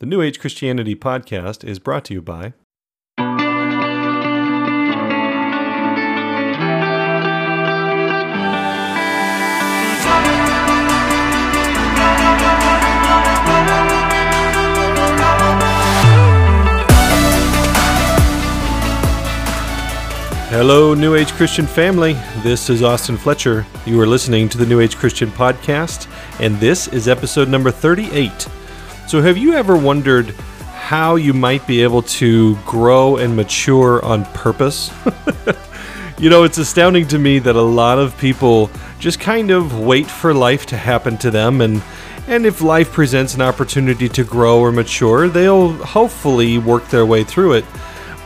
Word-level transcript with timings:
The 0.00 0.06
New 0.06 0.22
Age 0.22 0.38
Christianity 0.38 0.94
podcast 0.94 1.64
is 1.64 1.80
brought 1.80 2.04
to 2.04 2.14
you 2.14 2.22
by 2.22 2.52
Hello, 20.48 20.94
New 20.94 21.16
Age 21.16 21.32
Christian 21.32 21.66
family. 21.66 22.12
This 22.44 22.70
is 22.70 22.84
Austin 22.84 23.16
Fletcher. 23.16 23.66
You 23.84 24.00
are 24.00 24.06
listening 24.06 24.48
to 24.50 24.58
the 24.58 24.66
New 24.66 24.78
Age 24.78 24.94
Christian 24.94 25.30
podcast, 25.30 26.08
and 26.38 26.54
this 26.60 26.86
is 26.86 27.08
episode 27.08 27.48
number 27.48 27.72
38. 27.72 28.46
So, 29.08 29.22
have 29.22 29.38
you 29.38 29.54
ever 29.54 29.74
wondered 29.74 30.34
how 30.74 31.14
you 31.14 31.32
might 31.32 31.66
be 31.66 31.82
able 31.82 32.02
to 32.02 32.56
grow 32.66 33.16
and 33.16 33.34
mature 33.34 34.04
on 34.04 34.26
purpose? 34.26 34.90
you 36.18 36.28
know, 36.28 36.44
it's 36.44 36.58
astounding 36.58 37.08
to 37.08 37.18
me 37.18 37.38
that 37.38 37.56
a 37.56 37.62
lot 37.62 37.98
of 37.98 38.18
people 38.18 38.70
just 38.98 39.18
kind 39.18 39.50
of 39.50 39.80
wait 39.80 40.06
for 40.06 40.34
life 40.34 40.66
to 40.66 40.76
happen 40.76 41.16
to 41.18 41.30
them 41.30 41.62
and 41.62 41.82
and 42.26 42.44
if 42.44 42.60
life 42.60 42.92
presents 42.92 43.34
an 43.34 43.40
opportunity 43.40 44.10
to 44.10 44.24
grow 44.24 44.60
or 44.60 44.70
mature, 44.70 45.26
they'll 45.28 45.72
hopefully 45.72 46.58
work 46.58 46.86
their 46.88 47.06
way 47.06 47.24
through 47.24 47.54
it. 47.54 47.64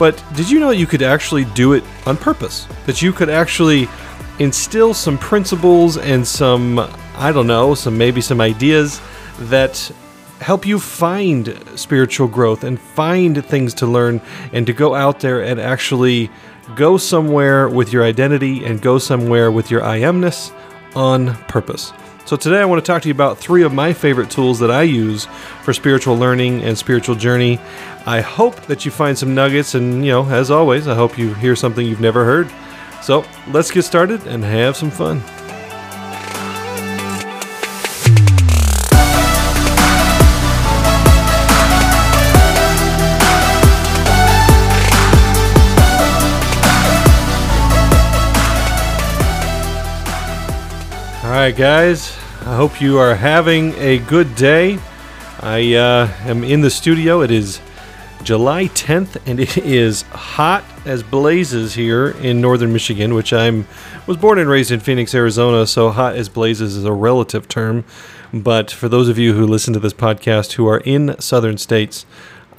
But 0.01 0.21
did 0.35 0.51
you 0.51 0.59
know 0.59 0.71
you 0.71 0.89
could 0.89 1.03
actually 1.03 1.45
do 1.45 1.75
it 1.75 1.85
on 2.07 2.17
purpose? 2.17 2.67
That 2.87 3.01
you 3.01 3.13
could 3.13 3.31
actually 3.31 3.89
instill 4.41 4.95
some 4.95 5.17
principles 5.17 5.97
and 5.97 6.27
some, 6.27 6.81
I 7.15 7.31
don't 7.31 7.47
know, 7.47 7.77
some 7.77 7.97
maybe 7.97 8.21
some 8.21 8.41
ideas 8.41 9.01
that 9.43 9.93
help 10.43 10.67
you 10.67 10.79
find 10.79 11.57
spiritual 11.77 12.29
growth 12.29 12.65
and 12.65 12.79
find 12.79 13.45
things 13.45 13.75
to 13.75 13.87
learn 13.87 14.21
and 14.53 14.67
to 14.67 14.73
go 14.73 14.95
out 14.95 15.21
there 15.21 15.43
and 15.43 15.61
actually 15.61 16.31
go 16.77 16.97
somewhere 16.97 17.69
with 17.69 17.93
your 17.93 18.05
identity 18.05 18.65
and 18.65 18.81
go 18.81 18.99
somewhere 18.99 19.51
with 19.51 19.71
your 19.71 19.85
I 19.85 20.01
amness 20.01 20.53
on 20.95 21.35
purpose. 21.45 21.93
So, 22.25 22.37
today 22.37 22.61
I 22.61 22.65
want 22.65 22.85
to 22.85 22.87
talk 22.87 23.03
to 23.03 23.09
you 23.09 23.15
about 23.15 23.39
three 23.39 23.63
of 23.63 23.73
my 23.73 23.93
favorite 23.93 24.31
tools 24.31 24.61
that 24.61 24.71
I 24.71 24.83
use 24.83 25.27
for 25.63 25.73
spiritual 25.73 26.17
learning 26.17 26.63
and 26.63 26.79
spiritual 26.79 27.17
journey. 27.17 27.59
I 28.07 28.21
hope 28.21 28.61
that 28.67 28.85
you 28.85 28.91
find 28.91 29.19
some 29.19 29.35
nuggets, 29.35 29.75
and, 29.75 30.05
you 30.05 30.13
know, 30.13 30.25
as 30.29 30.51
always, 30.51 30.87
I 30.87 30.95
hope 30.95 31.19
you 31.19 31.35
hear 31.35 31.57
something 31.57 31.85
you've 31.85 32.01
never 32.01 32.25
heard. 32.25 32.49
So, 33.03 33.25
let's 33.49 33.73
get 33.73 33.83
started 33.83 34.25
and 34.29 34.45
have 34.45 34.77
some 34.77 34.91
fun. 34.91 35.21
Right, 51.43 51.57
guys. 51.57 52.17
I 52.43 52.55
hope 52.55 52.81
you 52.81 52.99
are 52.99 53.17
having 53.17 53.75
a 53.75 53.99
good 53.99 54.37
day. 54.37 54.79
I 55.41 55.75
uh, 55.75 56.09
am 56.21 56.45
in 56.45 56.61
the 56.61 56.71
studio. 56.71 57.21
It 57.23 57.33
is 57.33 57.61
July 58.23 58.67
10th, 58.67 59.21
and 59.27 59.41
it 59.41 59.59
is 59.59 60.03
hot 60.03 60.63
as 60.85 61.03
blazes 61.03 61.75
here 61.75 62.11
in 62.11 62.41
northern 62.41 62.73
Michigan, 62.73 63.13
which 63.13 63.33
I'm 63.33 63.67
was 64.07 64.19
born 64.19 64.39
and 64.39 64.49
raised 64.49 64.71
in 64.71 64.79
Phoenix, 64.79 65.17
Arizona. 65.17 65.67
So 65.67 65.91
hot 65.91 66.15
as 66.15 66.29
blazes 66.29 66.77
is 66.77 66.85
a 66.85 66.93
relative 66.93 67.49
term, 67.49 67.85
but 68.33 68.71
for 68.71 68.89
those 68.89 69.09
of 69.09 69.19
you 69.19 69.35
who 69.35 69.45
listen 69.45 69.75
to 69.75 69.81
this 69.81 69.93
podcast 69.93 70.53
who 70.53 70.69
are 70.69 70.79
in 70.79 71.21
southern 71.21 71.59
states, 71.59 72.07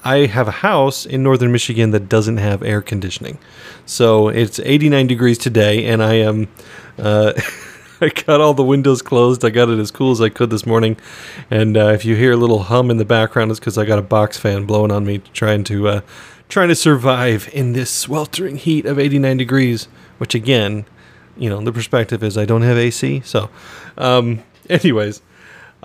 I 0.03 0.25
have 0.25 0.49
a 0.49 0.59
house 0.59 1.05
in 1.05 1.23
northern 1.23 1.53
Michigan 1.53 1.91
that 1.91 2.09
doesn't 2.09 2.35
have 2.35 2.61
air 2.61 2.81
conditioning. 2.81 3.37
So 3.85 4.27
it's 4.27 4.59
89 4.59 5.07
degrees 5.07 5.37
today, 5.37 5.85
and 5.85 6.03
I 6.03 6.15
am. 6.15 6.49
Uh, 6.99 7.31
I 8.03 8.09
got 8.09 8.41
all 8.41 8.53
the 8.53 8.63
windows 8.65 9.01
closed. 9.01 9.45
I 9.45 9.49
got 9.49 9.69
it 9.69 9.79
as 9.79 9.89
cool 9.89 10.11
as 10.11 10.19
I 10.19 10.27
could 10.27 10.49
this 10.49 10.65
morning. 10.65 10.97
And 11.49 11.77
uh, 11.77 11.87
if 11.87 12.03
you 12.03 12.17
hear 12.17 12.33
a 12.33 12.37
little 12.37 12.63
hum 12.63 12.91
in 12.91 12.97
the 12.97 13.05
background, 13.05 13.49
it's 13.49 13.61
because 13.61 13.77
I 13.77 13.85
got 13.85 13.97
a 13.97 14.03
box 14.03 14.37
fan 14.37 14.65
blowing 14.65 14.91
on 14.91 15.05
me, 15.05 15.19
trying 15.31 15.63
to 15.65 15.87
uh, 15.87 16.01
trying 16.49 16.67
to 16.67 16.75
survive 16.75 17.49
in 17.53 17.71
this 17.71 17.89
sweltering 17.89 18.57
heat 18.57 18.85
of 18.85 18.99
89 18.99 19.37
degrees. 19.37 19.85
Which 20.17 20.35
again, 20.35 20.85
you 21.37 21.49
know, 21.49 21.61
the 21.61 21.71
perspective 21.71 22.23
is 22.23 22.37
I 22.37 22.43
don't 22.43 22.63
have 22.63 22.77
AC. 22.77 23.21
So, 23.21 23.49
um, 23.97 24.43
anyways. 24.69 25.21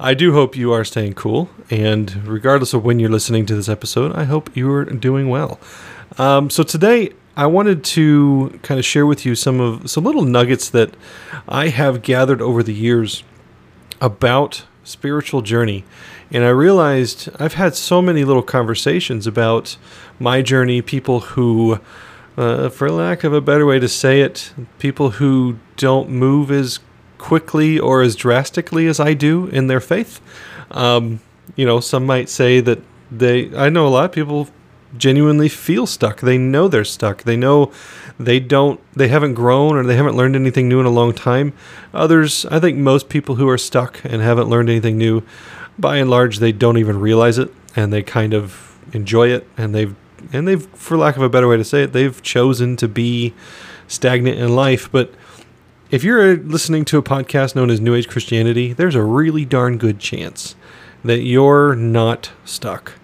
I 0.01 0.15
do 0.15 0.33
hope 0.33 0.55
you 0.55 0.73
are 0.73 0.85
staying 0.85 1.15
cool, 1.15 1.51
and 1.71 2.25
regardless 2.25 2.73
of 2.73 2.85
when 2.85 3.01
you're 3.01 3.11
listening 3.11 3.47
to 3.47 3.57
this 3.57 3.69
episode, 3.69 4.15
I 4.15 4.23
hope 4.23 4.57
you 4.57 4.71
are 4.71 4.85
doing 4.85 5.29
well. 5.29 5.59
Um, 6.19 6.51
so 6.51 6.63
today, 6.63 7.15
I 7.39 7.47
wanted 7.47 7.85
to 7.85 8.59
kind 8.65 8.81
of 8.81 8.85
share 8.85 9.07
with 9.07 9.25
you 9.25 9.37
some 9.37 9.61
of 9.61 9.89
some 9.89 10.03
little 10.03 10.25
nuggets 10.25 10.69
that 10.71 10.97
I 11.49 11.69
have 11.69 12.03
gathered 12.03 12.43
over 12.43 12.65
the 12.65 12.75
years 12.75 13.23
about 14.01 14.65
spiritual 14.83 15.43
journey. 15.43 15.85
And 16.33 16.43
I 16.43 16.49
realized 16.49 17.29
I've 17.39 17.55
had 17.55 17.77
so 17.77 18.03
many 18.03 18.25
little 18.25 18.43
conversations 18.43 19.25
about 19.29 19.77
my 20.19 20.43
journey, 20.43 20.83
people 20.83 21.21
who, 21.21 21.79
uh, 22.37 22.71
for 22.71 22.91
lack 22.91 23.23
of 23.23 23.33
a 23.33 23.41
better 23.41 23.65
way 23.65 23.79
to 23.79 23.89
say 23.89 24.21
it, 24.21 24.53
people 24.81 25.11
who 25.11 25.61
don't 25.77 26.11
move 26.11 26.51
as 26.51 26.81
quickly 27.19 27.79
or 27.79 28.03
as 28.03 28.17
drastically 28.17 28.89
as 28.89 28.99
I 28.99 29.15
do 29.15 29.47
in 29.47 29.69
their 29.69 29.81
faith. 29.81 30.21
Um, 30.73 31.21
you 31.55 31.65
know, 31.65 31.79
some 31.79 32.05
might 32.05 32.29
say 32.29 32.59
that 32.59 32.81
they, 33.13 33.57
I 33.57 33.69
know 33.69 33.87
a 33.87 33.91
lot 33.91 34.07
of 34.07 34.13
people 34.13 34.49
genuinely 34.97 35.49
feel 35.49 35.87
stuck. 35.87 36.21
They 36.21 36.39
know 36.39 36.69
they're 36.69 36.85
stuck. 36.85 37.25
They 37.25 37.37
know 37.37 37.73
they 38.19 38.41
don't 38.41 38.81
they 38.95 39.09
haven't 39.09 39.35
grown 39.35 39.77
or 39.77 39.85
they 39.85 39.97
haven't 39.97 40.17
learned 40.17 40.37
anything 40.37 40.69
new 40.69 40.81
in 40.81 40.87
a 40.87 40.91
long 40.91 41.13
time. 41.13 41.53
Others, 41.93 42.47
I 42.47 42.59
think 42.61 42.79
most 42.79 43.09
people 43.09 43.37
who 43.37 43.49
are 43.49 43.59
stuck 43.59 44.03
and 44.05 44.23
haven't 44.23 44.49
learned 44.49 44.71
anything 44.71 44.99
new, 44.99 45.23
by 45.79 45.99
and 45.99 46.11
large 46.11 46.39
they 46.39 46.53
don't 46.53 46.79
even 46.79 47.01
realize 47.01 47.39
it 47.39 47.53
and 47.77 47.93
they 47.93 48.03
kind 48.03 48.35
of 48.35 48.79
enjoy 48.93 49.29
it 49.29 49.47
and 49.57 49.75
they've 49.75 49.95
and 50.33 50.49
they've 50.49 50.67
for 50.69 50.97
lack 50.97 51.17
of 51.17 51.23
a 51.23 51.29
better 51.29 51.49
way 51.49 51.57
to 51.57 51.65
say 51.65 51.85
it, 51.85 51.93
they've 51.93 52.21
chosen 52.23 52.77
to 52.77 52.89
be 52.89 53.35
stagnant 53.87 54.39
in 54.39 54.55
life, 54.55 54.91
but 54.91 55.13
if 55.91 56.05
you're 56.05 56.37
listening 56.37 56.85
to 56.85 56.99
a 56.99 57.03
podcast 57.03 57.55
known 57.55 57.71
as 57.71 57.81
New 57.81 57.95
Age 57.95 58.09
Christianity, 58.09 58.75
there's 58.75 58.95
a 58.95 59.03
really 59.03 59.47
darn 59.47 59.79
good 59.79 59.99
chance 59.99 60.55
that 61.03 61.21
you're 61.21 61.75
not 61.75 62.33
stuck 62.45 62.98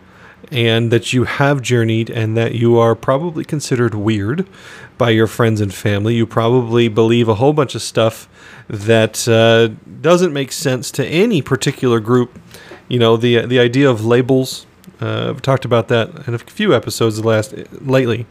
and 0.54 0.92
that 0.92 1.12
you 1.12 1.24
have 1.24 1.60
journeyed 1.60 2.08
and 2.08 2.36
that 2.36 2.54
you 2.54 2.78
are 2.78 2.94
probably 2.94 3.44
considered 3.44 3.92
weird 3.92 4.48
by 4.96 5.10
your 5.10 5.26
friends 5.26 5.60
and 5.60 5.74
family. 5.74 6.14
You 6.14 6.26
probably 6.26 6.86
believe 6.86 7.28
a 7.28 7.34
whole 7.34 7.52
bunch 7.52 7.74
of 7.74 7.82
stuff 7.82 8.28
that 8.68 9.26
uh, 9.26 9.74
doesn't 10.00 10.32
make 10.32 10.52
sense 10.52 10.92
to 10.92 11.04
any 11.04 11.42
particular 11.42 11.98
group. 11.98 12.38
You 12.86 13.00
know, 13.00 13.16
the 13.16 13.44
the 13.46 13.58
idea 13.58 13.90
of 13.90 14.06
labels. 14.06 14.66
Uh, 15.00 15.30
I've 15.30 15.42
talked 15.42 15.64
about 15.64 15.88
that 15.88 16.28
in 16.28 16.34
a 16.34 16.38
few 16.38 16.72
episodes 16.72 17.22
last 17.24 17.52
lately. 17.80 18.26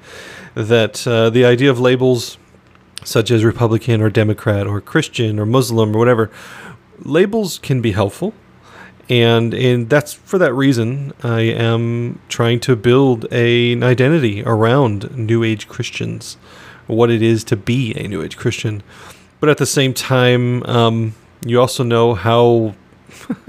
That 0.55 1.05
uh, 1.05 1.29
the 1.29 1.43
idea 1.43 1.69
of 1.69 1.79
labels, 1.79 2.37
such 3.03 3.31
as 3.31 3.43
Republican 3.43 4.01
or 4.01 4.09
Democrat 4.09 4.65
or 4.65 4.79
Christian 4.79 5.39
or 5.39 5.45
Muslim 5.45 5.93
or 5.93 5.99
whatever, 5.99 6.31
labels 6.99 7.59
can 7.59 7.81
be 7.81 7.91
helpful 7.91 8.33
and 9.09 9.53
and 9.53 9.89
that's 9.89 10.13
for 10.13 10.37
that 10.37 10.53
reason 10.53 11.13
I 11.23 11.41
am 11.41 12.19
trying 12.29 12.59
to 12.61 12.75
build 12.75 13.25
a, 13.31 13.73
an 13.73 13.83
identity 13.83 14.43
around 14.43 15.15
New 15.17 15.43
Age 15.43 15.67
Christians, 15.67 16.37
what 16.87 17.09
it 17.09 17.21
is 17.21 17.43
to 17.45 17.55
be 17.55 17.93
a 17.95 18.07
New 18.07 18.21
Age 18.21 18.37
Christian. 18.37 18.81
But 19.39 19.49
at 19.49 19.57
the 19.57 19.65
same 19.65 19.93
time, 19.93 20.63
um, 20.63 21.15
you 21.45 21.59
also 21.59 21.83
know 21.83 22.13
how 22.13 22.75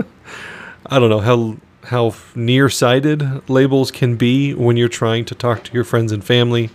I 0.87 0.99
don't 0.99 1.11
know 1.11 1.21
how 1.21 1.57
how 1.85 2.15
nearsighted 2.35 3.49
labels 3.49 3.91
can 3.91 4.17
be 4.17 4.55
when 4.55 4.77
you're 4.77 4.89
trying 4.89 5.25
to 5.27 5.35
talk 5.35 5.65
to 5.65 5.73
your 5.73 5.85
friends 5.85 6.12
and 6.12 6.25
family 6.25 6.71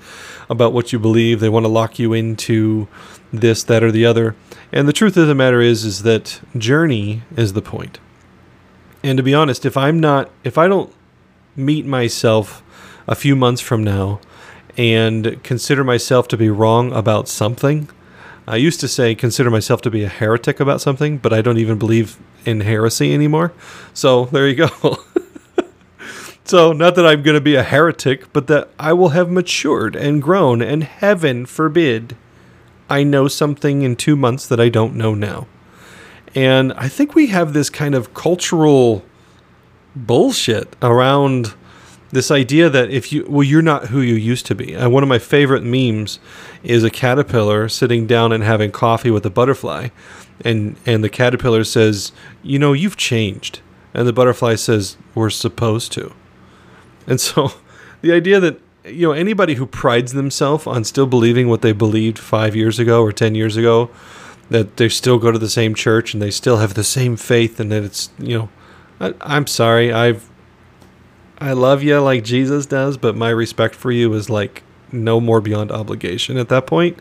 about 0.49 0.71
what 0.71 0.93
you 0.93 0.99
believe. 0.99 1.39
They 1.39 1.49
want 1.49 1.65
to 1.65 1.69
lock 1.69 1.99
you 1.99 2.13
into 2.13 2.87
this, 3.33 3.63
that, 3.63 3.83
or 3.83 3.91
the 3.91 4.05
other. 4.05 4.35
And 4.71 4.87
the 4.87 4.93
truth 4.93 5.17
of 5.17 5.27
the 5.27 5.33
matter 5.33 5.61
is, 5.61 5.83
is 5.83 6.03
that 6.03 6.39
journey 6.55 7.23
is 7.35 7.53
the 7.53 7.61
point 7.61 7.99
and 9.03 9.17
to 9.17 9.23
be 9.23 9.33
honest, 9.33 9.65
if 9.65 9.77
I'm 9.77 9.99
not, 9.99 10.29
if 10.43 10.57
I 10.57 10.67
don't 10.67 10.93
meet 11.55 11.85
myself 11.85 12.63
a 13.07 13.15
few 13.15 13.35
months 13.35 13.61
from 13.61 13.83
now 13.83 14.19
and 14.77 15.41
consider 15.43 15.83
myself 15.83 16.27
to 16.29 16.37
be 16.37 16.49
wrong 16.49 16.91
about 16.93 17.27
something, 17.27 17.89
I 18.47 18.55
used 18.55 18.79
to 18.79 18.87
say 18.87 19.13
consider 19.15 19.49
myself 19.51 19.81
to 19.83 19.91
be 19.91 20.03
a 20.03 20.09
heretic 20.09 20.59
about 20.59 20.81
something, 20.81 21.17
but 21.17 21.31
I 21.31 21.41
don't 21.41 21.57
even 21.57 21.77
believe 21.77 22.17
in 22.45 22.61
heresy 22.61 23.13
anymore. 23.13 23.53
So 23.93 24.25
there 24.25 24.47
you 24.47 24.55
go. 24.55 24.97
so, 26.45 26.73
not 26.73 26.95
that 26.95 27.05
I'm 27.05 27.21
going 27.21 27.35
to 27.35 27.41
be 27.41 27.55
a 27.55 27.63
heretic, 27.63 28.33
but 28.33 28.47
that 28.47 28.69
I 28.79 28.93
will 28.93 29.09
have 29.09 29.29
matured 29.29 29.95
and 29.95 30.21
grown, 30.21 30.61
and 30.61 30.83
heaven 30.83 31.45
forbid 31.45 32.17
I 32.89 33.03
know 33.03 33.27
something 33.27 33.83
in 33.83 33.95
two 33.95 34.15
months 34.15 34.47
that 34.47 34.59
I 34.59 34.69
don't 34.69 34.95
know 34.95 35.13
now. 35.13 35.45
And 36.39 36.71
I 36.77 36.87
think 36.87 37.15
we 37.15 37.27
have 37.27 37.51
this 37.51 37.69
kind 37.69 37.93
of 37.93 38.13
cultural 38.13 39.03
bullshit 39.93 40.73
around 40.81 41.53
this 42.11 42.31
idea 42.31 42.69
that 42.69 42.89
if 42.89 43.11
you 43.11 43.25
well 43.27 43.43
you're 43.43 43.61
not 43.61 43.87
who 43.87 43.99
you 43.99 44.15
used 44.15 44.45
to 44.45 44.55
be. 44.55 44.73
And 44.73 44.93
one 44.93 45.03
of 45.03 45.09
my 45.09 45.19
favorite 45.19 45.63
memes 45.63 46.17
is 46.63 46.85
a 46.85 46.89
caterpillar 46.89 47.67
sitting 47.67 48.07
down 48.07 48.31
and 48.31 48.41
having 48.41 48.71
coffee 48.71 49.11
with 49.11 49.25
a 49.25 49.29
butterfly 49.29 49.89
and 50.45 50.77
and 50.85 51.03
the 51.03 51.09
caterpillar 51.09 51.65
says, 51.65 52.13
"You 52.41 52.57
know, 52.57 52.71
you've 52.71 52.95
changed." 52.95 53.59
And 53.93 54.07
the 54.07 54.13
butterfly 54.13 54.55
says, 54.55 54.95
"We're 55.15 55.29
supposed 55.29 55.91
to." 55.93 56.13
And 57.05 57.19
so 57.19 57.51
the 58.01 58.13
idea 58.13 58.39
that 58.39 58.61
you 58.85 59.07
know 59.07 59.11
anybody 59.11 59.55
who 59.55 59.65
prides 59.65 60.13
themselves 60.13 60.65
on 60.65 60.85
still 60.85 61.05
believing 61.05 61.49
what 61.49 61.63
they 61.63 61.73
believed 61.73 62.17
5 62.17 62.55
years 62.55 62.79
ago 62.79 63.03
or 63.03 63.11
10 63.11 63.35
years 63.35 63.57
ago 63.57 63.89
that 64.49 64.77
they 64.77 64.89
still 64.89 65.19
go 65.19 65.31
to 65.31 65.39
the 65.39 65.49
same 65.49 65.75
church 65.75 66.13
and 66.13 66.21
they 66.21 66.31
still 66.31 66.57
have 66.57 66.73
the 66.73 66.83
same 66.83 67.15
faith 67.15 67.59
and 67.59 67.71
that 67.71 67.83
it's, 67.83 68.09
you 68.17 68.37
know, 68.37 68.49
I, 68.99 69.13
I'm 69.21 69.47
sorry, 69.47 69.93
I've 69.93 70.29
I 71.41 71.53
love 71.53 71.81
you 71.83 71.99
like 72.01 72.25
Jesus 72.25 72.65
does, 72.65 72.97
but 72.97 73.15
my 73.15 73.29
respect 73.29 73.73
for 73.73 73.91
you 73.91 74.13
is 74.13 74.29
like 74.29 74.63
no 74.91 75.21
more 75.21 75.39
beyond 75.39 75.71
obligation 75.71 76.37
at 76.37 76.49
that 76.49 76.67
point 76.67 76.97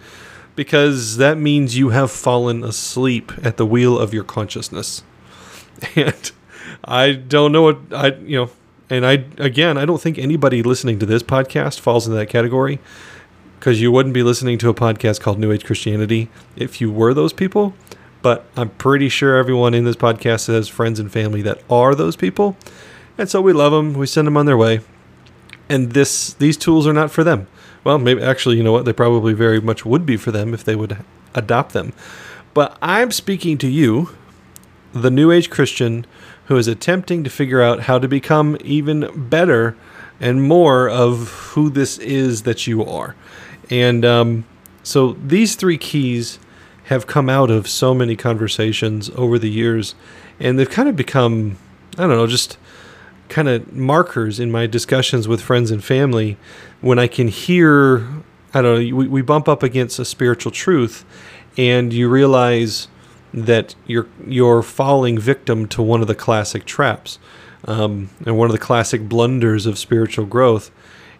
because 0.54 1.16
that 1.16 1.38
means 1.38 1.76
you 1.76 1.88
have 1.88 2.10
fallen 2.10 2.62
asleep 2.62 3.32
at 3.42 3.56
the 3.56 3.66
wheel 3.66 3.98
of 3.98 4.14
your 4.14 4.24
consciousness. 4.24 5.02
And 5.94 6.32
I 6.84 7.12
don't 7.12 7.52
know 7.52 7.62
what 7.62 7.78
I, 7.92 8.08
you 8.16 8.36
know, 8.36 8.50
and 8.90 9.06
I, 9.06 9.24
again, 9.38 9.78
I 9.78 9.84
don't 9.84 10.00
think 10.00 10.18
anybody 10.18 10.62
listening 10.62 10.98
to 10.98 11.06
this 11.06 11.22
podcast 11.22 11.78
falls 11.78 12.06
into 12.06 12.18
that 12.18 12.28
category 12.28 12.80
because 13.58 13.80
you 13.80 13.90
wouldn't 13.90 14.14
be 14.14 14.22
listening 14.22 14.58
to 14.58 14.68
a 14.68 14.74
podcast 14.74 15.20
called 15.20 15.38
New 15.38 15.52
Age 15.52 15.64
Christianity 15.64 16.28
if 16.56 16.80
you 16.80 16.90
were 16.90 17.14
those 17.14 17.32
people. 17.32 17.74
But 18.22 18.44
I'm 18.56 18.70
pretty 18.70 19.08
sure 19.08 19.36
everyone 19.36 19.74
in 19.74 19.84
this 19.84 19.96
podcast 19.96 20.46
has 20.48 20.68
friends 20.68 20.98
and 20.98 21.10
family 21.10 21.42
that 21.42 21.62
are 21.70 21.94
those 21.94 22.16
people. 22.16 22.56
And 23.16 23.28
so 23.28 23.40
we 23.40 23.52
love 23.52 23.72
them. 23.72 23.94
We 23.94 24.06
send 24.06 24.26
them 24.26 24.36
on 24.36 24.46
their 24.46 24.56
way. 24.56 24.80
And 25.68 25.92
this 25.92 26.32
these 26.34 26.56
tools 26.56 26.86
are 26.86 26.92
not 26.92 27.10
for 27.10 27.22
them. 27.22 27.46
Well, 27.84 27.98
maybe 27.98 28.22
actually, 28.22 28.56
you 28.56 28.62
know 28.62 28.72
what? 28.72 28.84
They 28.84 28.92
probably 28.92 29.34
very 29.34 29.60
much 29.60 29.84
would 29.84 30.04
be 30.04 30.16
for 30.16 30.30
them 30.30 30.54
if 30.54 30.64
they 30.64 30.74
would 30.74 30.98
adopt 31.34 31.72
them. 31.72 31.92
But 32.54 32.76
I'm 32.82 33.10
speaking 33.12 33.58
to 33.58 33.68
you, 33.68 34.16
the 34.92 35.10
New 35.10 35.30
Age 35.30 35.50
Christian 35.50 36.06
who 36.46 36.56
is 36.56 36.66
attempting 36.66 37.22
to 37.24 37.30
figure 37.30 37.62
out 37.62 37.80
how 37.80 37.98
to 37.98 38.08
become 38.08 38.56
even 38.64 39.28
better 39.28 39.76
and 40.18 40.42
more 40.42 40.88
of 40.88 41.28
who 41.52 41.68
this 41.68 41.98
is 41.98 42.42
that 42.42 42.66
you 42.66 42.82
are. 42.82 43.14
And 43.70 44.04
um, 44.04 44.44
so 44.82 45.12
these 45.12 45.54
three 45.54 45.78
keys 45.78 46.38
have 46.84 47.06
come 47.06 47.28
out 47.28 47.50
of 47.50 47.68
so 47.68 47.94
many 47.94 48.16
conversations 48.16 49.10
over 49.10 49.38
the 49.38 49.50
years, 49.50 49.94
and 50.40 50.58
they've 50.58 50.70
kind 50.70 50.88
of 50.88 50.96
become, 50.96 51.58
I 51.98 52.02
don't 52.02 52.10
know, 52.10 52.26
just 52.26 52.56
kind 53.28 53.48
of 53.48 53.72
markers 53.72 54.40
in 54.40 54.50
my 54.50 54.66
discussions 54.66 55.28
with 55.28 55.42
friends 55.42 55.70
and 55.70 55.84
family 55.84 56.38
when 56.80 56.98
I 56.98 57.06
can 57.06 57.28
hear, 57.28 58.06
I 58.54 58.62
don't 58.62 58.88
know, 58.88 58.96
we, 58.96 59.06
we 59.06 59.22
bump 59.22 59.48
up 59.48 59.62
against 59.62 59.98
a 59.98 60.04
spiritual 60.04 60.50
truth 60.50 61.04
and 61.58 61.92
you 61.92 62.08
realize 62.08 62.88
that 63.34 63.74
you're 63.86 64.06
you're 64.26 64.62
falling 64.62 65.18
victim 65.18 65.68
to 65.68 65.82
one 65.82 66.00
of 66.00 66.06
the 66.06 66.14
classic 66.14 66.64
traps 66.64 67.18
um, 67.66 68.08
and 68.24 68.38
one 68.38 68.46
of 68.46 68.52
the 68.52 68.58
classic 68.58 69.06
blunders 69.08 69.66
of 69.66 69.78
spiritual 69.78 70.24
growth 70.24 70.70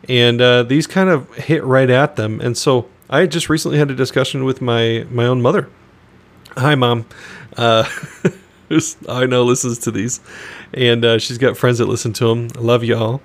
and 0.09 0.41
uh, 0.41 0.63
these 0.63 0.87
kind 0.87 1.09
of 1.09 1.33
hit 1.35 1.65
right 1.65 1.91
at 1.91 2.17
them 2.17 2.41
and 2.41 2.57
so 2.57 2.89
I 3.11 3.27
just 3.27 3.49
recently 3.49 3.79
had 3.79 3.91
a 3.91 3.95
discussion 3.95 4.45
with 4.45 4.61
my 4.61 5.07
my 5.11 5.27
own 5.27 5.41
mother 5.41 5.69
hi 6.57 6.75
mom 6.75 7.07
uh, 7.57 7.89
I 9.09 9.27
know 9.27 9.45
listens 9.45 9.79
to 9.81 9.91
these, 9.91 10.21
and 10.75 11.05
uh, 11.05 11.19
she's 11.19 11.39
got 11.39 11.57
friends 11.57 11.79
that 11.79 11.87
listen 11.87 12.13
to 12.15 12.29
them. 12.29 12.49
I 12.57 12.61
love 12.61 12.85
y'all. 12.85 13.21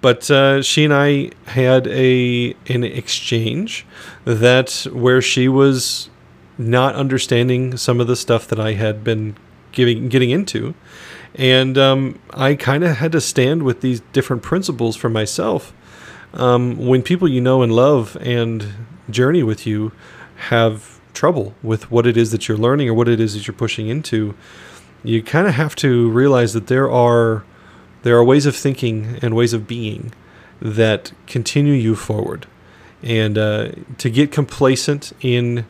But 0.00 0.30
uh, 0.30 0.62
she 0.62 0.84
and 0.84 0.94
I 0.94 1.30
had 1.46 1.86
a 1.88 2.54
an 2.68 2.84
exchange 2.84 3.86
that 4.24 4.86
where 4.92 5.20
she 5.20 5.48
was 5.48 6.10
not 6.56 6.94
understanding 6.94 7.76
some 7.76 8.00
of 8.00 8.06
the 8.06 8.16
stuff 8.16 8.46
that 8.48 8.60
I 8.60 8.74
had 8.74 9.02
been 9.02 9.36
giving 9.72 10.08
getting 10.08 10.30
into, 10.30 10.74
and 11.34 11.76
um, 11.76 12.18
I 12.30 12.54
kind 12.54 12.84
of 12.84 12.96
had 12.96 13.12
to 13.12 13.20
stand 13.20 13.62
with 13.64 13.80
these 13.80 14.00
different 14.12 14.42
principles 14.42 14.96
for 14.96 15.08
myself. 15.08 15.72
Um, 16.34 16.76
when 16.86 17.02
people 17.02 17.28
you 17.28 17.40
know 17.40 17.62
and 17.62 17.72
love 17.72 18.16
and 18.20 18.74
journey 19.10 19.42
with 19.42 19.66
you 19.66 19.92
have 20.36 21.00
trouble 21.14 21.54
with 21.62 21.90
what 21.90 22.06
it 22.06 22.16
is 22.16 22.30
that 22.30 22.48
you're 22.48 22.58
learning 22.58 22.88
or 22.88 22.94
what 22.94 23.08
it 23.08 23.18
is 23.18 23.34
that 23.34 23.46
you're 23.46 23.54
pushing 23.54 23.88
into, 23.88 24.34
you 25.02 25.22
kind 25.22 25.46
of 25.46 25.54
have 25.54 25.74
to 25.76 26.10
realize 26.10 26.52
that 26.52 26.66
there 26.66 26.90
are 26.90 27.44
there 28.02 28.16
are 28.16 28.24
ways 28.24 28.46
of 28.46 28.54
thinking 28.54 29.18
and 29.22 29.34
ways 29.34 29.52
of 29.52 29.66
being 29.66 30.12
that 30.60 31.12
continue 31.26 31.72
you 31.72 31.96
forward. 31.96 32.46
And 33.02 33.38
uh, 33.38 33.72
to 33.98 34.10
get 34.10 34.32
complacent 34.32 35.12
in 35.20 35.66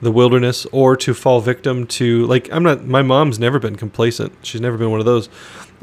the 0.00 0.12
wilderness 0.12 0.66
or 0.70 0.96
to 0.96 1.12
fall 1.12 1.40
victim 1.40 1.86
to 1.86 2.24
like 2.26 2.48
I'm 2.52 2.62
not 2.62 2.84
my 2.84 3.02
mom's 3.02 3.38
never 3.38 3.58
been 3.58 3.76
complacent. 3.76 4.32
She's 4.42 4.60
never 4.60 4.78
been 4.78 4.90
one 4.90 5.00
of 5.00 5.06
those. 5.06 5.28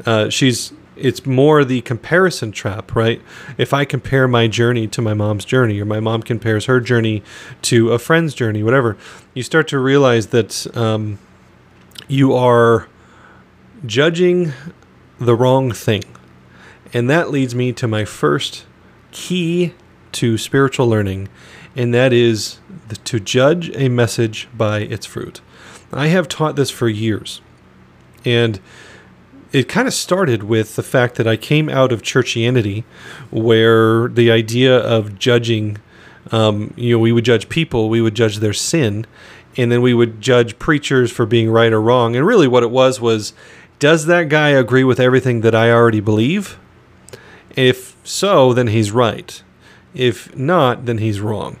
Uh, 0.04 0.30
she's 0.30 0.72
it's 0.96 1.26
more 1.26 1.64
the 1.64 1.80
comparison 1.82 2.52
trap, 2.52 2.94
right? 2.94 3.20
If 3.58 3.72
I 3.72 3.84
compare 3.84 4.26
my 4.26 4.48
journey 4.48 4.86
to 4.88 5.02
my 5.02 5.14
mom's 5.14 5.44
journey, 5.44 5.80
or 5.80 5.84
my 5.84 6.00
mom 6.00 6.22
compares 6.22 6.66
her 6.66 6.80
journey 6.80 7.22
to 7.62 7.92
a 7.92 7.98
friend's 7.98 8.34
journey, 8.34 8.62
whatever, 8.62 8.96
you 9.34 9.42
start 9.42 9.68
to 9.68 9.78
realize 9.78 10.28
that 10.28 10.76
um, 10.76 11.18
you 12.08 12.34
are 12.34 12.88
judging 13.84 14.52
the 15.18 15.34
wrong 15.34 15.72
thing. 15.72 16.04
And 16.92 17.10
that 17.10 17.30
leads 17.30 17.54
me 17.54 17.72
to 17.74 17.86
my 17.86 18.04
first 18.04 18.64
key 19.10 19.74
to 20.12 20.38
spiritual 20.38 20.88
learning, 20.88 21.28
and 21.74 21.92
that 21.92 22.12
is 22.12 22.58
to 23.04 23.20
judge 23.20 23.70
a 23.76 23.88
message 23.88 24.48
by 24.56 24.80
its 24.80 25.04
fruit. 25.04 25.40
I 25.92 26.06
have 26.08 26.28
taught 26.28 26.56
this 26.56 26.70
for 26.70 26.88
years. 26.88 27.40
And 28.24 28.60
it 29.52 29.68
kind 29.68 29.86
of 29.86 29.94
started 29.94 30.42
with 30.42 30.76
the 30.76 30.82
fact 30.82 31.16
that 31.16 31.26
I 31.26 31.36
came 31.36 31.68
out 31.68 31.92
of 31.92 32.02
churchianity, 32.02 32.84
where 33.30 34.08
the 34.08 34.30
idea 34.30 34.76
of 34.76 35.18
judging, 35.18 35.78
um, 36.32 36.74
you 36.76 36.94
know, 36.94 36.98
we 36.98 37.12
would 37.12 37.24
judge 37.24 37.48
people, 37.48 37.88
we 37.88 38.00
would 38.00 38.14
judge 38.14 38.38
their 38.38 38.52
sin, 38.52 39.06
and 39.56 39.72
then 39.72 39.82
we 39.82 39.94
would 39.94 40.20
judge 40.20 40.58
preachers 40.58 41.10
for 41.10 41.26
being 41.26 41.50
right 41.50 41.72
or 41.72 41.80
wrong. 41.80 42.16
And 42.16 42.26
really, 42.26 42.48
what 42.48 42.62
it 42.62 42.70
was 42.70 43.00
was, 43.00 43.32
does 43.78 44.06
that 44.06 44.28
guy 44.28 44.50
agree 44.50 44.84
with 44.84 45.00
everything 45.00 45.42
that 45.42 45.54
I 45.54 45.70
already 45.70 46.00
believe? 46.00 46.58
If 47.54 47.96
so, 48.04 48.52
then 48.52 48.68
he's 48.68 48.90
right. 48.90 49.42
If 49.94 50.36
not, 50.36 50.86
then 50.86 50.98
he's 50.98 51.20
wrong. 51.20 51.58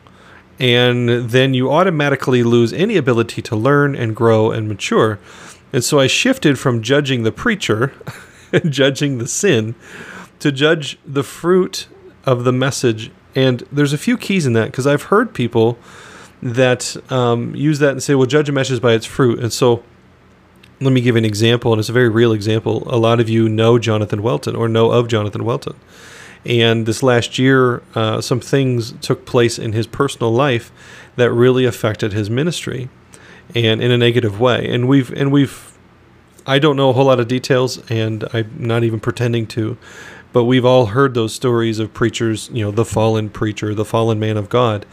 And 0.58 1.30
then 1.30 1.54
you 1.54 1.70
automatically 1.70 2.42
lose 2.42 2.72
any 2.72 2.96
ability 2.96 3.42
to 3.42 3.56
learn 3.56 3.94
and 3.94 4.16
grow 4.16 4.50
and 4.50 4.68
mature. 4.68 5.18
And 5.72 5.84
so 5.84 5.98
I 5.98 6.06
shifted 6.06 6.58
from 6.58 6.82
judging 6.82 7.22
the 7.22 7.32
preacher 7.32 7.92
and 8.52 8.72
judging 8.72 9.18
the 9.18 9.26
sin 9.26 9.74
to 10.38 10.52
judge 10.52 10.98
the 11.06 11.22
fruit 11.22 11.88
of 12.24 12.44
the 12.44 12.52
message. 12.52 13.10
And 13.34 13.62
there's 13.72 13.92
a 13.92 13.98
few 13.98 14.16
keys 14.16 14.46
in 14.46 14.52
that 14.54 14.66
because 14.66 14.86
I've 14.86 15.04
heard 15.04 15.34
people 15.34 15.78
that 16.42 16.96
um, 17.10 17.54
use 17.54 17.78
that 17.78 17.92
and 17.92 18.02
say, 18.02 18.14
well, 18.14 18.26
judge 18.26 18.48
a 18.48 18.52
message 18.52 18.80
by 18.80 18.92
its 18.92 19.06
fruit. 19.06 19.38
And 19.38 19.52
so 19.52 19.82
let 20.80 20.92
me 20.92 21.00
give 21.00 21.16
an 21.16 21.24
example, 21.24 21.72
and 21.72 21.80
it's 21.80 21.88
a 21.88 21.92
very 21.92 22.08
real 22.08 22.32
example. 22.32 22.82
A 22.86 22.98
lot 22.98 23.18
of 23.18 23.28
you 23.28 23.48
know 23.48 23.78
Jonathan 23.78 24.22
Welton 24.22 24.54
or 24.54 24.68
know 24.68 24.90
of 24.90 25.08
Jonathan 25.08 25.44
Welton. 25.44 25.74
And 26.44 26.86
this 26.86 27.02
last 27.02 27.38
year, 27.38 27.82
uh, 27.94 28.20
some 28.20 28.40
things 28.40 28.92
took 29.00 29.26
place 29.26 29.58
in 29.58 29.72
his 29.72 29.86
personal 29.86 30.30
life 30.30 30.70
that 31.16 31.32
really 31.32 31.64
affected 31.64 32.12
his 32.12 32.28
ministry, 32.28 32.88
and 33.54 33.82
in 33.82 33.90
a 33.90 33.98
negative 33.98 34.40
way. 34.40 34.66
And 34.68 34.88
we've 34.88 35.10
and 35.12 35.32
we've, 35.32 35.76
I 36.46 36.58
don't 36.58 36.76
know 36.76 36.90
a 36.90 36.92
whole 36.92 37.06
lot 37.06 37.20
of 37.20 37.28
details, 37.28 37.78
and 37.90 38.24
I'm 38.32 38.50
not 38.58 38.84
even 38.84 39.00
pretending 39.00 39.46
to, 39.48 39.76
but 40.32 40.44
we've 40.44 40.64
all 40.64 40.86
heard 40.86 41.14
those 41.14 41.34
stories 41.34 41.78
of 41.78 41.92
preachers, 41.94 42.50
you 42.52 42.64
know, 42.64 42.70
the 42.70 42.84
fallen 42.84 43.30
preacher, 43.30 43.74
the 43.74 43.84
fallen 43.84 44.18
man 44.18 44.36
of 44.36 44.48
God, 44.48 44.86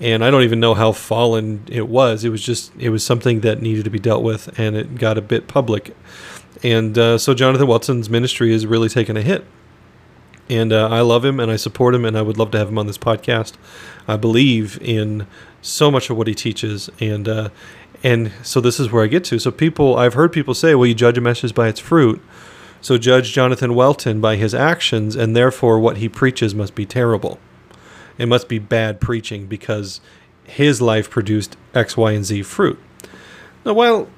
and 0.00 0.24
I 0.24 0.30
don't 0.30 0.42
even 0.42 0.60
know 0.60 0.74
how 0.74 0.92
fallen 0.92 1.64
it 1.68 1.88
was. 1.88 2.24
It 2.24 2.30
was 2.30 2.42
just 2.42 2.72
it 2.78 2.90
was 2.90 3.04
something 3.04 3.40
that 3.40 3.60
needed 3.62 3.84
to 3.84 3.90
be 3.90 3.98
dealt 3.98 4.22
with, 4.22 4.58
and 4.58 4.76
it 4.76 4.96
got 4.96 5.18
a 5.18 5.22
bit 5.22 5.48
public. 5.48 5.96
And 6.62 6.96
uh, 6.96 7.18
so 7.18 7.34
Jonathan 7.34 7.66
Welton's 7.66 8.08
ministry 8.08 8.52
has 8.52 8.66
really 8.66 8.88
taken 8.88 9.16
a 9.16 9.22
hit. 9.22 9.44
And 10.48 10.72
uh, 10.72 10.88
I 10.88 11.00
love 11.00 11.24
him 11.24 11.40
and 11.40 11.50
I 11.50 11.56
support 11.56 11.94
him, 11.94 12.04
and 12.04 12.16
I 12.16 12.22
would 12.22 12.38
love 12.38 12.52
to 12.52 12.58
have 12.58 12.68
him 12.68 12.78
on 12.78 12.86
this 12.86 12.98
podcast. 12.98 13.54
I 14.06 14.16
believe 14.16 14.78
in 14.80 15.26
so 15.60 15.90
much 15.90 16.08
of 16.08 16.16
what 16.16 16.28
he 16.28 16.34
teaches, 16.34 16.88
and 17.00 17.28
uh, 17.28 17.48
and 18.02 18.32
so 18.42 18.60
this 18.60 18.78
is 18.78 18.90
where 18.90 19.04
I 19.04 19.06
get 19.06 19.24
to. 19.24 19.38
So 19.38 19.50
people, 19.50 19.96
I've 19.96 20.14
heard 20.14 20.32
people 20.32 20.54
say, 20.54 20.74
"Well, 20.74 20.86
you 20.86 20.94
judge 20.94 21.18
a 21.18 21.20
message 21.20 21.54
by 21.54 21.68
its 21.68 21.80
fruit." 21.80 22.20
So 22.80 22.98
judge 22.98 23.32
Jonathan 23.32 23.74
Welton 23.74 24.20
by 24.20 24.36
his 24.36 24.54
actions, 24.54 25.16
and 25.16 25.34
therefore 25.34 25.80
what 25.80 25.96
he 25.96 26.08
preaches 26.08 26.54
must 26.54 26.74
be 26.74 26.86
terrible 26.86 27.40
it 28.18 28.26
must 28.26 28.48
be 28.48 28.58
bad 28.58 29.00
preaching 29.00 29.46
because 29.46 30.00
his 30.44 30.80
life 30.80 31.10
produced 31.10 31.56
X, 31.74 31.96
Y, 31.96 32.12
and 32.12 32.24
Z 32.24 32.42
fruit. 32.42 32.78
Now, 33.64 33.74
while 33.74 34.08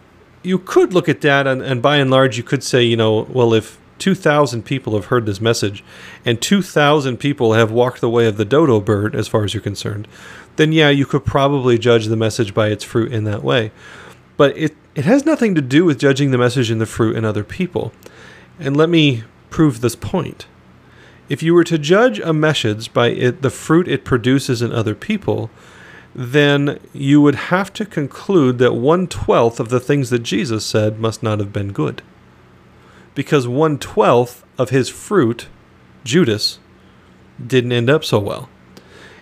you 0.43 0.59
could 0.59 0.93
look 0.93 1.09
at 1.09 1.21
that, 1.23 1.47
and, 1.47 1.63
and 1.63 1.83
by 1.83 1.97
and 1.97 2.11
large, 2.11 2.37
you 2.37 2.43
could 2.43 2.63
say, 2.63 2.83
you 2.83 2.97
know, 2.97 3.23
well, 3.31 3.55
if 3.55 3.79
2,000 3.99 4.65
people 4.65 4.95
have 4.95 5.07
heard 5.07 5.27
this 5.27 5.41
message 5.41 5.85
and 6.25 6.41
2,000 6.41 7.17
people 7.19 7.53
have 7.53 7.71
walked 7.71 8.01
the 8.01 8.11
way 8.11 8.27
of 8.27 8.37
the 8.37 8.45
dodo 8.45 8.81
bird, 8.81 9.15
as 9.15 9.29
far 9.29 9.45
as 9.45 9.55
you're 9.55 9.63
concerned, 9.63 10.09
then 10.57 10.73
yeah, 10.73 10.91
you 10.91 11.07
could 11.07 11.25
probably 11.25 11.79
judge 11.79 12.07
the 12.07 12.17
message 12.17 12.55
by 12.55 12.69
its 12.69 12.85
fruit 12.85 13.13
in 13.13 13.25
that 13.25 13.43
way. 13.43 13.71
But 14.37 14.57
it, 14.57 14.77
it 14.95 15.05
has 15.05 15.25
nothing 15.25 15.55
to 15.55 15.61
do 15.61 15.85
with 15.85 15.99
judging 15.99 16.31
the 16.31 16.39
message 16.39 16.71
and 16.71 16.81
the 16.81 16.87
fruit 16.87 17.17
in 17.17 17.25
other 17.25 17.45
people. 17.45 17.93
And 18.59 18.77
let 18.77 18.89
me 18.89 19.25
prove 19.51 19.81
this 19.81 19.97
point. 19.97 20.47
If 21.29 21.43
you 21.43 21.55
were 21.55 21.65
to 21.65 21.79
judge 21.79 22.19
a 22.21 22.33
message 22.33 22.93
by 22.93 23.09
it, 23.09 23.43
the 23.43 23.51
fruit 23.51 23.87
it 23.87 24.05
produces 24.05 24.63
in 24.63 24.73
other 24.73 24.95
people, 24.95 25.51
then 26.15 26.79
you 26.93 27.21
would 27.21 27.35
have 27.35 27.73
to 27.75 27.85
conclude 27.85 28.59
that 28.59 28.75
one 28.75 29.07
twelfth 29.07 29.61
of 29.61 29.69
the 29.69 29.81
things 29.81 30.11
that 30.11 30.21
Jesus 30.21 30.65
said 30.65 30.99
must 30.99 31.23
not 31.23 31.39
have 31.39 31.53
been 31.53 31.73
good. 31.73 32.03
Because 33.19 33.49
one 33.49 33.81
twelfth 33.81 34.45
of 34.57 34.71
his 34.71 34.89
fruit, 34.89 35.49
Judas, 36.05 36.61
didn't 37.45 37.73
end 37.73 37.91
up 37.91 38.05
so 38.05 38.21
well. 38.21 38.49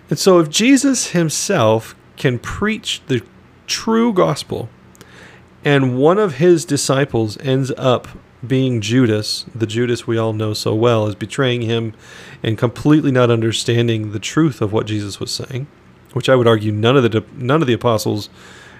And 0.07 0.19
so, 0.19 0.37
if 0.37 0.51
Jesus 0.51 1.13
himself 1.13 1.95
can 2.15 2.37
preach 2.37 3.01
the 3.07 3.23
true 3.65 4.13
gospel, 4.13 4.69
and 5.65 5.97
one 5.97 6.19
of 6.19 6.35
his 6.35 6.63
disciples 6.63 7.39
ends 7.39 7.71
up 7.75 8.07
being 8.45 8.81
Judas, 8.81 9.47
the 9.55 9.65
Judas 9.65 10.05
we 10.05 10.15
all 10.15 10.31
know 10.31 10.53
so 10.53 10.75
well, 10.75 11.07
is 11.07 11.15
betraying 11.15 11.63
him 11.63 11.95
and 12.43 12.55
completely 12.55 13.11
not 13.11 13.31
understanding 13.31 14.11
the 14.11 14.19
truth 14.19 14.61
of 14.61 14.71
what 14.71 14.85
Jesus 14.85 15.19
was 15.19 15.31
saying, 15.31 15.65
which 16.13 16.29
I 16.29 16.35
would 16.35 16.45
argue 16.45 16.71
none 16.71 16.97
of 16.97 17.01
the 17.01 17.25
none 17.33 17.61
of 17.61 17.67
the 17.67 17.73
apostles 17.73 18.29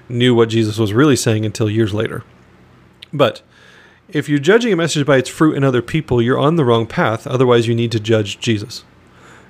knew 0.08 0.36
what 0.36 0.50
Jesus 0.50 0.78
was 0.78 0.94
really 0.94 1.16
saying 1.16 1.44
until 1.44 1.72
years 1.72 1.92
later. 1.92 2.24
But 3.12 3.42
if 4.10 4.30
you're 4.30 4.40
judging 4.40 4.72
a 4.72 4.78
message 4.78 5.06
by 5.06 5.18
its 5.18 5.30
fruit 5.30 5.56
in 5.56 5.64
other 5.64 5.82
people, 5.82 6.22
you're 6.22 6.40
on 6.40 6.56
the 6.56 6.66
wrong 6.66 6.88
path. 6.88 7.28
Otherwise, 7.28 7.68
you 7.68 7.76
need 7.76 7.92
to 7.92 8.00
judge 8.00 8.40
Jesus. 8.40 8.84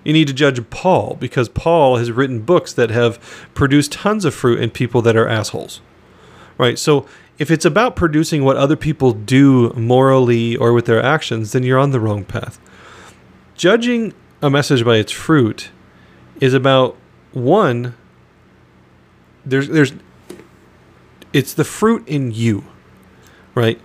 You 0.04 0.14
need 0.14 0.28
to 0.28 0.34
judge 0.34 0.70
Paul 0.70 1.18
because 1.20 1.50
Paul 1.50 1.98
has 1.98 2.12
written 2.12 2.42
books 2.42 2.74
that 2.74 2.90
have 2.90 3.20
produced 3.54 3.92
tons 3.92 4.26
of 4.26 4.34
fruit 4.34 4.60
in 4.60 4.70
people 4.70 5.02
that 5.02 5.18
are 5.18 5.28
assholes. 5.28 5.82
Right? 6.58 6.80
So 6.80 7.06
if 7.38 7.52
it's 7.52 7.66
about 7.66 7.96
producing 7.96 8.44
what 8.44 8.58
other 8.58 8.76
people 8.76 9.12
do 9.12 9.72
morally 9.74 10.56
or 10.56 10.74
with 10.74 10.86
their 10.86 11.04
actions, 11.04 11.52
then 11.52 11.64
you're 11.64 11.78
on 11.78 11.92
the 11.92 12.00
wrong 12.00 12.24
path. 12.24 12.60
Judging 13.56 14.14
a 14.42 14.50
message 14.50 14.84
by 14.86 14.98
its 14.98 15.12
fruit 15.12 15.70
is 16.40 16.54
about 16.54 16.96
one 17.34 17.96
there's 19.46 19.70
there's 19.70 19.94
it's 21.34 21.54
the 21.54 21.64
fruit 21.64 22.08
in 22.08 22.32
you 22.32 22.64
right 23.56 23.80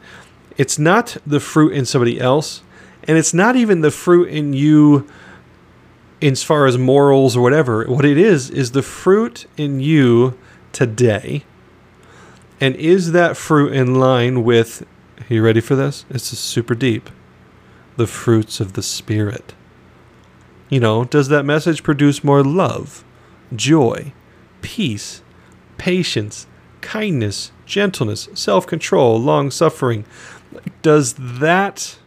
it's 0.57 0.79
not 0.79 1.17
the 1.27 1.41
fruit 1.41 1.73
in 1.73 1.85
somebody 1.87 2.21
else 2.21 2.63
and 3.05 3.19
it's 3.19 3.35
not 3.35 3.57
even 3.57 3.81
the 3.81 3.91
fruit 3.91 4.29
in 4.29 4.53
you 4.53 5.09
as 6.21 6.43
far 6.43 6.67
as 6.67 6.79
morals 6.79 7.37
or 7.37 7.43
whatever. 7.43 7.85
What 7.87 8.05
it 8.05 8.17
is 8.17 8.49
is 8.49 8.71
the 8.71 8.83
fruit 8.83 9.47
in 9.57 9.81
you 9.81 10.39
today. 10.73 11.45
And 12.61 12.77
is 12.77 13.13
that 13.13 13.37
fruit 13.37 13.73
in 13.73 13.97
line 13.97 14.45
with 14.45 14.87
are 15.19 15.35
you 15.35 15.43
ready 15.43 15.61
for 15.61 15.75
this? 15.75 16.05
It's 16.11 16.27
super 16.39 16.75
deep. 16.75 17.11
The 17.97 18.07
fruits 18.07 18.61
of 18.61 18.73
the 18.73 18.83
spirit. 18.83 19.55
You 20.69 20.81
know 20.81 21.05
does 21.05 21.29
that 21.29 21.45
message 21.45 21.83
produce 21.83 22.25
more 22.25 22.43
love 22.43 23.05
joy, 23.55 24.13
peace, 24.63 25.23
patience, 25.77 26.47
kindness, 26.81 27.53
gentleness, 27.67 28.29
self 28.35 28.67
control, 28.67 29.21
long 29.21 29.51
suffering. 29.51 30.05
Does 30.83 31.15
that 31.19 31.99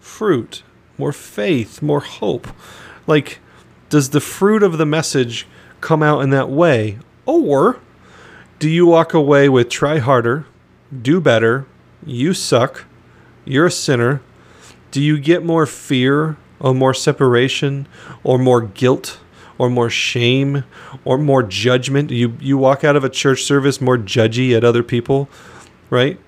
fruit, 0.00 0.62
more 0.98 1.12
faith, 1.12 1.82
more 1.82 2.00
hope, 2.00 2.48
like, 3.06 3.40
does 3.88 4.10
the 4.10 4.20
fruit 4.20 4.62
of 4.62 4.78
the 4.78 4.86
message 4.86 5.46
come 5.80 6.02
out 6.02 6.20
in 6.20 6.30
that 6.30 6.48
way? 6.48 6.98
Or 7.26 7.80
do 8.58 8.68
you 8.68 8.86
walk 8.86 9.12
away 9.12 9.48
with 9.48 9.68
try 9.68 9.98
harder, 9.98 10.46
do 11.02 11.20
better, 11.20 11.66
you 12.06 12.32
suck, 12.34 12.84
you're 13.44 13.66
a 13.66 13.70
sinner? 13.70 14.22
Do 14.90 15.00
you 15.00 15.18
get 15.18 15.44
more 15.44 15.66
fear 15.66 16.36
or 16.62 16.72
more 16.72 16.94
separation 16.94 17.86
or 18.22 18.38
more 18.38 18.62
guilt 18.62 19.18
or 19.58 19.68
more 19.68 19.90
shame 19.90 20.64
or 21.04 21.18
more 21.18 21.42
judgment. 21.42 22.10
You 22.10 22.36
you 22.40 22.56
walk 22.56 22.84
out 22.84 22.96
of 22.96 23.04
a 23.04 23.10
church 23.10 23.42
service 23.42 23.80
more 23.80 23.98
judgy 23.98 24.56
at 24.56 24.64
other 24.64 24.82
people, 24.82 25.28
right? 25.90 26.18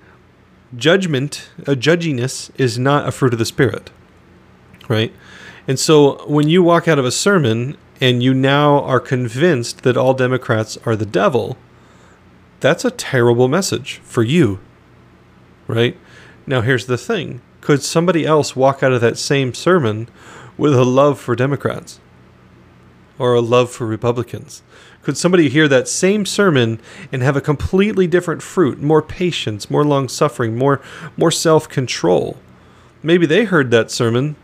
Judgment, 0.75 1.49
a 1.59 1.75
judginess 1.75 2.51
is 2.59 2.79
not 2.79 3.07
a 3.07 3.11
fruit 3.11 3.33
of 3.33 3.39
the 3.39 3.45
spirit. 3.45 3.91
Right? 4.87 5.13
And 5.67 5.79
so 5.79 6.25
when 6.27 6.47
you 6.47 6.63
walk 6.63 6.87
out 6.87 6.99
of 6.99 7.05
a 7.05 7.11
sermon 7.11 7.77
and 7.99 8.21
you 8.21 8.33
now 8.33 8.81
are 8.81 8.99
convinced 8.99 9.83
that 9.83 9.97
all 9.97 10.13
Democrats 10.13 10.77
are 10.85 10.95
the 10.95 11.05
devil, 11.05 11.57
that's 12.59 12.85
a 12.85 12.91
terrible 12.91 13.47
message 13.47 13.99
for 14.03 14.23
you. 14.23 14.59
Right? 15.67 15.97
Now 16.45 16.61
here's 16.61 16.85
the 16.85 16.97
thing. 16.97 17.41
Could 17.61 17.81
somebody 17.81 18.25
else 18.25 18.55
walk 18.55 18.83
out 18.83 18.93
of 18.93 19.01
that 19.01 19.17
same 19.17 19.53
sermon 19.53 20.07
with 20.57 20.75
a 20.75 20.85
love 20.85 21.19
for 21.19 21.35
Democrats? 21.35 21.99
or 23.17 23.33
a 23.33 23.41
love 23.41 23.71
for 23.71 23.85
Republicans? 23.85 24.61
Could 25.05 25.17
somebody 25.17 25.49
hear 25.49 25.67
that 25.67 25.87
same 25.87 26.25
sermon 26.25 26.81
and 27.11 27.21
have 27.21 27.37
a 27.37 27.41
completely 27.41 28.07
different 28.07 28.41
fruit, 28.41 28.81
more 28.81 29.03
patience, 29.03 29.69
more 29.69 29.85
long 29.85 30.09
suffering, 30.09 30.57
more 30.57 30.81
more 31.15 31.29
self-control? 31.29 32.39
Maybe 33.03 33.27
they 33.27 33.43
heard 33.43 33.69
that 33.69 33.91
sermon 33.91 34.35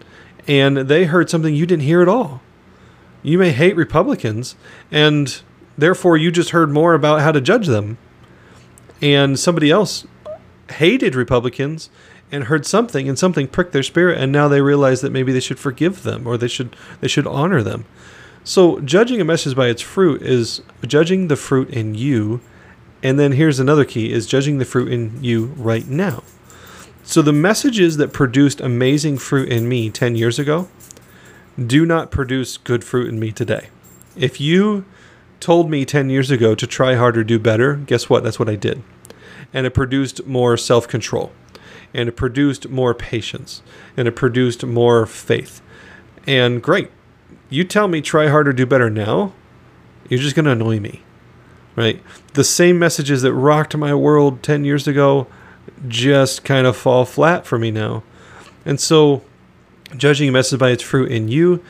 and 0.47 0.77
they 0.77 1.05
heard 1.05 1.31
something 1.31 1.55
you 1.55 1.65
didn't 1.65 1.85
hear 1.85 2.03
at 2.03 2.07
all. 2.07 2.43
You 3.23 3.39
may 3.39 3.53
hate 3.53 3.75
Republicans 3.75 4.55
and 4.91 5.41
therefore 5.79 6.15
you 6.15 6.29
just 6.29 6.51
heard 6.51 6.69
more 6.69 6.93
about 6.93 7.21
how 7.21 7.31
to 7.31 7.41
judge 7.41 7.65
them. 7.65 7.97
And 9.01 9.39
somebody 9.39 9.71
else 9.71 10.05
hated 10.73 11.15
Republicans 11.15 11.89
and 12.31 12.43
heard 12.43 12.67
something 12.67 13.09
and 13.09 13.17
something 13.17 13.47
pricked 13.47 13.73
their 13.73 13.81
spirit 13.81 14.19
and 14.19 14.31
now 14.31 14.47
they 14.47 14.61
realize 14.61 15.01
that 15.01 15.11
maybe 15.11 15.31
they 15.31 15.39
should 15.39 15.57
forgive 15.57 16.03
them 16.03 16.27
or 16.27 16.37
they 16.37 16.47
should 16.47 16.75
they 16.99 17.07
should 17.07 17.25
honor 17.25 17.63
them. 17.63 17.85
So, 18.43 18.79
judging 18.79 19.21
a 19.21 19.25
message 19.25 19.55
by 19.55 19.67
its 19.67 19.81
fruit 19.81 20.23
is 20.23 20.63
judging 20.85 21.27
the 21.27 21.35
fruit 21.35 21.69
in 21.69 21.93
you. 21.93 22.41
And 23.03 23.19
then 23.19 23.33
here's 23.33 23.59
another 23.59 23.85
key 23.85 24.11
is 24.11 24.25
judging 24.25 24.57
the 24.57 24.65
fruit 24.65 24.91
in 24.91 25.23
you 25.23 25.47
right 25.57 25.87
now. 25.87 26.23
So, 27.03 27.21
the 27.21 27.33
messages 27.33 27.97
that 27.97 28.13
produced 28.13 28.59
amazing 28.59 29.19
fruit 29.19 29.49
in 29.49 29.69
me 29.69 29.91
10 29.91 30.15
years 30.15 30.39
ago 30.39 30.69
do 31.63 31.85
not 31.85 32.09
produce 32.09 32.57
good 32.57 32.83
fruit 32.83 33.09
in 33.09 33.19
me 33.19 33.31
today. 33.31 33.69
If 34.15 34.41
you 34.41 34.85
told 35.39 35.69
me 35.69 35.85
10 35.85 36.09
years 36.09 36.31
ago 36.31 36.55
to 36.55 36.65
try 36.65 36.95
harder, 36.95 37.23
do 37.23 37.37
better, 37.37 37.75
guess 37.75 38.09
what? 38.09 38.23
That's 38.23 38.39
what 38.39 38.49
I 38.49 38.55
did. 38.55 38.81
And 39.53 39.67
it 39.67 39.73
produced 39.73 40.25
more 40.25 40.57
self 40.57 40.87
control, 40.87 41.31
and 41.93 42.09
it 42.09 42.13
produced 42.13 42.69
more 42.69 42.95
patience, 42.95 43.61
and 43.95 44.07
it 44.07 44.15
produced 44.15 44.65
more 44.65 45.05
faith. 45.05 45.61
And 46.25 46.61
great, 46.63 46.89
you 47.51 47.65
tell 47.65 47.87
me 47.87 48.01
try 48.01 48.29
harder, 48.29 48.53
do 48.53 48.65
better 48.65 48.89
now, 48.89 49.33
you're 50.09 50.19
just 50.19 50.35
going 50.35 50.45
to 50.45 50.51
annoy 50.51 50.79
me. 50.79 51.03
Right? 51.75 52.01
The 52.33 52.43
same 52.43 52.79
messages 52.79 53.21
that 53.21 53.33
rocked 53.33 53.77
my 53.77 53.93
world 53.93 54.41
10 54.41 54.65
years 54.65 54.87
ago 54.87 55.27
just 55.87 56.43
kind 56.43 56.65
of 56.65 56.75
fall 56.75 57.05
flat 57.05 57.45
for 57.45 57.59
me 57.59 57.69
now. 57.69 58.03
And 58.65 58.79
so, 58.79 59.23
judging 59.95 60.29
a 60.29 60.31
message 60.31 60.59
by 60.59 60.71
its 60.71 60.83
fruit 60.83 61.11
in 61.11 61.27
you 61.27 61.63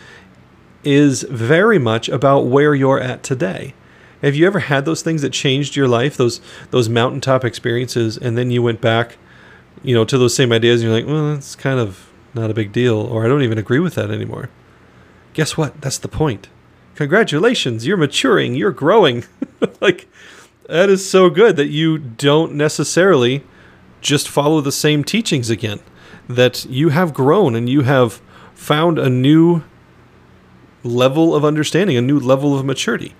is 0.83 1.23
very 1.23 1.77
much 1.77 2.09
about 2.09 2.41
where 2.41 2.73
you're 2.73 2.99
at 2.99 3.23
today. 3.23 3.73
Have 4.21 4.35
you 4.35 4.45
ever 4.45 4.59
had 4.59 4.85
those 4.85 5.01
things 5.01 5.23
that 5.23 5.31
changed 5.31 5.75
your 5.75 5.87
life, 5.87 6.15
those 6.17 6.41
those 6.69 6.89
mountaintop 6.89 7.43
experiences, 7.43 8.17
and 8.17 8.37
then 8.37 8.51
you 8.51 8.61
went 8.61 8.81
back, 8.81 9.17
you 9.83 9.95
know, 9.95 10.05
to 10.05 10.17
those 10.17 10.35
same 10.35 10.51
ideas, 10.51 10.81
and 10.81 10.89
you're 10.89 10.99
like, 10.99 11.07
well, 11.07 11.33
that's 11.33 11.55
kind 11.55 11.79
of 11.79 12.09
not 12.33 12.51
a 12.51 12.53
big 12.53 12.71
deal, 12.71 12.97
or 12.97 13.25
I 13.25 13.27
don't 13.27 13.41
even 13.41 13.57
agree 13.57 13.79
with 13.79 13.95
that 13.95 14.11
anymore 14.11 14.49
guess 15.33 15.57
what? 15.57 15.81
That's 15.81 15.97
the 15.97 16.07
point. 16.07 16.49
Congratulations, 16.95 17.87
you're 17.87 17.97
maturing, 17.97 18.55
you're 18.55 18.71
growing. 18.71 19.23
like, 19.81 20.07
that 20.67 20.89
is 20.89 21.09
so 21.09 21.29
good 21.29 21.55
that 21.55 21.67
you 21.67 21.97
don't 21.97 22.53
necessarily 22.53 23.43
just 24.01 24.29
follow 24.29 24.61
the 24.61 24.71
same 24.71 25.03
teachings 25.03 25.49
again. 25.49 25.79
That 26.27 26.65
you 26.65 26.89
have 26.89 27.13
grown 27.13 27.55
and 27.55 27.67
you 27.67 27.81
have 27.81 28.21
found 28.53 28.99
a 28.99 29.09
new 29.09 29.63
level 30.83 31.35
of 31.35 31.45
understanding, 31.45 31.97
a 31.97 32.01
new 32.01 32.19
level 32.19 32.57
of 32.57 32.65
maturity. 32.65 33.15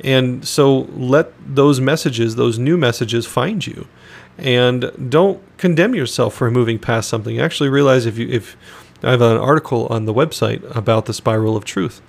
And 0.00 0.46
so 0.46 0.80
let 0.94 1.32
those 1.46 1.80
messages, 1.80 2.36
those 2.36 2.58
new 2.58 2.76
messages, 2.76 3.26
find 3.26 3.66
you. 3.66 3.86
And 4.38 5.10
don't 5.10 5.42
condemn 5.56 5.94
yourself 5.94 6.34
for 6.34 6.50
moving 6.50 6.78
past 6.78 7.08
something. 7.08 7.40
Actually 7.40 7.70
realize 7.70 8.04
if 8.04 8.18
you 8.18 8.28
if 8.28 8.56
I 9.02 9.10
have 9.10 9.20
an 9.20 9.36
article 9.36 9.86
on 9.88 10.06
the 10.06 10.14
website 10.14 10.74
about 10.74 11.06
the 11.06 11.14
spiral 11.14 11.56
of 11.56 11.64
truth 11.64 12.00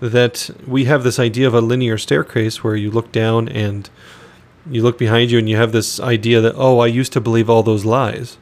that 0.00 0.50
we 0.66 0.86
have 0.86 1.04
this 1.04 1.18
idea 1.18 1.46
of 1.46 1.54
a 1.54 1.60
linear 1.60 1.96
staircase 1.96 2.64
where 2.64 2.74
you 2.74 2.90
look 2.90 3.12
down 3.12 3.48
and 3.48 3.88
you 4.68 4.82
look 4.82 4.98
behind 4.98 5.30
you 5.30 5.38
and 5.38 5.48
you 5.48 5.56
have 5.56 5.72
this 5.72 6.00
idea 6.00 6.40
that, 6.40 6.54
oh, 6.56 6.80
I 6.80 6.88
used 6.88 7.12
to 7.12 7.20
believe 7.20 7.48
all 7.48 7.62
those 7.62 7.84
lies. 7.84 8.38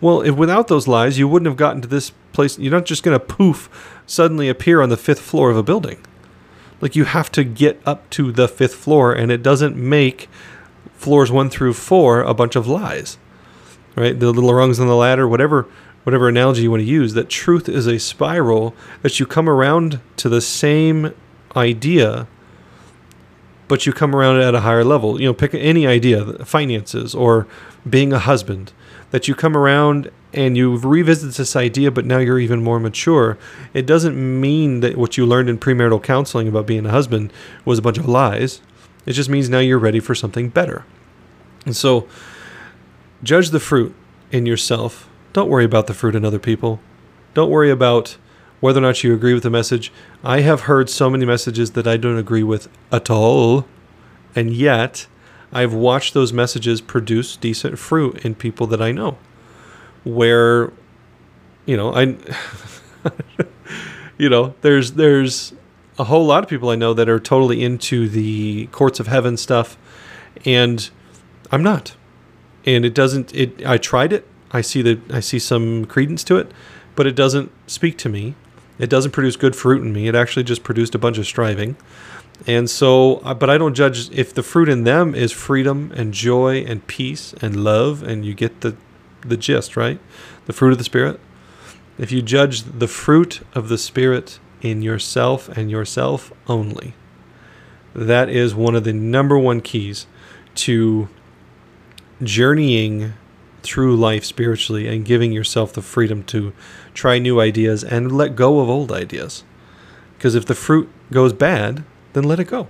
Well, 0.00 0.20
if 0.20 0.36
without 0.36 0.68
those 0.68 0.86
lies, 0.86 1.18
you 1.18 1.26
wouldn't 1.28 1.46
have 1.46 1.56
gotten 1.56 1.80
to 1.80 1.88
this 1.88 2.12
place. 2.32 2.58
You're 2.58 2.72
not 2.72 2.84
just 2.84 3.02
going 3.02 3.18
to 3.18 3.24
poof 3.24 4.00
suddenly 4.06 4.48
appear 4.50 4.82
on 4.82 4.90
the 4.90 4.96
fifth 4.96 5.20
floor 5.20 5.50
of 5.50 5.56
a 5.56 5.62
building. 5.62 6.04
Like 6.82 6.94
you 6.94 7.04
have 7.04 7.32
to 7.32 7.44
get 7.44 7.80
up 7.86 8.08
to 8.10 8.30
the 8.30 8.48
fifth 8.48 8.74
floor, 8.74 9.14
and 9.14 9.32
it 9.32 9.42
doesn't 9.42 9.76
make 9.76 10.28
floors 10.92 11.32
one 11.32 11.48
through 11.48 11.72
four 11.72 12.20
a 12.20 12.34
bunch 12.34 12.54
of 12.54 12.68
lies, 12.68 13.16
right? 13.96 14.18
The 14.18 14.30
little 14.30 14.52
rungs 14.52 14.78
on 14.78 14.86
the 14.86 14.94
ladder, 14.94 15.26
whatever, 15.26 15.66
whatever 16.06 16.28
analogy 16.28 16.62
you 16.62 16.70
want 16.70 16.80
to 16.80 16.86
use. 16.86 17.14
That 17.14 17.28
truth 17.28 17.68
is 17.68 17.88
a 17.88 17.98
spiral 17.98 18.76
that 19.02 19.18
you 19.18 19.26
come 19.26 19.48
around 19.48 19.98
to 20.18 20.28
the 20.28 20.40
same 20.40 21.12
idea, 21.56 22.28
but 23.66 23.86
you 23.86 23.92
come 23.92 24.14
around 24.14 24.40
at 24.40 24.54
a 24.54 24.60
higher 24.60 24.84
level. 24.84 25.20
You 25.20 25.26
know, 25.26 25.34
pick 25.34 25.52
any 25.52 25.84
idea, 25.84 26.44
finances 26.44 27.12
or 27.12 27.48
being 27.90 28.12
a 28.12 28.20
husband, 28.20 28.72
that 29.10 29.26
you 29.26 29.34
come 29.34 29.56
around 29.56 30.08
and 30.32 30.56
you've 30.56 30.84
revisited 30.84 31.34
this 31.34 31.56
idea, 31.56 31.90
but 31.90 32.04
now 32.04 32.18
you're 32.18 32.38
even 32.38 32.62
more 32.62 32.78
mature. 32.78 33.36
It 33.74 33.84
doesn't 33.84 34.16
mean 34.16 34.78
that 34.80 34.96
what 34.96 35.16
you 35.16 35.26
learned 35.26 35.48
in 35.48 35.58
premarital 35.58 36.04
counseling 36.04 36.46
about 36.46 36.68
being 36.68 36.86
a 36.86 36.90
husband 36.90 37.32
was 37.64 37.80
a 37.80 37.82
bunch 37.82 37.98
of 37.98 38.08
lies. 38.08 38.60
It 39.06 39.14
just 39.14 39.28
means 39.28 39.48
now 39.48 39.58
you're 39.58 39.76
ready 39.76 39.98
for 39.98 40.14
something 40.14 40.50
better. 40.50 40.84
And 41.64 41.74
so, 41.74 42.06
judge 43.24 43.50
the 43.50 43.58
fruit 43.58 43.92
in 44.30 44.46
yourself. 44.46 45.08
Don't 45.36 45.50
worry 45.50 45.66
about 45.66 45.86
the 45.86 45.92
fruit 45.92 46.16
in 46.16 46.24
other 46.24 46.38
people. 46.38 46.80
Don't 47.34 47.50
worry 47.50 47.70
about 47.70 48.16
whether 48.60 48.78
or 48.78 48.80
not 48.80 49.04
you 49.04 49.12
agree 49.12 49.34
with 49.34 49.42
the 49.42 49.50
message. 49.50 49.92
I 50.24 50.40
have 50.40 50.62
heard 50.62 50.88
so 50.88 51.10
many 51.10 51.26
messages 51.26 51.72
that 51.72 51.86
I 51.86 51.98
don't 51.98 52.16
agree 52.16 52.42
with 52.42 52.70
at 52.90 53.10
all. 53.10 53.66
And 54.34 54.50
yet, 54.54 55.06
I've 55.52 55.74
watched 55.74 56.14
those 56.14 56.32
messages 56.32 56.80
produce 56.80 57.36
decent 57.36 57.78
fruit 57.78 58.24
in 58.24 58.34
people 58.34 58.66
that 58.68 58.80
I 58.80 58.92
know. 58.92 59.18
Where, 60.04 60.72
you 61.66 61.76
know, 61.76 61.92
I, 61.92 62.16
you 64.18 64.30
know, 64.30 64.54
there's 64.62 64.92
there's 64.92 65.52
a 65.98 66.04
whole 66.04 66.24
lot 66.24 66.44
of 66.44 66.48
people 66.48 66.70
I 66.70 66.76
know 66.76 66.94
that 66.94 67.10
are 67.10 67.20
totally 67.20 67.62
into 67.62 68.08
the 68.08 68.68
courts 68.68 69.00
of 69.00 69.08
heaven 69.08 69.36
stuff, 69.36 69.76
and 70.46 70.88
I'm 71.52 71.62
not. 71.62 71.94
And 72.64 72.86
it 72.86 72.94
doesn't. 72.94 73.34
It. 73.34 73.66
I 73.66 73.76
tried 73.76 74.14
it. 74.14 74.26
I 74.56 74.62
see 74.62 74.82
that. 74.82 75.10
I 75.10 75.20
see 75.20 75.38
some 75.38 75.84
credence 75.84 76.24
to 76.24 76.36
it, 76.36 76.50
but 76.94 77.06
it 77.06 77.14
doesn't 77.14 77.52
speak 77.66 77.98
to 77.98 78.08
me. 78.08 78.34
It 78.78 78.88
doesn't 78.88 79.12
produce 79.12 79.36
good 79.36 79.54
fruit 79.54 79.82
in 79.82 79.92
me. 79.92 80.08
It 80.08 80.14
actually 80.14 80.44
just 80.44 80.62
produced 80.62 80.94
a 80.94 80.98
bunch 80.98 81.18
of 81.18 81.26
striving. 81.26 81.76
And 82.46 82.68
so, 82.68 83.16
uh, 83.16 83.34
but 83.34 83.48
I 83.48 83.58
don't 83.58 83.74
judge 83.74 84.10
if 84.10 84.34
the 84.34 84.42
fruit 84.42 84.68
in 84.68 84.84
them 84.84 85.14
is 85.14 85.32
freedom 85.32 85.92
and 85.94 86.12
joy 86.12 86.64
and 86.66 86.86
peace 86.86 87.34
and 87.40 87.64
love, 87.64 88.02
and 88.02 88.24
you 88.24 88.34
get 88.34 88.60
the, 88.60 88.76
the 89.20 89.36
gist, 89.36 89.76
right? 89.76 89.98
The 90.46 90.52
fruit 90.52 90.72
of 90.72 90.78
the 90.78 90.84
Spirit. 90.84 91.18
If 91.98 92.12
you 92.12 92.20
judge 92.20 92.62
the 92.62 92.88
fruit 92.88 93.40
of 93.54 93.68
the 93.68 93.78
Spirit 93.78 94.38
in 94.60 94.82
yourself 94.82 95.48
and 95.48 95.70
yourself 95.70 96.32
only, 96.46 96.94
that 97.94 98.28
is 98.28 98.54
one 98.54 98.74
of 98.74 98.84
the 98.84 98.92
number 98.92 99.38
one 99.38 99.60
keys 99.60 100.06
to 100.56 101.08
journeying 102.22 103.14
through 103.66 103.96
life 103.96 104.24
spiritually 104.24 104.86
and 104.88 105.04
giving 105.04 105.32
yourself 105.32 105.72
the 105.72 105.82
freedom 105.82 106.22
to 106.24 106.52
try 106.94 107.18
new 107.18 107.40
ideas 107.40 107.84
and 107.84 108.12
let 108.12 108.36
go 108.36 108.60
of 108.60 108.68
old 108.68 108.92
ideas. 108.92 109.44
Because 110.16 110.34
if 110.34 110.46
the 110.46 110.54
fruit 110.54 110.88
goes 111.10 111.32
bad, 111.32 111.84
then 112.12 112.24
let 112.24 112.40
it 112.40 112.44
go. 112.44 112.68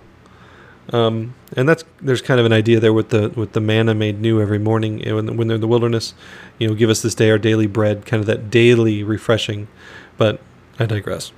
Um, 0.92 1.34
and 1.56 1.68
that's 1.68 1.84
there's 2.00 2.22
kind 2.22 2.38
of 2.38 2.46
an 2.46 2.52
idea 2.52 2.78
there 2.78 2.92
with 2.92 3.08
the 3.08 3.30
with 3.30 3.52
the 3.52 3.60
manna 3.60 3.94
made 3.94 4.20
new 4.20 4.40
every 4.40 4.58
morning 4.58 4.98
when, 4.98 5.36
when 5.36 5.48
they're 5.48 5.56
in 5.56 5.60
the 5.60 5.66
wilderness. 5.66 6.14
You 6.58 6.68
know, 6.68 6.74
give 6.74 6.90
us 6.90 7.02
this 7.02 7.14
day 7.14 7.30
our 7.30 7.38
daily 7.38 7.66
bread, 7.66 8.06
kind 8.06 8.20
of 8.20 8.26
that 8.26 8.50
daily 8.50 9.02
refreshing. 9.02 9.68
But 10.16 10.40
I 10.78 10.86
digress. 10.86 11.32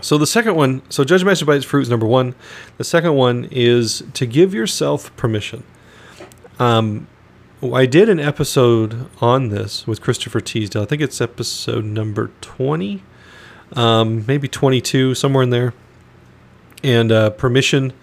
So 0.00 0.18
the 0.18 0.26
second 0.26 0.54
one, 0.54 0.82
so 0.90 1.04
judge 1.04 1.24
master 1.24 1.46
by 1.46 1.54
its 1.54 1.64
fruit 1.64 1.82
is 1.82 1.90
number 1.90 2.06
one. 2.06 2.34
The 2.76 2.84
second 2.84 3.14
one 3.14 3.48
is 3.50 4.02
to 4.14 4.26
give 4.26 4.52
yourself 4.52 5.14
permission. 5.16 5.64
Um, 6.58 7.06
I 7.72 7.86
did 7.86 8.08
an 8.08 8.20
episode 8.20 9.08
on 9.22 9.48
this 9.48 9.86
with 9.86 10.00
Christopher 10.02 10.40
Teasdale. 10.40 10.82
I 10.82 10.84
think 10.86 11.00
it's 11.00 11.20
episode 11.20 11.84
number 11.84 12.30
twenty, 12.40 13.02
um, 13.72 14.26
maybe 14.26 14.48
twenty-two, 14.48 15.14
somewhere 15.14 15.44
in 15.44 15.50
there. 15.50 15.72
And 16.82 17.10
uh, 17.10 17.30
permission 17.30 17.94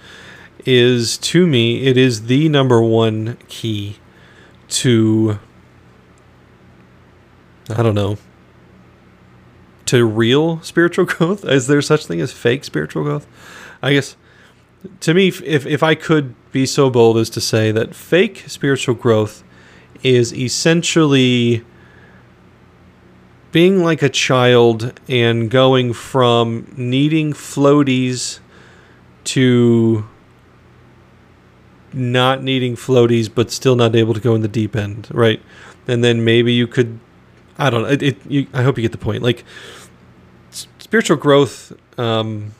is 0.65 1.17
to 1.17 1.45
me 1.45 1.84
it 1.84 1.97
is 1.97 2.28
the 2.28 2.47
number 2.50 2.82
one 2.82 3.38
key 3.47 3.97
to 4.69 5.39
i 7.69 7.82
don't 7.82 7.95
know 7.95 8.17
to 9.86 10.06
real 10.06 10.62
spiritual 10.62 11.06
growth. 11.06 11.43
Is 11.43 11.67
there 11.67 11.82
such 11.82 12.06
thing 12.06 12.21
as 12.21 12.32
fake 12.32 12.63
spiritual 12.63 13.04
growth? 13.04 13.28
I 13.82 13.93
guess 13.93 14.15
to 15.02 15.13
me 15.13 15.28
if, 15.28 15.65
if 15.65 15.84
i 15.84 15.93
could 15.93 16.34
be 16.52 16.65
so 16.65 16.89
bold 16.89 17.17
as 17.17 17.30
to 17.30 17.41
say 17.41 17.71
that 17.71 17.93
fake 17.93 18.45
spiritual 18.47 18.95
growth 18.95 19.43
is 20.04 20.34
essentially 20.34 21.64
being 23.52 23.84
like 23.84 24.02
a 24.02 24.10
child 24.10 25.00
and 25.10 25.50
going 25.50 25.94
from 25.94 26.72
needing 26.78 27.34
floaties 27.34 28.40
to 29.24 30.06
not 31.94 32.42
needing 32.42 32.76
floaties 32.76 33.30
but 33.34 33.52
still 33.52 33.76
not 33.76 33.96
able 33.96 34.14
to 34.14 34.20
go 34.22 34.36
in 34.36 34.42
the 34.42 34.48
deep 34.48 34.76
end, 34.76 35.08
right? 35.12 35.42
And 35.88 36.04
then 36.04 36.24
maybe 36.24 36.54
you 36.54 36.68
could, 36.68 37.00
I 37.58 37.70
don't 37.70 37.84
know. 37.84 37.90
It, 37.90 38.02
it 38.02 38.18
you, 38.26 38.48
I 38.54 38.64
hope 38.64 38.78
you 38.78 38.82
get 38.82 38.94
the 38.94 38.98
point. 38.98 39.22
Like 39.22 39.44
spiritual 40.52 41.18
growth 41.18 41.74
um, 42.00 42.54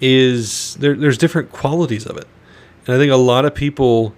is 0.00 0.74
there. 0.76 0.94
There's 0.94 1.18
different 1.18 1.52
qualities 1.52 2.06
of 2.06 2.16
it, 2.16 2.26
and 2.86 2.96
I 2.96 2.98
think 2.98 3.12
a 3.12 3.16
lot 3.16 3.44
of 3.44 3.54
people 3.54 4.14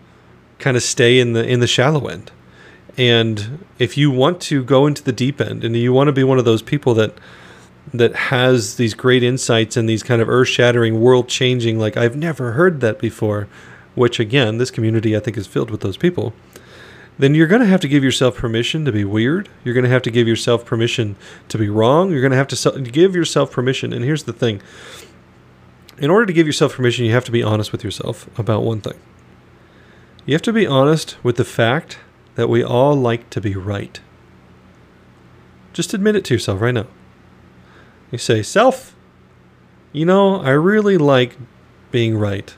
kind 0.59 0.77
of 0.77 0.83
stay 0.83 1.19
in 1.21 1.33
the 1.33 1.47
in 1.47 1.61
the 1.61 1.67
shallow 1.67 2.07
end. 2.07 2.31
And 2.97 3.65
if 3.79 3.97
you 3.97 4.11
want 4.11 4.41
to 4.43 4.65
go 4.65 4.87
into 4.87 5.03
the 5.03 5.13
deep 5.13 5.41
end, 5.41 5.63
and 5.65 5.77
you 5.77 5.93
want 5.93 6.09
to 6.09 6.13
be 6.13 6.25
one 6.25 6.39
of 6.39 6.45
those 6.45 6.63
people 6.63 6.95
that 6.95 7.15
that 7.95 8.15
has 8.15 8.77
these 8.77 8.93
great 8.93 9.23
insights 9.23 9.77
and 9.77 9.89
these 9.89 10.03
kind 10.03 10.21
of 10.21 10.29
earth-shattering, 10.29 11.01
world-changing, 11.01 11.79
like 11.79 11.97
I've 11.97 12.17
never 12.17 12.53
heard 12.53 12.81
that 12.81 12.99
before, 12.99 13.49
which 13.95 14.21
again, 14.21 14.59
this 14.59 14.71
community 14.71 15.17
I 15.17 15.21
think 15.21 15.39
is 15.39 15.47
filled 15.47 15.71
with 15.71 15.81
those 15.81 15.97
people. 15.97 16.35
Then 17.19 17.35
you're 17.35 17.47
going 17.47 17.63
to 17.63 17.67
have 17.67 17.81
to 17.81 17.89
give 17.89 18.05
yourself 18.05 18.37
permission 18.37 18.85
to 18.85 18.93
be 18.93 19.05
weird. 19.05 19.49
You're 19.65 19.75
going 19.75 19.85
to 19.85 19.91
have 19.91 20.03
to 20.03 20.11
give 20.11 20.29
yourself 20.29 20.65
permission 20.65 21.17
to 21.49 21.59
be 21.59 21.69
wrong. 21.69 22.13
You're 22.13 22.21
going 22.21 22.31
to 22.31 22.37
have 22.37 22.49
to 22.49 22.81
give 22.81 23.17
yourself 23.17 23.51
permission. 23.51 23.93
And 23.93 24.05
here's 24.05 24.25
the 24.25 24.33
thing 24.33 24.61
in 25.99 26.11
order 26.11 26.27
to 26.27 26.33
give 26.33 26.47
yourself 26.47 26.75
permission, 26.75 27.05
you 27.05 27.13
have 27.13 27.25
to 27.25 27.33
be 27.33 27.43
honest 27.43 27.73
with 27.73 27.83
yourself 27.83 28.29
about 28.39 28.63
one 28.63 28.81
thing. 28.81 28.99
You 30.29 30.35
have 30.35 30.43
to 30.43 30.53
be 30.53 30.67
honest 30.67 31.17
with 31.23 31.37
the 31.37 31.45
fact 31.45 32.01
that 32.35 32.51
we 32.51 32.63
all 32.63 32.95
like 32.95 33.31
to 33.31 33.41
be 33.41 33.55
right. 33.55 33.99
Just 35.73 35.95
admit 35.95 36.17
it 36.17 36.25
to 36.27 36.35
yourself 36.35 36.61
right 36.61 36.75
now. 36.75 36.87
You 38.11 38.19
say, 38.19 38.43
Self, 38.43 38.95
you 39.91 40.05
know, 40.05 40.43
I 40.43 40.51
really 40.51 40.99
like 40.99 41.39
being 41.91 42.19
right. 42.19 42.55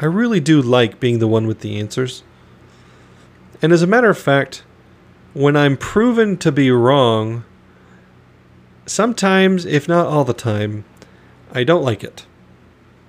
I 0.00 0.06
really 0.06 0.40
do 0.40 0.62
like 0.62 0.98
being 0.98 1.18
the 1.18 1.28
one 1.28 1.46
with 1.46 1.60
the 1.60 1.78
answers. 1.78 2.22
And 3.60 3.70
as 3.70 3.82
a 3.82 3.86
matter 3.86 4.08
of 4.08 4.16
fact, 4.16 4.64
when 5.34 5.58
I'm 5.58 5.76
proven 5.76 6.38
to 6.38 6.50
be 6.50 6.70
wrong, 6.70 7.44
sometimes, 8.86 9.66
if 9.66 9.86
not 9.86 10.06
all 10.06 10.24
the 10.24 10.32
time, 10.32 10.86
I 11.52 11.64
don't 11.64 11.84
like 11.84 12.02
it. 12.02 12.24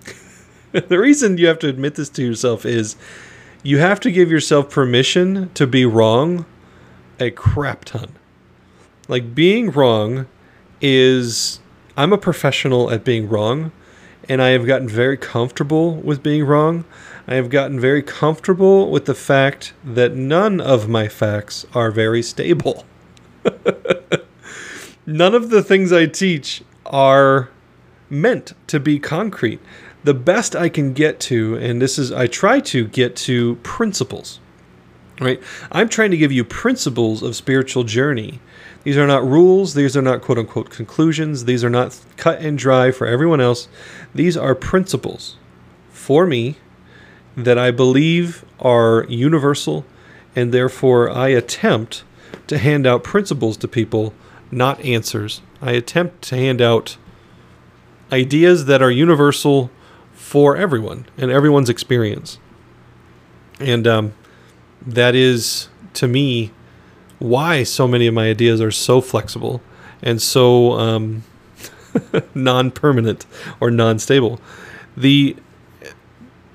the 0.73 0.99
reason 0.99 1.37
you 1.37 1.47
have 1.47 1.59
to 1.59 1.69
admit 1.69 1.95
this 1.95 2.09
to 2.09 2.21
yourself 2.21 2.65
is 2.65 2.97
you 3.63 3.77
have 3.77 3.99
to 4.01 4.11
give 4.11 4.31
yourself 4.31 4.69
permission 4.69 5.51
to 5.53 5.67
be 5.67 5.85
wrong 5.85 6.45
a 7.19 7.29
crap 7.31 7.85
ton. 7.85 8.09
Like 9.07 9.35
being 9.35 9.71
wrong 9.71 10.27
is 10.81 11.59
I'm 11.95 12.13
a 12.13 12.17
professional 12.17 12.89
at 12.89 13.03
being 13.03 13.29
wrong, 13.29 13.71
and 14.27 14.41
I 14.41 14.49
have 14.49 14.65
gotten 14.65 14.87
very 14.87 15.17
comfortable 15.17 15.95
with 15.97 16.23
being 16.23 16.45
wrong. 16.45 16.85
I 17.27 17.35
have 17.35 17.49
gotten 17.49 17.79
very 17.79 18.01
comfortable 18.01 18.89
with 18.89 19.05
the 19.05 19.13
fact 19.13 19.73
that 19.83 20.15
none 20.15 20.59
of 20.59 20.89
my 20.89 21.07
facts 21.07 21.65
are 21.73 21.91
very 21.91 22.23
stable. 22.23 22.85
none 25.05 25.35
of 25.35 25.49
the 25.49 25.61
things 25.61 25.91
I 25.91 26.07
teach 26.07 26.63
are 26.85 27.49
meant 28.09 28.53
to 28.67 28.79
be 28.79 28.99
concrete. 28.99 29.59
The 30.03 30.13
best 30.13 30.55
I 30.55 30.69
can 30.69 30.93
get 30.93 31.19
to, 31.21 31.55
and 31.55 31.81
this 31.81 31.99
is, 31.99 32.11
I 32.11 32.27
try 32.27 32.59
to 32.61 32.87
get 32.87 33.15
to 33.17 33.55
principles, 33.57 34.39
right? 35.19 35.41
I'm 35.71 35.89
trying 35.89 36.11
to 36.11 36.17
give 36.17 36.31
you 36.31 36.43
principles 36.43 37.21
of 37.21 37.35
spiritual 37.35 37.83
journey 37.83 38.39
these 38.83 38.97
are 38.97 39.07
not 39.07 39.25
rules. 39.25 39.73
These 39.73 39.95
are 39.95 40.01
not 40.01 40.21
quote 40.21 40.37
unquote 40.37 40.69
conclusions. 40.69 41.45
These 41.45 41.63
are 41.63 41.69
not 41.69 41.99
cut 42.17 42.41
and 42.41 42.57
dry 42.57 42.91
for 42.91 43.05
everyone 43.05 43.41
else. 43.41 43.67
These 44.13 44.35
are 44.35 44.55
principles 44.55 45.37
for 45.91 46.25
me 46.25 46.55
that 47.37 47.57
I 47.57 47.71
believe 47.71 48.43
are 48.59 49.05
universal, 49.07 49.85
and 50.35 50.51
therefore 50.51 51.09
I 51.09 51.29
attempt 51.29 52.03
to 52.47 52.57
hand 52.57 52.87
out 52.87 53.03
principles 53.03 53.55
to 53.57 53.67
people, 53.67 54.13
not 54.49 54.79
answers. 54.81 55.41
I 55.61 55.73
attempt 55.73 56.23
to 56.23 56.35
hand 56.35 56.61
out 56.61 56.97
ideas 58.11 58.65
that 58.65 58.81
are 58.81 58.91
universal 58.91 59.69
for 60.31 60.55
everyone 60.55 61.05
and 61.17 61.29
everyone's 61.29 61.67
experience. 61.67 62.39
And 63.59 63.85
um, 63.85 64.13
that 64.81 65.13
is, 65.13 65.67
to 65.95 66.07
me, 66.07 66.51
why 67.19 67.63
so 67.63 67.85
many 67.85 68.07
of 68.07 68.13
my 68.13 68.29
ideas 68.29 68.61
are 68.61 68.71
so 68.71 69.01
flexible 69.01 69.61
and 70.01 70.21
so 70.21 70.71
um, 70.79 71.23
non-permanent 72.33 73.25
or 73.59 73.71
non-stable. 73.71 74.39
The 74.95 75.35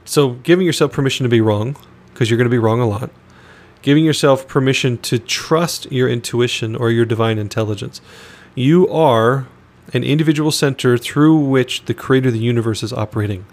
so 0.06 0.30
giving 0.30 0.64
yourself 0.64 0.90
permission 0.90 1.24
to 1.24 1.28
be 1.28 1.42
wrong 1.42 1.76
because 2.14 2.30
you're 2.30 2.38
going 2.38 2.46
to 2.46 2.50
be 2.50 2.56
wrong 2.56 2.80
a 2.80 2.88
lot. 2.88 3.10
Giving 3.82 4.06
yourself 4.06 4.48
permission 4.48 4.96
to 5.02 5.18
trust 5.18 5.92
your 5.92 6.08
intuition 6.08 6.74
or 6.74 6.90
your 6.90 7.04
divine 7.04 7.36
intelligence. 7.36 8.00
You 8.54 8.88
are 8.88 9.48
an 9.92 10.02
individual 10.02 10.50
center 10.50 10.96
through 10.96 11.36
which 11.36 11.84
the 11.84 11.92
creator 11.92 12.28
of 12.28 12.32
the 12.32 12.40
universe 12.40 12.82
is 12.82 12.94
operating. 12.94 13.44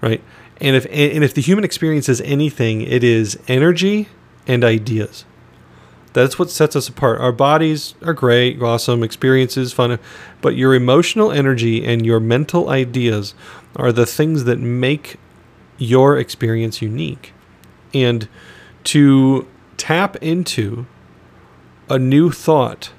Right? 0.00 0.22
And 0.60 0.76
if 0.76 0.86
and 0.86 1.24
if 1.24 1.34
the 1.34 1.40
human 1.40 1.64
experience 1.64 2.08
is 2.08 2.20
anything, 2.22 2.82
it 2.82 3.02
is 3.02 3.38
energy 3.48 4.08
and 4.46 4.64
ideas. 4.64 5.24
That's 6.12 6.38
what 6.38 6.50
sets 6.50 6.74
us 6.74 6.88
apart. 6.88 7.20
Our 7.20 7.32
bodies 7.32 7.94
are 8.02 8.12
great, 8.12 8.60
awesome, 8.60 9.02
experiences, 9.02 9.72
fun, 9.72 9.98
but 10.40 10.56
your 10.56 10.74
emotional 10.74 11.30
energy 11.30 11.84
and 11.84 12.04
your 12.04 12.18
mental 12.18 12.68
ideas 12.68 13.34
are 13.76 13.92
the 13.92 14.06
things 14.06 14.44
that 14.44 14.58
make 14.58 15.18
your 15.78 16.18
experience 16.18 16.82
unique. 16.82 17.32
And 17.94 18.28
to 18.84 19.46
tap 19.76 20.16
into 20.16 20.86
a 21.88 21.98
new 21.98 22.30
thought, 22.30 22.92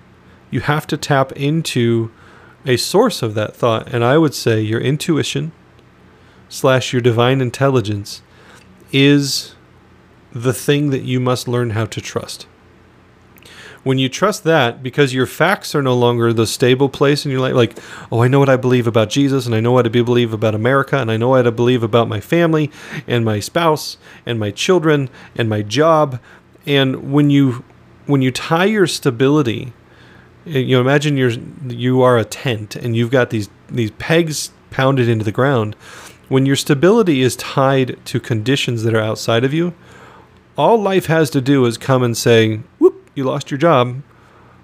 you 0.49 0.61
have 0.61 0.87
to 0.87 0.97
tap 0.97 1.31
into 1.33 2.11
a 2.65 2.77
source 2.77 3.21
of 3.21 3.33
that 3.33 3.55
thought. 3.55 3.93
And 3.93 4.03
I 4.03 4.17
would 4.17 4.33
say 4.33 4.61
your 4.61 4.79
intuition 4.79 5.51
slash 6.51 6.91
your 6.91 7.01
divine 7.01 7.39
intelligence 7.39 8.21
is 8.91 9.55
the 10.33 10.53
thing 10.53 10.89
that 10.89 11.01
you 11.01 11.19
must 11.19 11.47
learn 11.47 11.71
how 11.71 11.85
to 11.85 12.01
trust. 12.01 12.45
When 13.83 13.97
you 13.97 14.09
trust 14.09 14.43
that 14.43 14.83
because 14.83 15.13
your 15.13 15.25
facts 15.25 15.73
are 15.73 15.81
no 15.81 15.95
longer 15.95 16.33
the 16.33 16.45
stable 16.45 16.89
place 16.89 17.25
in 17.25 17.31
your 17.31 17.39
life 17.39 17.55
like 17.55 17.79
oh 18.11 18.21
i 18.21 18.27
know 18.27 18.37
what 18.37 18.47
i 18.47 18.55
believe 18.55 18.85
about 18.85 19.09
jesus 19.09 19.47
and 19.47 19.55
i 19.55 19.59
know 19.59 19.71
what 19.71 19.87
i 19.87 19.89
believe 19.89 20.33
about 20.33 20.53
america 20.53 20.97
and 20.97 21.09
i 21.09 21.17
know 21.17 21.29
what 21.29 21.47
i 21.47 21.49
believe 21.49 21.81
about 21.81 22.07
my 22.07 22.19
family 22.19 22.69
and 23.07 23.25
my 23.25 23.39
spouse 23.39 23.97
and 24.23 24.39
my 24.39 24.51
children 24.51 25.09
and 25.35 25.49
my 25.49 25.63
job 25.63 26.19
and 26.67 27.11
when 27.11 27.31
you 27.31 27.63
when 28.05 28.21
you 28.21 28.29
tie 28.29 28.65
your 28.65 28.85
stability 28.85 29.73
eh, 30.45 30.59
you 30.59 30.75
know 30.75 30.81
imagine 30.81 31.17
you're 31.17 31.33
you 31.67 32.03
are 32.03 32.19
a 32.19 32.25
tent 32.25 32.75
and 32.75 32.95
you've 32.95 33.09
got 33.09 33.31
these 33.31 33.49
these 33.67 33.89
pegs 33.91 34.51
pounded 34.69 35.09
into 35.09 35.25
the 35.25 35.31
ground 35.31 35.75
when 36.31 36.45
your 36.45 36.55
stability 36.55 37.21
is 37.21 37.35
tied 37.35 37.97
to 38.05 38.19
conditions 38.19 38.83
that 38.83 38.93
are 38.93 39.01
outside 39.01 39.43
of 39.43 39.53
you 39.53 39.73
all 40.57 40.81
life 40.81 41.05
has 41.07 41.29
to 41.29 41.41
do 41.41 41.65
is 41.65 41.77
come 41.77 42.03
and 42.03 42.15
say 42.15 42.57
whoop 42.77 43.09
you 43.15 43.23
lost 43.23 43.51
your 43.51 43.57
job. 43.57 44.01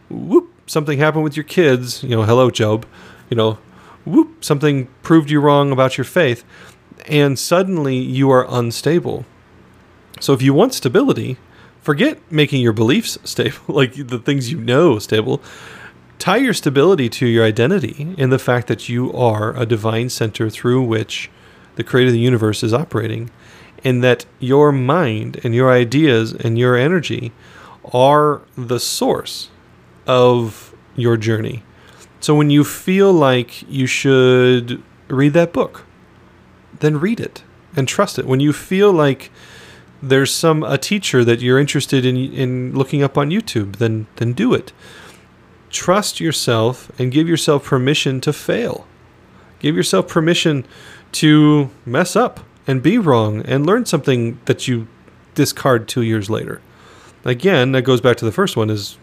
Whoop, 0.09 0.49
something 0.67 0.99
happened 0.99 1.23
with 1.23 1.35
your 1.35 1.43
kids. 1.43 2.03
You 2.03 2.09
know, 2.09 2.23
hello, 2.23 2.49
Job. 2.49 2.85
You 3.29 3.37
know, 3.37 3.57
whoop, 4.05 4.43
something 4.43 4.87
proved 5.03 5.29
you 5.29 5.39
wrong 5.39 5.71
about 5.71 5.97
your 5.97 6.05
faith. 6.05 6.43
And 7.07 7.37
suddenly 7.37 7.97
you 7.97 8.29
are 8.31 8.45
unstable. 8.49 9.25
So 10.19 10.33
if 10.33 10.41
you 10.41 10.53
want 10.53 10.73
stability, 10.73 11.37
forget 11.81 12.19
making 12.31 12.61
your 12.61 12.73
beliefs 12.73 13.17
stable, 13.23 13.59
like 13.67 13.93
the 13.95 14.19
things 14.19 14.51
you 14.51 14.59
know 14.59 14.99
stable. 14.99 15.41
Tie 16.19 16.37
your 16.37 16.53
stability 16.53 17.09
to 17.09 17.27
your 17.27 17.45
identity 17.45 18.15
in 18.17 18.31
the 18.31 18.39
fact 18.39 18.67
that 18.67 18.89
you 18.89 19.13
are 19.13 19.55
a 19.55 19.65
divine 19.65 20.09
center 20.09 20.49
through 20.49 20.81
which 20.81 21.29
the 21.77 21.83
creator 21.83 22.09
of 22.09 22.13
the 22.13 22.19
universe 22.19 22.61
is 22.61 22.73
operating, 22.73 23.31
and 23.83 24.03
that 24.03 24.25
your 24.39 24.71
mind 24.71 25.39
and 25.43 25.55
your 25.55 25.71
ideas 25.71 26.33
and 26.33 26.59
your 26.59 26.75
energy 26.75 27.31
are 27.93 28.41
the 28.57 28.79
source 28.79 29.49
of 30.05 30.75
your 30.95 31.15
journey. 31.15 31.63
So 32.19 32.35
when 32.35 32.49
you 32.49 32.63
feel 32.63 33.13
like 33.13 33.63
you 33.69 33.87
should 33.87 34.83
read 35.07 35.33
that 35.33 35.53
book, 35.53 35.85
then 36.79 36.99
read 36.99 37.19
it 37.19 37.43
and 37.75 37.87
trust 37.87 38.19
it. 38.19 38.25
When 38.25 38.39
you 38.39 38.51
feel 38.51 38.91
like 38.91 39.31
there's 40.01 40.33
some 40.33 40.63
a 40.63 40.77
teacher 40.77 41.23
that 41.23 41.41
you're 41.41 41.59
interested 41.59 42.05
in 42.05 42.17
in 42.17 42.73
looking 42.73 43.03
up 43.03 43.17
on 43.17 43.29
YouTube, 43.29 43.77
then 43.77 44.07
then 44.17 44.33
do 44.33 44.53
it. 44.53 44.73
Trust 45.69 46.19
yourself 46.19 46.91
and 46.99 47.11
give 47.11 47.27
yourself 47.27 47.65
permission 47.65 48.21
to 48.21 48.33
fail. 48.33 48.87
Give 49.59 49.75
yourself 49.75 50.07
permission 50.07 50.65
to 51.13 51.69
mess 51.85 52.15
up 52.15 52.41
and 52.65 52.83
be 52.83 52.97
wrong 52.97 53.41
and 53.41 53.65
learn 53.65 53.85
something 53.85 54.39
that 54.45 54.67
you 54.67 54.87
discard 55.35 55.87
2 55.87 56.01
years 56.01 56.29
later 56.29 56.61
again, 57.27 57.73
that 57.73 57.81
goes 57.83 58.01
back 58.01 58.17
to 58.17 58.25
the 58.25 58.31
first 58.31 58.55
one 58.57 58.69
is 58.69 58.97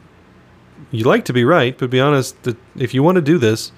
you 0.90 1.05
like 1.05 1.25
to 1.27 1.33
be 1.33 1.45
right, 1.45 1.77
but 1.77 1.90
be 1.90 2.01
honest 2.01 2.43
that 2.45 2.57
if 2.77 2.95
you 2.95 3.03
want 3.03 3.17
to 3.17 3.23
do 3.23 3.38
this, 3.38 3.71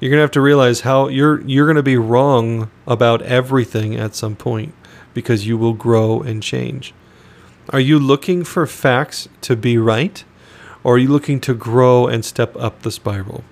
you're 0.00 0.12
to 0.12 0.20
have 0.20 0.30
to 0.30 0.40
realize 0.40 0.80
how 0.80 1.08
you're 1.08 1.40
you're 1.42 1.72
to 1.72 1.82
be 1.82 1.96
wrong 1.96 2.70
about 2.86 3.20
everything 3.22 3.96
at 3.96 4.14
some 4.14 4.36
point 4.36 4.72
because 5.12 5.46
you 5.46 5.58
will 5.58 5.72
grow 5.72 6.20
and 6.22 6.42
change. 6.42 6.94
Are 7.70 7.80
you 7.80 7.98
looking 7.98 8.44
for 8.44 8.66
facts 8.66 9.28
to 9.42 9.56
be 9.56 9.76
right 9.76 10.24
or 10.84 10.94
are 10.94 10.98
you 10.98 11.08
looking 11.08 11.40
to 11.40 11.54
grow 11.54 12.06
and 12.06 12.24
step 12.24 12.56
up 12.56 12.82
the 12.82 12.92
spiral? 12.92 13.42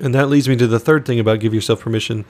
And 0.00 0.14
that 0.14 0.28
leads 0.28 0.48
me 0.48 0.56
to 0.56 0.66
the 0.66 0.80
third 0.80 1.06
thing 1.06 1.20
about 1.20 1.38
give 1.40 1.54
yourself 1.54 1.80
permission, 1.80 2.24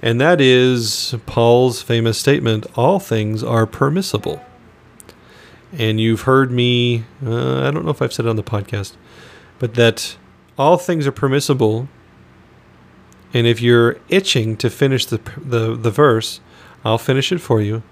and 0.00 0.20
that 0.20 0.40
is 0.40 1.14
Paul's 1.26 1.82
famous 1.82 2.16
statement 2.18 2.66
all 2.76 2.98
things 2.98 3.42
are 3.42 3.66
permissible 3.66 4.42
and 5.72 6.00
you've 6.00 6.22
heard 6.22 6.50
me, 6.50 7.04
uh, 7.24 7.66
I 7.66 7.70
don't 7.70 7.84
know 7.84 7.90
if 7.90 8.02
I've 8.02 8.12
said 8.12 8.26
it 8.26 8.28
on 8.28 8.36
the 8.36 8.42
podcast, 8.42 8.94
but 9.58 9.74
that 9.74 10.16
all 10.58 10.76
things 10.76 11.06
are 11.06 11.12
permissible. 11.12 11.88
And 13.32 13.46
if 13.46 13.60
you're 13.60 13.98
itching 14.08 14.56
to 14.58 14.68
finish 14.68 15.06
the, 15.06 15.20
the, 15.36 15.76
the 15.76 15.90
verse, 15.90 16.40
I'll 16.84 16.98
finish 16.98 17.30
it 17.30 17.38
for 17.38 17.60
you, 17.60 17.82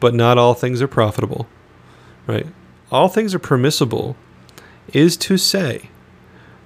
but 0.00 0.14
not 0.14 0.38
all 0.38 0.54
things 0.54 0.80
are 0.80 0.88
profitable, 0.88 1.46
right? 2.26 2.46
All 2.90 3.08
things 3.08 3.34
are 3.34 3.38
permissible 3.38 4.16
is 4.92 5.16
to 5.18 5.36
say 5.36 5.90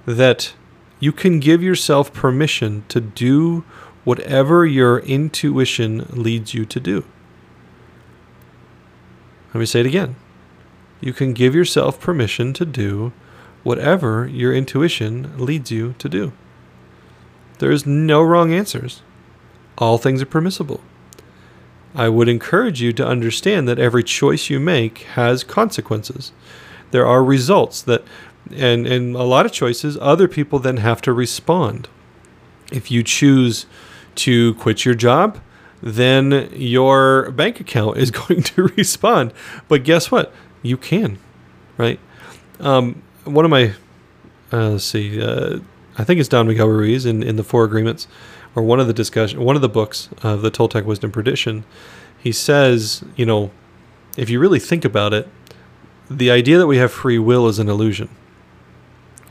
that 0.05 0.53
you 1.01 1.11
can 1.11 1.41
give 1.41 1.61
yourself 1.61 2.13
permission 2.13 2.85
to 2.87 3.01
do 3.01 3.65
whatever 4.05 4.65
your 4.65 4.99
intuition 4.99 6.05
leads 6.11 6.53
you 6.53 6.63
to 6.65 6.79
do. 6.79 7.03
Let 9.53 9.59
me 9.59 9.65
say 9.65 9.81
it 9.81 9.85
again 9.85 10.15
you 11.01 11.13
can 11.13 11.33
give 11.33 11.55
yourself 11.55 11.99
permission 11.99 12.53
to 12.53 12.63
do 12.63 13.11
whatever 13.63 14.27
your 14.27 14.53
intuition 14.53 15.33
leads 15.37 15.71
you 15.71 15.95
to 15.97 16.07
do. 16.07 16.31
There 17.57 17.71
is 17.71 17.85
no 17.85 18.21
wrong 18.21 18.53
answers. 18.53 19.01
All 19.77 19.97
things 19.97 20.21
are 20.21 20.27
permissible. 20.27 20.81
I 21.93 22.07
would 22.07 22.29
encourage 22.29 22.81
you 22.81 22.93
to 22.93 23.05
understand 23.05 23.67
that 23.67 23.79
every 23.79 24.03
choice 24.03 24.49
you 24.49 24.59
make 24.59 24.99
has 24.99 25.43
consequences. 25.43 26.31
There 26.91 27.05
are 27.05 27.23
results 27.23 27.81
that 27.81 28.03
and 28.49 28.87
and 28.87 29.15
a 29.15 29.23
lot 29.23 29.45
of 29.45 29.51
choices 29.51 29.97
other 30.01 30.27
people 30.27 30.59
then 30.59 30.77
have 30.77 31.01
to 31.03 31.13
respond. 31.13 31.87
If 32.71 32.89
you 32.89 33.03
choose 33.03 33.65
to 34.15 34.53
quit 34.55 34.85
your 34.85 34.95
job, 34.95 35.39
then 35.81 36.49
your 36.53 37.31
bank 37.31 37.59
account 37.59 37.97
is 37.97 38.11
going 38.21 38.43
to 38.43 38.63
respond. 38.63 39.33
But 39.67 39.83
guess 39.83 40.11
what? 40.11 40.33
you 40.61 40.77
can, 40.77 41.17
right? 41.77 41.99
Um, 42.59 43.01
one 43.23 43.45
of 43.45 43.51
my, 43.51 43.73
uh, 44.51 44.71
let's 44.71 44.85
see, 44.85 45.21
uh, 45.21 45.59
I 45.97 46.03
think 46.03 46.19
it's 46.19 46.29
Don 46.29 46.47
Miguel 46.47 46.67
Ruiz 46.67 47.05
in, 47.05 47.23
in 47.23 47.35
the 47.35 47.43
Four 47.43 47.63
Agreements, 47.63 48.07
or 48.55 48.63
one 48.63 48.79
of 48.79 48.87
the 48.87 48.93
discussion, 48.93 49.41
one 49.41 49.55
of 49.55 49.61
the 49.61 49.69
books 49.69 50.09
of 50.23 50.41
the 50.41 50.51
Toltec 50.51 50.85
Wisdom 50.85 51.11
Tradition. 51.11 51.63
He 52.17 52.31
says, 52.31 53.03
you 53.15 53.25
know, 53.25 53.51
if 54.17 54.29
you 54.29 54.39
really 54.39 54.59
think 54.59 54.85
about 54.85 55.13
it, 55.13 55.27
the 56.09 56.29
idea 56.29 56.57
that 56.57 56.67
we 56.67 56.77
have 56.77 56.91
free 56.91 57.17
will 57.17 57.47
is 57.47 57.59
an 57.59 57.69
illusion. 57.69 58.09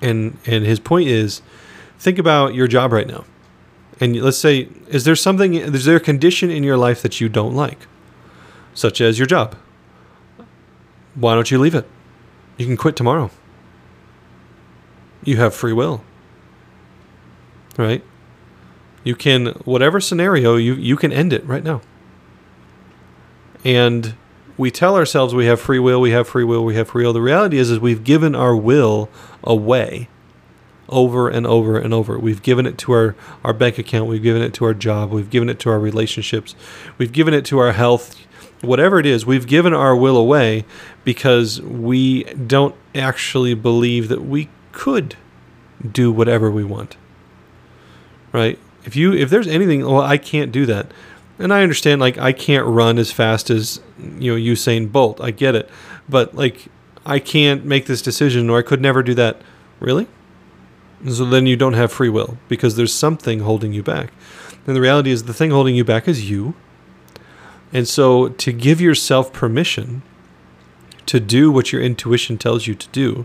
And 0.02 0.38
and 0.46 0.64
his 0.64 0.80
point 0.80 1.08
is, 1.08 1.42
think 1.98 2.18
about 2.18 2.54
your 2.54 2.66
job 2.66 2.92
right 2.92 3.06
now, 3.06 3.24
and 4.00 4.16
let's 4.16 4.38
say, 4.38 4.68
is 4.88 5.04
there 5.04 5.14
something, 5.14 5.54
is 5.54 5.84
there 5.84 5.96
a 5.96 6.00
condition 6.00 6.50
in 6.50 6.64
your 6.64 6.78
life 6.78 7.02
that 7.02 7.20
you 7.20 7.28
don't 7.28 7.54
like, 7.54 7.86
such 8.72 9.00
as 9.00 9.18
your 9.18 9.26
job? 9.26 9.56
Why 11.14 11.34
don't 11.34 11.50
you 11.50 11.58
leave 11.58 11.74
it? 11.74 11.86
You 12.56 12.66
can 12.66 12.76
quit 12.76 12.96
tomorrow. 12.96 13.30
You 15.22 15.36
have 15.36 15.54
free 15.54 15.74
will. 15.74 16.02
Right? 17.76 18.02
You 19.04 19.14
can 19.14 19.48
whatever 19.64 20.00
scenario 20.00 20.56
you 20.56 20.74
you 20.74 20.96
can 20.96 21.12
end 21.12 21.32
it 21.32 21.44
right 21.44 21.64
now. 21.64 21.82
And 23.64 24.14
we 24.56 24.70
tell 24.70 24.96
ourselves 24.96 25.34
we 25.34 25.46
have 25.46 25.60
free 25.60 25.78
will, 25.78 26.00
we 26.00 26.10
have 26.10 26.28
free 26.28 26.44
will, 26.44 26.64
we 26.64 26.74
have 26.74 26.88
free 26.88 27.04
will. 27.04 27.14
The 27.14 27.20
reality 27.22 27.56
is, 27.56 27.70
is 27.70 27.78
we've 27.78 28.04
given 28.04 28.34
our 28.34 28.54
will 28.54 29.08
away 29.44 30.08
over 30.88 31.28
and 31.28 31.46
over 31.46 31.78
and 31.78 31.94
over. 31.94 32.18
We've 32.18 32.42
given 32.42 32.66
it 32.66 32.76
to 32.78 32.92
our, 32.92 33.16
our 33.44 33.52
bank 33.52 33.78
account, 33.78 34.08
we've 34.08 34.22
given 34.22 34.42
it 34.42 34.52
to 34.54 34.64
our 34.64 34.74
job, 34.74 35.10
we've 35.10 35.30
given 35.30 35.48
it 35.48 35.58
to 35.60 35.70
our 35.70 35.78
relationships, 35.78 36.54
we've 36.98 37.12
given 37.12 37.32
it 37.32 37.44
to 37.46 37.58
our 37.58 37.72
health. 37.72 38.16
Whatever 38.60 38.98
it 38.98 39.06
is, 39.06 39.24
we've 39.24 39.46
given 39.46 39.72
our 39.72 39.96
will 39.96 40.18
away 40.18 40.66
because 41.02 41.62
we 41.62 42.24
don't 42.24 42.74
actually 42.94 43.54
believe 43.54 44.08
that 44.08 44.22
we 44.22 44.50
could 44.72 45.16
do 45.90 46.12
whatever 46.12 46.50
we 46.50 46.62
want. 46.62 46.98
Right? 48.32 48.58
If 48.84 48.96
you 48.96 49.14
if 49.14 49.30
there's 49.30 49.46
anything, 49.46 49.80
well, 49.82 50.02
I 50.02 50.18
can't 50.18 50.52
do 50.52 50.66
that. 50.66 50.90
And 51.38 51.54
I 51.54 51.62
understand 51.62 52.02
like 52.02 52.18
I 52.18 52.32
can't 52.32 52.66
run 52.66 52.98
as 52.98 53.10
fast 53.10 53.48
as 53.48 53.80
you 53.98 54.36
know 54.36 54.52
Usain 54.52 54.92
Bolt. 54.92 55.20
I 55.22 55.30
get 55.30 55.54
it. 55.54 55.70
But 56.06 56.34
like 56.34 56.66
I 57.04 57.18
can't 57.18 57.64
make 57.64 57.86
this 57.86 58.02
decision 58.02 58.50
or 58.50 58.58
I 58.58 58.62
could 58.62 58.80
never 58.80 59.02
do 59.02 59.14
that. 59.14 59.40
Really? 59.78 60.06
So 61.08 61.24
then 61.24 61.46
you 61.46 61.56
don't 61.56 61.72
have 61.72 61.90
free 61.90 62.10
will 62.10 62.36
because 62.48 62.76
there's 62.76 62.92
something 62.92 63.40
holding 63.40 63.72
you 63.72 63.82
back. 63.82 64.12
And 64.66 64.76
the 64.76 64.80
reality 64.80 65.10
is 65.10 65.24
the 65.24 65.34
thing 65.34 65.50
holding 65.50 65.74
you 65.74 65.84
back 65.84 66.06
is 66.06 66.30
you. 66.30 66.54
And 67.72 67.88
so 67.88 68.28
to 68.28 68.52
give 68.52 68.80
yourself 68.80 69.32
permission 69.32 70.02
to 71.06 71.18
do 71.18 71.50
what 71.50 71.72
your 71.72 71.80
intuition 71.80 72.36
tells 72.36 72.66
you 72.66 72.74
to 72.74 72.88
do, 72.88 73.24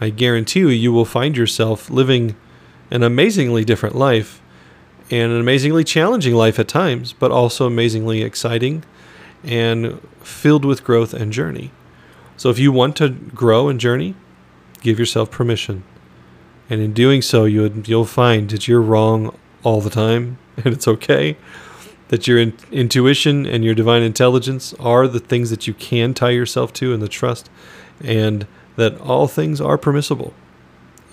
I 0.00 0.10
guarantee 0.10 0.60
you, 0.60 0.68
you 0.68 0.92
will 0.92 1.04
find 1.04 1.36
yourself 1.36 1.88
living 1.88 2.34
an 2.90 3.02
amazingly 3.02 3.64
different 3.64 3.94
life 3.94 4.42
and 5.10 5.32
an 5.32 5.40
amazingly 5.40 5.84
challenging 5.84 6.34
life 6.34 6.58
at 6.58 6.68
times, 6.68 7.12
but 7.12 7.30
also 7.30 7.66
amazingly 7.66 8.22
exciting 8.22 8.84
and 9.44 10.00
filled 10.20 10.64
with 10.64 10.82
growth 10.82 11.14
and 11.14 11.32
journey. 11.32 11.70
So 12.36 12.50
if 12.50 12.58
you 12.58 12.70
want 12.72 12.96
to 12.96 13.08
grow 13.08 13.68
and 13.68 13.80
journey, 13.80 14.14
give 14.80 14.98
yourself 14.98 15.30
permission. 15.30 15.84
And 16.68 16.80
in 16.80 16.92
doing 16.92 17.22
so, 17.22 17.44
you 17.44 17.82
you'll 17.86 18.06
find 18.06 18.50
that 18.50 18.66
you're 18.66 18.82
wrong 18.82 19.36
all 19.62 19.80
the 19.80 19.90
time, 19.90 20.38
and 20.56 20.66
it's 20.66 20.88
okay. 20.88 21.36
That 22.08 22.28
your 22.28 22.38
in, 22.38 22.56
intuition 22.70 23.46
and 23.46 23.64
your 23.64 23.74
divine 23.74 24.02
intelligence 24.02 24.74
are 24.74 25.08
the 25.08 25.18
things 25.18 25.50
that 25.50 25.66
you 25.66 25.74
can 25.74 26.14
tie 26.14 26.30
yourself 26.30 26.72
to 26.74 26.92
and 26.92 27.02
the 27.02 27.08
trust, 27.08 27.50
and 28.00 28.46
that 28.76 29.00
all 29.00 29.26
things 29.26 29.60
are 29.60 29.78
permissible. 29.78 30.34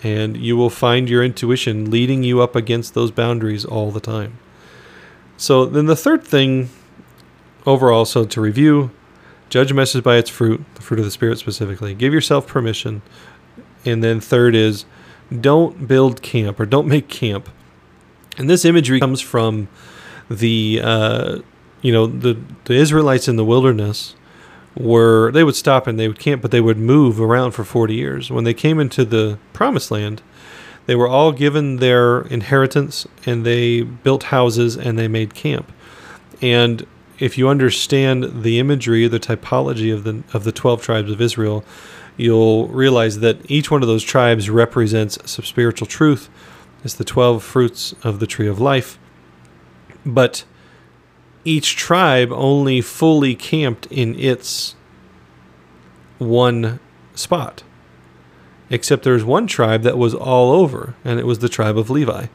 And 0.03 0.35
you 0.35 0.57
will 0.57 0.69
find 0.69 1.09
your 1.09 1.23
intuition 1.23 1.89
leading 1.89 2.23
you 2.23 2.41
up 2.41 2.55
against 2.55 2.93
those 2.93 3.09
boundaries 3.09 3.63
all 3.63 3.89
the 3.89 4.01
time. 4.01 4.37
So 5.37 5.65
then 5.65 5.85
the 5.85 5.95
third 5.95 6.23
thing 6.23 6.69
overall, 7.65 8.05
so 8.05 8.25
to 8.25 8.41
review, 8.41 8.91
judge 9.53 9.69
a 9.69 9.73
message 9.75 10.03
by 10.03 10.17
its 10.17 10.31
fruit, 10.31 10.65
the 10.73 10.81
fruit 10.81 10.97
of 10.97 11.05
the 11.05 11.11
Spirit 11.11 11.37
specifically. 11.37 11.93
Give 11.93 12.11
yourself 12.11 12.47
permission. 12.47 13.03
And 13.85 14.03
then 14.03 14.19
third 14.19 14.55
is 14.55 14.85
don't 15.41 15.87
build 15.87 16.23
camp 16.23 16.59
or 16.59 16.65
don't 16.65 16.87
make 16.87 17.07
camp. 17.07 17.49
And 18.35 18.49
this 18.49 18.65
imagery 18.65 18.99
comes 18.99 19.21
from 19.21 19.67
the 20.27 20.81
uh, 20.83 21.39
you 21.83 21.91
know 21.91 22.07
the 22.07 22.35
the 22.65 22.73
Israelites 22.73 23.27
in 23.27 23.35
the 23.35 23.45
wilderness 23.45 24.15
were 24.75 25.31
they 25.31 25.43
would 25.43 25.55
stop 25.55 25.85
and 25.85 25.99
they 25.99 26.07
would 26.07 26.17
camp, 26.17 26.41
but 26.41 26.49
they 26.49 26.61
would 26.61 26.79
move 26.79 27.21
around 27.21 27.51
for 27.51 27.63
forty 27.63 27.93
years. 27.93 28.31
When 28.31 28.45
they 28.45 28.55
came 28.55 28.79
into 28.79 29.05
the 29.05 29.37
promised 29.53 29.91
land, 29.91 30.23
they 30.87 30.95
were 30.95 31.07
all 31.07 31.31
given 31.31 31.75
their 31.75 32.21
inheritance 32.21 33.07
and 33.27 33.45
they 33.45 33.83
built 33.83 34.23
houses 34.23 34.75
and 34.75 34.97
they 34.97 35.07
made 35.07 35.35
camp. 35.35 35.71
And 36.41 36.87
if 37.23 37.37
you 37.37 37.47
understand 37.47 38.43
the 38.43 38.59
imagery, 38.59 39.07
the 39.07 39.17
typology 39.17 39.93
of 39.93 40.03
the 40.03 40.23
of 40.33 40.43
the 40.43 40.51
twelve 40.51 40.81
tribes 40.81 41.09
of 41.09 41.21
Israel, 41.21 41.63
you'll 42.17 42.67
realize 42.67 43.19
that 43.19 43.49
each 43.49 43.71
one 43.71 43.81
of 43.81 43.87
those 43.87 44.03
tribes 44.03 44.49
represents 44.49 45.17
some 45.31 45.45
spiritual 45.45 45.87
truth. 45.87 46.29
It's 46.83 46.95
the 46.95 47.05
12 47.05 47.41
fruits 47.41 47.95
of 48.03 48.19
the 48.19 48.27
tree 48.27 48.49
of 48.49 48.59
life. 48.59 48.99
But 50.05 50.43
each 51.45 51.77
tribe 51.77 52.29
only 52.33 52.81
fully 52.81 53.35
camped 53.35 53.85
in 53.85 54.19
its 54.19 54.75
one 56.17 56.81
spot. 57.15 57.63
Except 58.69 59.03
there's 59.03 59.23
one 59.23 59.47
tribe 59.47 59.83
that 59.83 59.97
was 59.97 60.13
all 60.13 60.51
over, 60.51 60.95
and 61.05 61.21
it 61.21 61.25
was 61.25 61.39
the 61.39 61.47
tribe 61.47 61.77
of 61.77 61.89
Levi. 61.89 62.25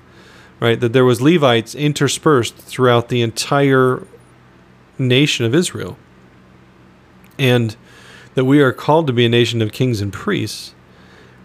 Right? 0.60 0.80
That 0.80 0.94
there 0.94 1.04
was 1.04 1.20
Levites 1.20 1.74
interspersed 1.74 2.56
throughout 2.56 3.10
the 3.10 3.20
entire 3.20 4.06
nation 4.98 5.44
of 5.44 5.54
Israel. 5.54 5.96
And 7.38 7.76
that 8.34 8.44
we 8.44 8.60
are 8.60 8.72
called 8.72 9.06
to 9.06 9.12
be 9.12 9.24
a 9.24 9.28
nation 9.28 9.62
of 9.62 9.72
kings 9.72 10.00
and 10.00 10.12
priests, 10.12 10.74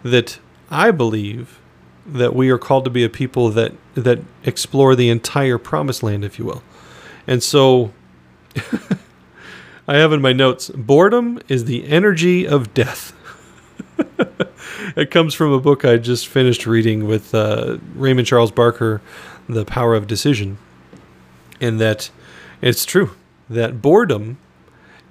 that 0.04 0.40
I 0.70 0.92
believe 0.92 1.60
that 2.06 2.36
we 2.36 2.50
are 2.50 2.58
called 2.58 2.84
to 2.84 2.90
be 2.90 3.04
a 3.04 3.10
people 3.10 3.50
that 3.50 3.74
that 3.96 4.20
explore 4.44 4.96
the 4.96 5.10
entire 5.10 5.58
promised 5.58 6.04
land, 6.04 6.26
if 6.26 6.38
you 6.38 6.46
will. 6.46 6.64
And 7.26 7.42
so 7.42 7.94
I 9.88 9.96
have 9.96 10.12
in 10.14 10.22
my 10.22 10.34
notes 10.34 10.70
boredom 10.70 11.40
is 11.48 11.66
the 11.66 11.88
energy 11.88 12.48
of 12.48 12.74
death. 12.74 13.14
it 14.96 15.12
comes 15.12 15.34
from 15.34 15.52
a 15.52 15.60
book 15.60 15.86
I 15.86 15.98
just 15.98 16.28
finished 16.28 16.66
reading 16.66 17.08
with 17.08 17.34
uh, 17.34 17.78
Raymond 17.96 18.28
Charles 18.28 18.52
Barker, 18.52 19.02
The 19.48 19.66
Power 19.66 19.96
of 19.96 20.08
Decision. 20.08 20.58
And 21.62 21.80
that 21.80 22.10
it's 22.62 22.86
true 22.86 23.12
that 23.54 23.82
boredom 23.82 24.38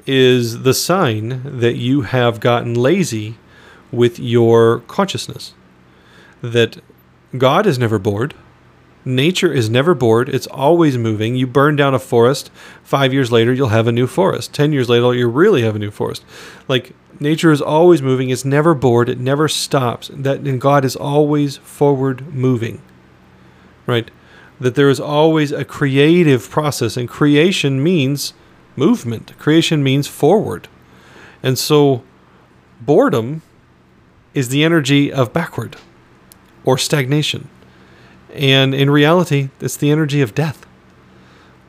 is 0.07 0.63
the 0.63 0.75
sign 0.75 1.59
that 1.61 1.77
you 1.77 2.03
have 2.03 2.41
gotten 2.41 2.75
lazy 2.75 3.39
with 3.91 4.19
your 4.19 4.81
consciousness. 4.81 5.55
That 6.41 6.83
God 7.37 7.67
is 7.67 7.79
never 7.79 7.99
bored. 7.99 8.35
Nature 9.05 9.53
is 9.53 9.69
never 9.69 9.95
bored. 9.95 10.29
It's 10.29 10.47
always 10.47 10.97
moving. 10.97 11.35
You 11.35 11.47
burn 11.47 11.77
down 11.77 11.95
a 11.95 11.99
forest, 11.99 12.51
five 12.85 13.13
years 13.13 13.33
later, 13.33 13.53
you'll 13.53 13.69
have 13.69 13.89
a 13.89 13.93
new 13.93 14.07
forest. 14.07 14.53
Ten 14.53 14.73
years 14.73 14.89
later, 14.89 15.15
you 15.15 15.29
really 15.29 15.63
have 15.63 15.75
a 15.75 15.81
new 15.81 15.91
forest. 15.91 16.25
Like, 16.69 16.95
nature 17.19 17.51
is 17.51 17.61
always 17.61 18.01
moving. 18.01 18.31
It's 18.31 18.45
never 18.45 18.75
bored. 18.75 19.09
It 19.09 19.19
never 19.19 19.49
stops. 19.49 20.11
That, 20.15 20.41
and 20.41 20.61
God 20.61 20.85
is 20.85 20.95
always 20.95 21.57
forward 21.57 22.33
moving. 22.33 22.81
Right? 23.87 24.11
That 24.63 24.77
there 24.77 24.89
is 24.89 25.01
always 25.01 25.51
a 25.51 25.65
creative 25.65 26.49
process, 26.49 26.97
and 26.97 27.09
creation 27.09 27.83
means 27.83 28.33
movement. 28.77 29.37
Creation 29.39 29.83
means 29.83 30.07
forward. 30.07 30.69
And 31.43 31.59
so 31.59 32.05
boredom 32.81 33.43
is 34.35 34.49
the 34.49 34.63
energy 34.63 35.13
of 35.13 35.33
backward 35.33 35.77
or 36.65 36.79
stagnation. 36.79 37.49
And 38.33 38.75
in 38.75 38.89
reality, 38.89 39.51
it's 39.61 39.77
the 39.77 39.91
energy 39.91 40.23
of 40.23 40.35
death. 40.35 40.65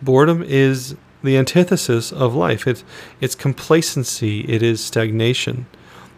Boredom 0.02 0.44
is 0.44 0.96
the 1.24 1.38
antithesis 1.38 2.12
of 2.12 2.36
life. 2.36 2.68
It's, 2.68 2.84
it's 3.20 3.36
complacency, 3.36 4.42
it 4.42 4.62
is 4.62 4.84
stagnation. 4.84 5.66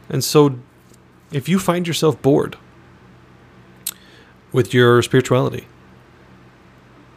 And 0.09 0.23
so 0.23 0.59
if 1.31 1.47
you 1.47 1.57
find 1.57 1.87
yourself 1.87 2.21
bored 2.21 2.57
with 4.51 4.73
your 4.73 5.01
spirituality, 5.01 5.67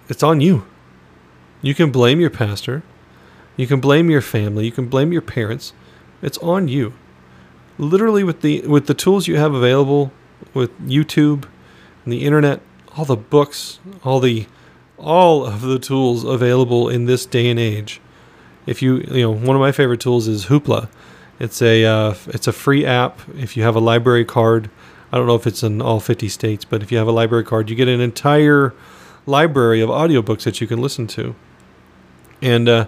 it's 0.09 0.23
on 0.23 0.41
you. 0.41 0.67
You 1.63 1.75
can 1.75 1.91
blame 1.91 2.21
your 2.21 2.31
pastor, 2.31 2.83
you 3.57 3.67
can 3.67 3.81
blame 3.81 4.11
your 4.11 4.21
family, 4.21 4.65
you 4.65 4.73
can 4.73 4.87
blame 4.87 5.13
your 5.13 5.23
parents. 5.23 5.73
It's 6.23 6.39
on 6.39 6.69
you. 6.69 6.95
Literally 7.79 8.25
with 8.25 8.41
the 8.41 8.63
with 8.63 8.87
the 8.87 8.95
tools 8.95 9.29
you 9.29 9.37
have 9.37 9.55
available 9.55 10.13
with 10.55 10.77
YouTube 10.81 11.45
and 12.05 12.13
the 12.13 12.25
internet, 12.25 12.61
all 12.97 13.05
the 13.05 13.17
books, 13.17 13.79
all 14.05 14.21
the 14.21 14.47
all 14.97 15.47
of 15.47 15.61
the 15.61 15.79
tools 15.79 16.25
available 16.25 16.89
in 16.89 17.05
this 17.05 17.25
day 17.25 17.49
and 17.49 17.59
age. 17.59 18.01
If 18.67 18.83
you 18.83 18.99
you 19.11 19.23
know, 19.23 19.31
one 19.31 19.57
of 19.57 19.61
my 19.61 19.73
favorite 19.73 20.01
tools 20.01 20.27
is 20.27 20.47
Hoopla. 20.47 20.89
It's 21.39 21.63
a 21.63 21.85
uh, 21.85 22.15
it's 22.29 22.49
a 22.49 22.53
free 22.53 22.85
app. 22.85 23.21
If 23.37 23.57
you 23.57 23.63
have 23.63 23.77
a 23.77 23.81
library 23.81 24.25
card, 24.25 24.71
I 25.13 25.17
don't 25.17 25.27
know 25.27 25.37
if 25.37 25.47
it's 25.47 25.63
in 25.63 25.81
all 25.81 26.01
50 26.01 26.29
states, 26.29 26.65
but 26.65 26.83
if 26.83 26.91
you 26.91 26.99
have 26.99 27.07
a 27.07 27.13
library 27.13 27.45
card, 27.45 27.71
you 27.71 27.77
get 27.77 27.89
an 27.89 28.01
entire 28.01 28.75
library 29.29 29.81
of 29.81 29.91
audiobooks 29.91 30.43
that 30.45 30.61
you 30.61 30.67
can 30.67 30.81
listen 30.81 31.07
to. 31.07 31.35
And 32.41 32.69
uh, 32.69 32.87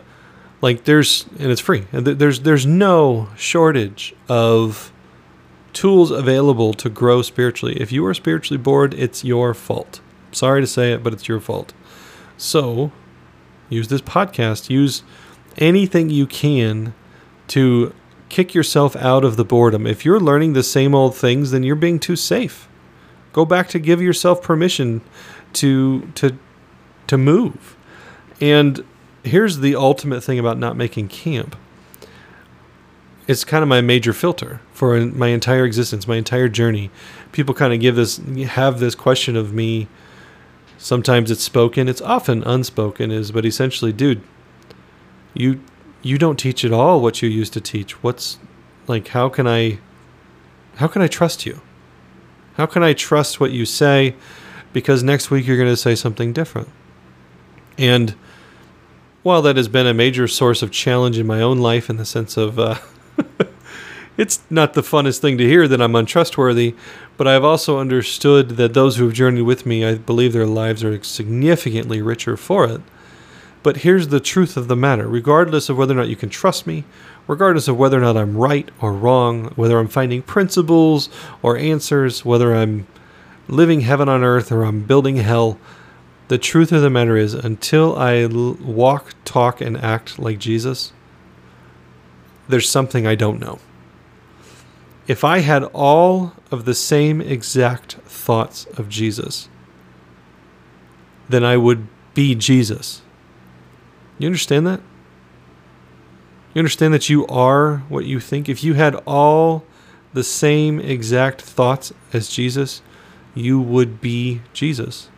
like 0.61 0.85
there's 0.85 1.27
and 1.39 1.51
it's 1.51 1.61
free. 1.61 1.87
And 1.93 2.07
there's 2.07 2.41
there's 2.41 2.67
no 2.67 3.29
shortage 3.37 4.15
of 4.29 4.93
tools 5.73 6.11
available 6.11 6.75
to 6.75 6.89
grow 6.89 7.23
spiritually. 7.23 7.81
If 7.81 7.93
you 7.93 8.05
are 8.07 8.15
spiritually 8.15 8.61
bored, 8.61 8.95
it's 8.95 9.25
your 9.25 9.55
fault. 9.55 10.01
Sorry 10.33 10.61
to 10.61 10.67
say 10.67 10.93
it, 10.93 11.03
but 11.03 11.13
it's 11.13 11.29
your 11.29 11.41
fault. 11.41 11.73
So, 12.37 12.93
use 13.69 13.89
this 13.89 14.01
podcast, 14.01 14.71
use 14.71 15.03
anything 15.59 16.09
you 16.11 16.27
can 16.27 16.95
to 17.49 17.95
kick 18.29 18.55
yourself 18.55 18.97
out 18.97 19.25
of 19.25 19.37
the 19.37 19.45
boredom. 19.45 19.87
If 19.87 20.05
you're 20.05 20.21
learning 20.21 20.53
the 20.53 20.63
same 20.63 20.95
old 20.95 21.17
things, 21.17 21.51
then 21.51 21.63
you're 21.63 21.77
being 21.77 21.99
too 21.99 22.17
safe. 22.17 22.69
Go 23.33 23.45
back 23.45 23.69
to 23.69 23.79
give 23.79 24.01
yourself 24.01 24.43
permission 24.43 25.03
to 25.55 26.03
to 26.15 26.37
to 27.07 27.19
move. 27.19 27.77
And 28.41 28.85
here's 29.25 29.59
the 29.59 29.77
ultimate 29.77 30.23
thing 30.23 30.39
about 30.39 30.59
not 30.59 30.77
making 30.77 31.09
camp. 31.09 31.57
it's 33.29 33.45
kind 33.45 33.63
of 33.63 33.69
my 33.69 33.81
major 33.81 34.13
filter 34.13 34.61
for 34.73 34.99
my 35.07 35.29
entire 35.29 35.65
existence, 35.65 36.09
my 36.09 36.17
entire 36.17 36.49
journey. 36.49 36.91
People 37.33 37.55
kind 37.55 37.73
of 37.73 37.79
give 37.81 37.95
this 37.95 38.17
have 38.49 38.81
this 38.81 38.95
question 38.97 39.37
of 39.37 39.53
me. 39.53 39.87
Sometimes 40.79 41.31
it's 41.31 41.43
spoken, 41.43 41.89
it's 41.89 42.01
often 42.01 42.43
unspoken. 42.45 43.11
Is 43.13 43.31
but 43.31 43.47
essentially, 43.47 43.93
dude, 43.93 44.23
you 45.35 45.61
you 46.03 46.19
don't 46.19 46.39
teach 46.39 46.65
at 46.65 46.73
all 46.73 47.01
what 47.01 47.23
you 47.23 47.29
used 47.29 47.53
to 47.53 47.61
teach. 47.61 48.03
What's 48.03 48.39
like? 48.89 49.09
How 49.09 49.29
can 49.29 49.47
I? 49.47 49.79
How 50.77 50.89
can 50.89 51.03
I 51.03 51.07
trust 51.07 51.47
you? 51.47 51.61
How 52.55 52.67
can 52.67 52.83
I 52.83 52.95
trust 52.95 53.39
what 53.39 53.53
you 53.53 53.65
say? 53.65 54.17
Because 54.73 55.03
next 55.03 55.31
week 55.31 55.47
you're 55.47 55.57
going 55.57 55.69
to 55.69 55.77
say 55.77 55.95
something 55.95 56.33
different. 56.33 56.69
And 57.77 58.15
while 59.23 59.43
that 59.43 59.57
has 59.57 59.69
been 59.69 59.87
a 59.87 59.95
major 59.95 60.29
source 60.29 60.63
of 60.63 60.71
challenge 60.71 61.19
in 61.19 61.27
my 61.27 61.41
own 61.41 61.59
life 61.59 61.91
in 61.91 61.97
the 61.97 62.05
sense 62.05 62.37
of 62.37 62.59
uh, 62.59 62.77
it's 64.17 64.41
not 64.51 64.75
the 64.75 64.83
funnest 64.83 65.21
thing 65.21 65.39
to 65.39 65.47
hear 65.47 65.67
that 65.67 65.81
I'm 65.81 65.95
untrustworthy, 65.95 66.75
but 67.17 67.27
I've 67.27 67.45
also 67.45 67.79
understood 67.79 68.51
that 68.51 68.75
those 68.75 68.97
who 68.97 69.05
have 69.05 69.15
journeyed 69.15 69.45
with 69.45 69.67
me, 69.67 69.85
I 69.85 69.97
believe 69.97 70.33
their 70.33 70.47
lives 70.47 70.85
are 70.85 71.03
significantly 71.03 72.03
richer 72.03 72.37
for 72.37 72.67
it. 72.67 72.81
But 73.63 73.79
here's 73.79 74.09
the 74.09 74.21
truth 74.21 74.57
of 74.57 74.69
the 74.69 74.77
matter 74.77 75.07
regardless 75.07 75.69
of 75.69 75.77
whether 75.77 75.93
or 75.93 75.97
not 75.97 76.09
you 76.09 76.17
can 76.17 76.31
trust 76.31 76.67
me, 76.67 76.85
regardless 77.27 77.69
of 77.69 77.77
whether 77.79 77.99
or 77.99 78.03
not 78.03 78.17
I'm 78.17 78.37
right 78.37 78.71
or 78.81 78.93
wrong, 78.93 79.53
whether 79.57 79.79
I'm 79.79 79.89
finding 79.89 80.23
principles 80.23 81.09
or 81.43 81.57
answers, 81.57 82.25
whether 82.25 82.55
I'm 82.55 82.87
living 83.51 83.81
heaven 83.81 84.09
on 84.09 84.23
earth 84.23 84.53
or 84.53 84.63
I'm 84.63 84.83
building 84.83 85.17
hell, 85.17 85.59
the 86.29 86.39
truth 86.39 86.71
of 86.73 86.83
the 86.83 86.91
matter 86.91 87.17
is 87.17 87.35
until 87.35 87.97
I 87.97 88.19
l- 88.19 88.55
walk, 88.55 89.15
talk, 89.25 89.61
and 89.61 89.77
act 89.77 90.19
like 90.19 90.39
Jesus, 90.39 90.93
there's 92.49 92.69
something 92.69 93.07
I 93.07 93.15
don't 93.15 93.41
know. 93.41 93.59
If 95.07 95.25
I 95.25 95.41
had 95.41 95.65
all 95.65 96.35
of 96.53 96.65
the 96.65 96.75
same 96.75 97.21
exact 97.21 97.95
thoughts 98.05 98.67
of 98.77 98.89
Jesus, 98.89 99.49
then 101.29 101.45
I 101.45 101.57
would 101.57 101.89
be 102.15 102.35
Jesus. 102.35 103.03
You 104.19 104.27
understand 104.27 104.67
that? 104.67 104.81
You 106.55 106.61
understand 106.61 106.93
that 106.95 107.09
you 107.09 107.27
are 107.27 107.79
what 107.89 108.05
you 108.05 108.21
think? 108.21 108.49
If 108.49 108.63
you 108.63 108.75
had 108.75 108.95
all 109.07 109.65
the 110.13 110.25
same 110.25 110.81
exact 110.81 111.41
thoughts 111.41 111.93
as 112.13 112.29
Jesus, 112.29 112.83
you 113.35 113.61
would 113.61 114.01
be 114.01 114.43
Jesus. 114.53 115.09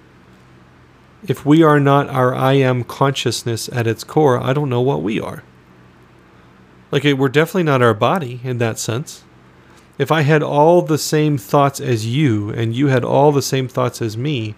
If 1.27 1.47
we 1.47 1.63
are 1.63 1.79
not 1.79 2.09
our 2.09 2.35
I 2.35 2.55
am 2.55 2.85
consciousness 2.85 3.69
at 3.73 3.87
its 3.87 4.05
core, 4.05 4.41
I 4.41 4.53
don't 4.53 4.69
know 4.69 4.81
what 4.81 5.03
we 5.03 5.21
are. 5.21 5.45
Like, 6.91 7.05
we're 7.05 7.29
definitely 7.29 7.63
not 7.63 7.81
our 7.81 7.95
body 7.95 8.41
in 8.45 8.59
that 8.59 8.79
sense. 8.79 9.25
If 9.99 10.11
I 10.11 10.23
had 10.23 10.43
all 10.43 10.83
the 10.83 10.99
same 10.99 11.39
thoughts 11.39 11.81
as 11.81 12.07
you, 12.07 12.51
and 12.51 12.75
you 12.75 12.89
had 12.89 13.05
all 13.05 13.33
the 13.33 13.43
same 13.43 13.69
thoughts 13.69 14.03
as 14.03 14.17
me, 14.17 14.55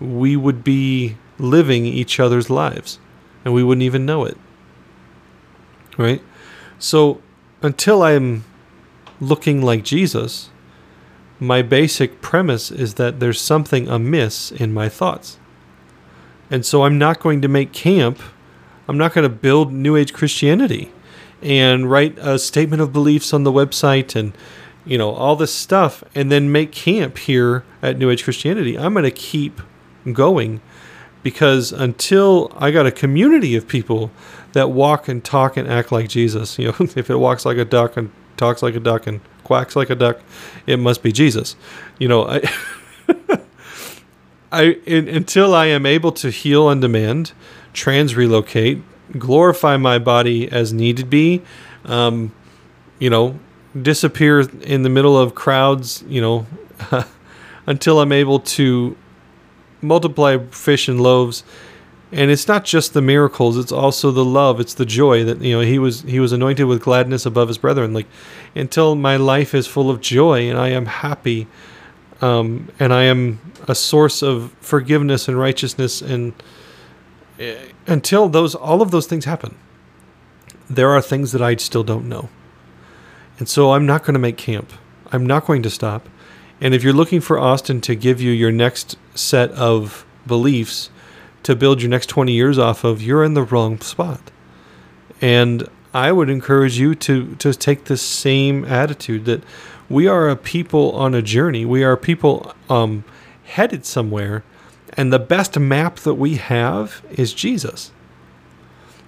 we 0.00 0.36
would 0.36 0.64
be 0.64 1.16
living 1.38 1.84
each 1.84 2.18
other's 2.18 2.50
lives, 2.50 2.98
and 3.44 3.54
we 3.54 3.62
wouldn't 3.62 3.82
even 3.82 4.06
know 4.06 4.24
it. 4.24 4.36
Right? 5.96 6.22
So, 6.78 7.20
until 7.62 8.02
I'm 8.02 8.44
looking 9.20 9.62
like 9.62 9.84
Jesus, 9.84 10.49
my 11.40 11.62
basic 11.62 12.20
premise 12.20 12.70
is 12.70 12.94
that 12.94 13.18
there's 13.18 13.40
something 13.40 13.88
amiss 13.88 14.52
in 14.52 14.72
my 14.72 14.88
thoughts. 14.88 15.38
And 16.50 16.66
so 16.66 16.84
I'm 16.84 16.98
not 16.98 17.20
going 17.20 17.40
to 17.40 17.48
make 17.48 17.72
camp. 17.72 18.20
I'm 18.86 18.98
not 18.98 19.14
going 19.14 19.22
to 19.22 19.34
build 19.34 19.72
New 19.72 19.96
Age 19.96 20.12
Christianity 20.12 20.92
and 21.40 21.90
write 21.90 22.18
a 22.18 22.38
statement 22.38 22.82
of 22.82 22.92
beliefs 22.92 23.32
on 23.32 23.44
the 23.44 23.52
website 23.52 24.14
and 24.14 24.34
you 24.84 24.98
know 24.98 25.10
all 25.10 25.36
this 25.36 25.54
stuff 25.54 26.04
and 26.14 26.30
then 26.30 26.52
make 26.52 26.72
camp 26.72 27.16
here 27.16 27.64
at 27.80 27.98
New 27.98 28.10
Age 28.10 28.24
Christianity. 28.24 28.76
I'm 28.76 28.92
going 28.92 29.04
to 29.04 29.10
keep 29.10 29.60
going 30.12 30.60
because 31.22 31.72
until 31.72 32.52
I 32.56 32.70
got 32.70 32.86
a 32.86 32.90
community 32.90 33.56
of 33.56 33.68
people 33.68 34.10
that 34.52 34.70
walk 34.70 35.08
and 35.08 35.24
talk 35.24 35.56
and 35.56 35.68
act 35.68 35.92
like 35.92 36.08
Jesus, 36.08 36.58
you 36.58 36.68
know, 36.68 36.76
if 36.80 37.08
it 37.08 37.16
walks 37.16 37.46
like 37.46 37.56
a 37.56 37.64
duck 37.64 37.96
and 37.96 38.10
talks 38.36 38.62
like 38.62 38.74
a 38.74 38.80
duck 38.80 39.06
and 39.06 39.20
quacks 39.50 39.74
like 39.74 39.90
a 39.90 39.96
duck, 39.96 40.20
it 40.64 40.76
must 40.76 41.02
be 41.02 41.10
Jesus. 41.10 41.56
You 41.98 42.06
know, 42.06 42.24
I 42.24 42.40
I 44.52 44.62
in, 44.86 45.08
until 45.08 45.56
I 45.56 45.66
am 45.66 45.86
able 45.86 46.12
to 46.12 46.30
heal 46.30 46.66
on 46.66 46.78
demand, 46.78 47.32
trans 47.72 48.14
relocate, 48.14 48.80
glorify 49.18 49.76
my 49.76 49.98
body 49.98 50.48
as 50.52 50.72
needed 50.72 51.10
be, 51.10 51.42
um, 51.84 52.32
you 53.00 53.10
know, 53.10 53.40
disappear 53.82 54.38
in 54.60 54.84
the 54.84 54.88
middle 54.88 55.18
of 55.18 55.34
crowds, 55.34 56.04
you 56.06 56.20
know, 56.20 56.46
until 57.66 57.98
I'm 57.98 58.12
able 58.12 58.38
to 58.38 58.96
multiply 59.82 60.38
fish 60.52 60.86
and 60.86 61.00
loaves. 61.00 61.42
And 62.12 62.30
it's 62.30 62.48
not 62.48 62.64
just 62.64 62.92
the 62.92 63.00
miracles; 63.00 63.56
it's 63.56 63.70
also 63.70 64.10
the 64.10 64.24
love, 64.24 64.58
it's 64.58 64.74
the 64.74 64.84
joy 64.84 65.24
that 65.24 65.40
you 65.42 65.56
know 65.56 65.60
he 65.60 65.78
was 65.78 66.02
he 66.02 66.18
was 66.18 66.32
anointed 66.32 66.66
with 66.66 66.82
gladness 66.82 67.24
above 67.24 67.48
his 67.48 67.58
brethren. 67.58 67.94
Like 67.94 68.06
until 68.54 68.96
my 68.96 69.16
life 69.16 69.54
is 69.54 69.66
full 69.66 69.90
of 69.90 70.00
joy 70.00 70.50
and 70.50 70.58
I 70.58 70.70
am 70.70 70.86
happy, 70.86 71.46
um, 72.20 72.68
and 72.80 72.92
I 72.92 73.04
am 73.04 73.38
a 73.68 73.74
source 73.74 74.22
of 74.22 74.52
forgiveness 74.60 75.28
and 75.28 75.38
righteousness 75.38 76.02
and 76.02 76.32
uh, 77.40 77.54
until 77.86 78.28
those 78.28 78.56
all 78.56 78.82
of 78.82 78.90
those 78.90 79.06
things 79.06 79.24
happen 79.24 79.56
there 80.70 80.90
are 80.90 81.02
things 81.02 81.32
that 81.32 81.42
I 81.42 81.56
still 81.56 81.82
don't 81.82 82.08
know. 82.08 82.28
And 83.38 83.48
so 83.48 83.72
I'm 83.72 83.84
not 83.84 84.04
going 84.04 84.14
to 84.14 84.20
make 84.20 84.36
camp. 84.36 84.72
I'm 85.10 85.26
not 85.26 85.44
going 85.44 85.62
to 85.64 85.70
stop. 85.70 86.08
And 86.60 86.72
if 86.72 86.84
you're 86.84 86.92
looking 86.92 87.20
for 87.20 87.38
Austin 87.38 87.80
to 87.82 87.96
give 87.96 88.20
you 88.20 88.30
your 88.30 88.52
next 88.52 88.96
set 89.14 89.50
of 89.52 90.06
beliefs 90.26 90.90
to 91.42 91.56
build 91.56 91.80
your 91.80 91.90
next 91.90 92.06
20 92.06 92.32
years 92.32 92.58
off 92.58 92.84
of 92.84 93.02
you're 93.02 93.24
in 93.24 93.34
the 93.34 93.42
wrong 93.42 93.80
spot 93.80 94.30
and 95.20 95.68
I 95.92 96.12
would 96.12 96.30
encourage 96.30 96.78
you 96.78 96.94
to 96.96 97.34
to 97.36 97.52
take 97.52 97.84
the 97.84 97.96
same 97.96 98.64
attitude 98.64 99.24
that 99.24 99.42
we 99.88 100.06
are 100.06 100.28
a 100.28 100.36
people 100.36 100.92
on 100.92 101.14
a 101.14 101.22
journey. 101.22 101.64
We 101.64 101.82
are 101.82 101.96
people 101.96 102.54
um, 102.68 103.04
headed 103.44 103.84
somewhere, 103.84 104.44
and 104.96 105.12
the 105.12 105.18
best 105.18 105.58
map 105.58 105.96
that 106.00 106.14
we 106.14 106.36
have 106.36 107.02
is 107.10 107.34
Jesus. 107.34 107.90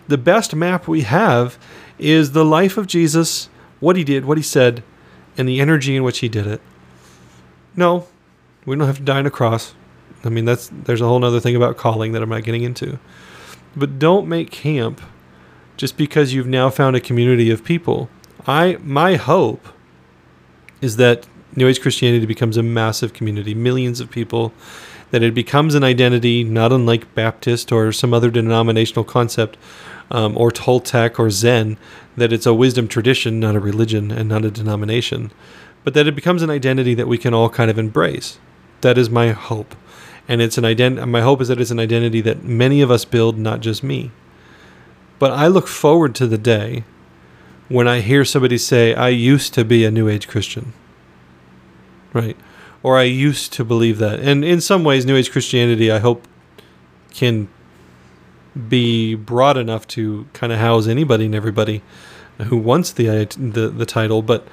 The 0.08 0.18
best 0.18 0.54
map 0.54 0.88
we 0.88 1.02
have 1.02 1.56
is 1.98 2.32
the 2.32 2.44
life 2.44 2.76
of 2.76 2.88
Jesus, 2.88 3.48
what 3.78 3.94
he 3.94 4.02
did, 4.02 4.24
what 4.24 4.36
he 4.36 4.42
said, 4.42 4.82
and 5.38 5.48
the 5.48 5.60
energy 5.60 5.94
in 5.94 6.02
which 6.02 6.18
he 6.18 6.28
did 6.28 6.48
it. 6.48 6.60
No, 7.76 8.08
we 8.66 8.74
don't 8.74 8.86
have 8.86 8.96
to 8.96 9.02
die 9.02 9.20
on 9.20 9.26
a 9.26 9.30
cross. 9.30 9.74
I 10.24 10.28
mean, 10.28 10.44
that's 10.44 10.70
there's 10.72 11.00
a 11.00 11.06
whole 11.06 11.24
other 11.24 11.40
thing 11.40 11.56
about 11.56 11.76
calling 11.76 12.12
that 12.12 12.22
I'm 12.22 12.28
not 12.28 12.44
getting 12.44 12.62
into. 12.62 12.98
But 13.76 13.98
don't 13.98 14.28
make 14.28 14.50
camp 14.50 15.00
just 15.76 15.96
because 15.96 16.32
you've 16.32 16.46
now 16.46 16.70
found 16.70 16.96
a 16.96 17.00
community 17.00 17.50
of 17.50 17.64
people. 17.64 18.08
I 18.46 18.78
my 18.82 19.16
hope 19.16 19.66
is 20.80 20.96
that 20.96 21.26
New 21.54 21.68
Age 21.68 21.80
Christianity 21.80 22.26
becomes 22.26 22.56
a 22.56 22.62
massive 22.62 23.12
community, 23.12 23.54
millions 23.54 24.00
of 24.00 24.10
people, 24.10 24.52
that 25.10 25.22
it 25.22 25.34
becomes 25.34 25.74
an 25.74 25.84
identity 25.84 26.44
not 26.44 26.72
unlike 26.72 27.14
Baptist 27.14 27.70
or 27.70 27.92
some 27.92 28.14
other 28.14 28.30
denominational 28.30 29.04
concept, 29.04 29.56
um, 30.10 30.36
or 30.36 30.50
Toltec 30.50 31.18
or 31.18 31.30
Zen, 31.30 31.78
that 32.16 32.32
it's 32.32 32.46
a 32.46 32.54
wisdom 32.54 32.88
tradition, 32.88 33.40
not 33.40 33.56
a 33.56 33.60
religion 33.60 34.10
and 34.10 34.28
not 34.28 34.44
a 34.44 34.50
denomination, 34.50 35.30
but 35.84 35.94
that 35.94 36.06
it 36.06 36.14
becomes 36.14 36.42
an 36.42 36.50
identity 36.50 36.94
that 36.94 37.08
we 37.08 37.18
can 37.18 37.34
all 37.34 37.48
kind 37.48 37.70
of 37.70 37.78
embrace. 37.78 38.38
That 38.82 38.98
is 38.98 39.10
my 39.10 39.30
hope. 39.30 39.74
And 40.28 40.40
it's 40.40 40.56
an 40.56 40.64
ident- 40.64 41.08
my 41.08 41.20
hope 41.20 41.40
is 41.40 41.48
that 41.48 41.60
it's 41.60 41.70
an 41.70 41.80
identity 41.80 42.20
that 42.22 42.44
many 42.44 42.80
of 42.80 42.90
us 42.90 43.04
build, 43.04 43.38
not 43.38 43.60
just 43.60 43.82
me. 43.82 44.10
But 45.18 45.32
I 45.32 45.46
look 45.46 45.68
forward 45.68 46.14
to 46.16 46.26
the 46.26 46.38
day 46.38 46.84
when 47.68 47.88
I 47.88 48.00
hear 48.00 48.24
somebody 48.24 48.58
say, 48.58 48.94
I 48.94 49.08
used 49.08 49.54
to 49.54 49.64
be 49.64 49.84
a 49.84 49.90
New 49.90 50.08
Age 50.08 50.28
Christian. 50.28 50.72
Right? 52.12 52.36
Or 52.82 52.98
I 52.98 53.04
used 53.04 53.52
to 53.54 53.64
believe 53.64 53.98
that. 53.98 54.20
And 54.20 54.44
in 54.44 54.60
some 54.60 54.84
ways, 54.84 55.06
New 55.06 55.16
Age 55.16 55.30
Christianity, 55.30 55.90
I 55.90 55.98
hope, 55.98 56.26
can 57.10 57.48
be 58.68 59.14
broad 59.14 59.56
enough 59.56 59.86
to 59.88 60.26
kind 60.32 60.52
of 60.52 60.58
house 60.58 60.86
anybody 60.86 61.26
and 61.26 61.34
everybody 61.34 61.82
who 62.48 62.56
wants 62.56 62.92
the, 62.92 63.06
the 63.36 63.68
the 63.68 63.86
title. 63.86 64.22
But 64.22 64.46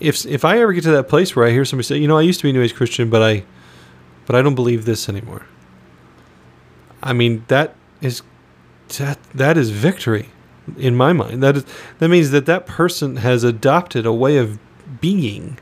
if 0.00 0.24
if 0.26 0.44
I 0.44 0.60
ever 0.60 0.72
get 0.72 0.84
to 0.84 0.90
that 0.92 1.08
place 1.08 1.34
where 1.36 1.46
I 1.46 1.50
hear 1.50 1.64
somebody 1.64 1.86
say, 1.86 1.98
you 1.98 2.08
know, 2.08 2.18
I 2.18 2.22
used 2.22 2.40
to 2.40 2.44
be 2.44 2.50
a 2.50 2.52
New 2.52 2.62
Age 2.62 2.74
Christian, 2.74 3.10
but 3.10 3.22
I 3.22 3.44
but 4.28 4.36
I 4.36 4.42
don't 4.42 4.54
believe 4.54 4.84
this 4.84 5.08
anymore. 5.08 5.46
I 7.02 7.14
mean, 7.14 7.46
that 7.48 7.74
is 8.02 8.22
that 8.98 9.18
that 9.32 9.56
is 9.56 9.70
victory 9.70 10.28
in 10.76 10.94
my 10.94 11.14
mind. 11.14 11.42
That 11.42 11.56
is 11.56 11.64
that 11.98 12.08
means 12.08 12.30
that 12.32 12.44
that 12.44 12.66
person 12.66 13.16
has 13.16 13.42
adopted 13.42 14.04
a 14.04 14.12
way 14.12 14.36
of 14.36 14.58
being 15.00 15.58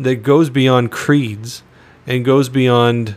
that 0.00 0.16
goes 0.22 0.48
beyond 0.48 0.90
creeds 0.90 1.62
and 2.06 2.24
goes 2.24 2.48
beyond 2.48 3.16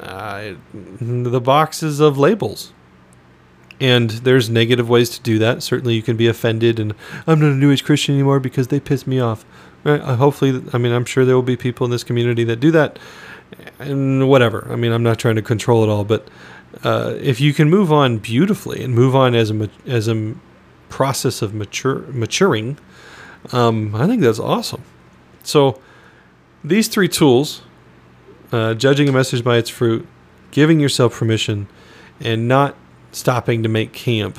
uh, 0.00 0.54
the 0.72 1.40
boxes 1.40 2.00
of 2.00 2.16
labels. 2.16 2.72
And 3.78 4.10
there's 4.10 4.48
negative 4.48 4.88
ways 4.88 5.10
to 5.10 5.20
do 5.20 5.38
that. 5.38 5.62
Certainly, 5.62 5.94
you 5.94 6.02
can 6.02 6.16
be 6.16 6.28
offended, 6.28 6.80
and 6.80 6.94
I'm 7.26 7.40
not 7.40 7.52
a 7.52 7.54
New 7.54 7.70
Age 7.70 7.84
Christian 7.84 8.14
anymore 8.14 8.40
because 8.40 8.68
they 8.68 8.80
piss 8.80 9.06
me 9.06 9.20
off. 9.20 9.44
Right? 9.84 10.00
Uh, 10.00 10.16
hopefully, 10.16 10.62
I 10.72 10.78
mean, 10.78 10.92
I'm 10.92 11.04
sure 11.04 11.24
there 11.24 11.34
will 11.34 11.42
be 11.42 11.56
people 11.56 11.84
in 11.84 11.90
this 11.90 12.04
community 12.04 12.44
that 12.44 12.56
do 12.60 12.70
that, 12.72 12.98
and 13.78 14.28
whatever. 14.28 14.66
I 14.70 14.76
mean, 14.76 14.92
I'm 14.92 15.02
not 15.02 15.18
trying 15.18 15.36
to 15.36 15.42
control 15.42 15.82
it 15.82 15.88
all, 15.88 16.04
but 16.04 16.28
uh, 16.84 17.14
if 17.20 17.40
you 17.40 17.54
can 17.54 17.70
move 17.70 17.92
on 17.92 18.18
beautifully 18.18 18.82
and 18.82 18.94
move 18.94 19.14
on 19.16 19.34
as 19.34 19.50
a 19.50 19.70
as 19.86 20.08
a 20.08 20.34
process 20.88 21.42
of 21.42 21.54
mature 21.54 22.00
maturing, 22.10 22.78
um, 23.52 23.94
I 23.94 24.06
think 24.06 24.22
that's 24.22 24.38
awesome. 24.38 24.82
So, 25.42 25.80
these 26.62 26.88
three 26.88 27.08
tools: 27.08 27.62
uh, 28.52 28.74
judging 28.74 29.08
a 29.08 29.12
message 29.12 29.42
by 29.42 29.56
its 29.56 29.70
fruit, 29.70 30.06
giving 30.50 30.80
yourself 30.80 31.14
permission, 31.14 31.68
and 32.20 32.48
not 32.48 32.76
stopping 33.12 33.62
to 33.62 33.68
make 33.68 33.92
camp 33.92 34.38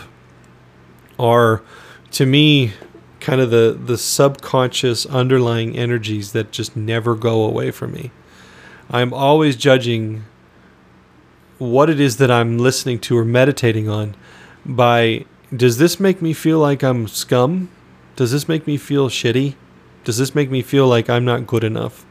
are 1.18 1.62
to 2.12 2.26
me 2.26 2.74
kind 3.20 3.42
of 3.42 3.50
the 3.50 3.78
the 3.80 3.98
subconscious 3.98 5.06
underlying 5.06 5.78
energies 5.78 6.32
that 6.32 6.52
just 6.52 6.76
never 6.76 7.16
go 7.16 7.44
away 7.44 7.72
from 7.72 7.94
me. 7.94 8.12
I'm 8.90 9.14
always 9.14 9.56
judging 9.56 10.26
what 11.58 11.90
it 11.90 12.00
is 12.00 12.18
that 12.18 12.32
I'm 12.32 12.58
listening 12.58 13.00
to 13.00 13.18
or 13.18 13.26
meditating 13.26 13.90
on 13.90 14.16
by 14.66 15.26
does 15.56 15.78
this 15.78 16.00
make 16.00 16.22
me 16.22 16.34
feel 16.34 16.60
like 16.60 16.84
I'm 16.84 17.08
scum? 17.08 17.70
Does 18.16 18.32
this 18.32 18.48
make 18.48 18.68
me 18.68 18.78
feel 18.78 19.10
shitty? 19.10 19.56
Does 20.04 20.18
this 20.18 20.34
make 20.34 20.50
me 20.50 20.62
feel 20.62 20.88
like 20.88 21.10
I'm 21.10 21.26
not 21.26 21.48
good 21.48 21.64
enough? 21.64 22.06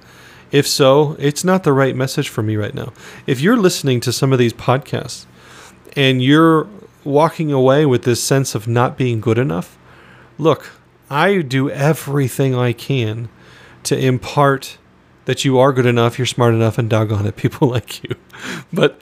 If 0.50 0.66
so, 0.66 1.16
it's 1.18 1.44
not 1.44 1.64
the 1.64 1.72
right 1.72 1.94
message 1.94 2.28
for 2.28 2.42
me 2.42 2.56
right 2.56 2.74
now. 2.74 2.92
If 3.26 3.40
you're 3.40 3.56
listening 3.56 4.00
to 4.00 4.12
some 4.12 4.32
of 4.32 4.38
these 4.38 4.52
podcasts 4.52 5.26
and 5.94 6.22
you're 6.22 6.68
walking 7.04 7.52
away 7.52 7.86
with 7.86 8.04
this 8.04 8.22
sense 8.22 8.54
of 8.54 8.66
not 8.66 8.96
being 8.96 9.20
good 9.20 9.38
enough, 9.38 9.78
look, 10.38 10.70
I 11.10 11.42
do 11.42 11.70
everything 11.70 12.54
I 12.54 12.72
can 12.72 13.28
to 13.84 13.98
impart 13.98 14.78
that 15.24 15.44
you 15.44 15.58
are 15.58 15.72
good 15.72 15.86
enough, 15.86 16.18
you're 16.18 16.26
smart 16.26 16.54
enough, 16.54 16.78
and 16.78 16.88
doggone 16.88 17.26
it, 17.26 17.36
people 17.44 17.68
like 17.68 18.02
you. 18.02 18.16
But 18.72 19.00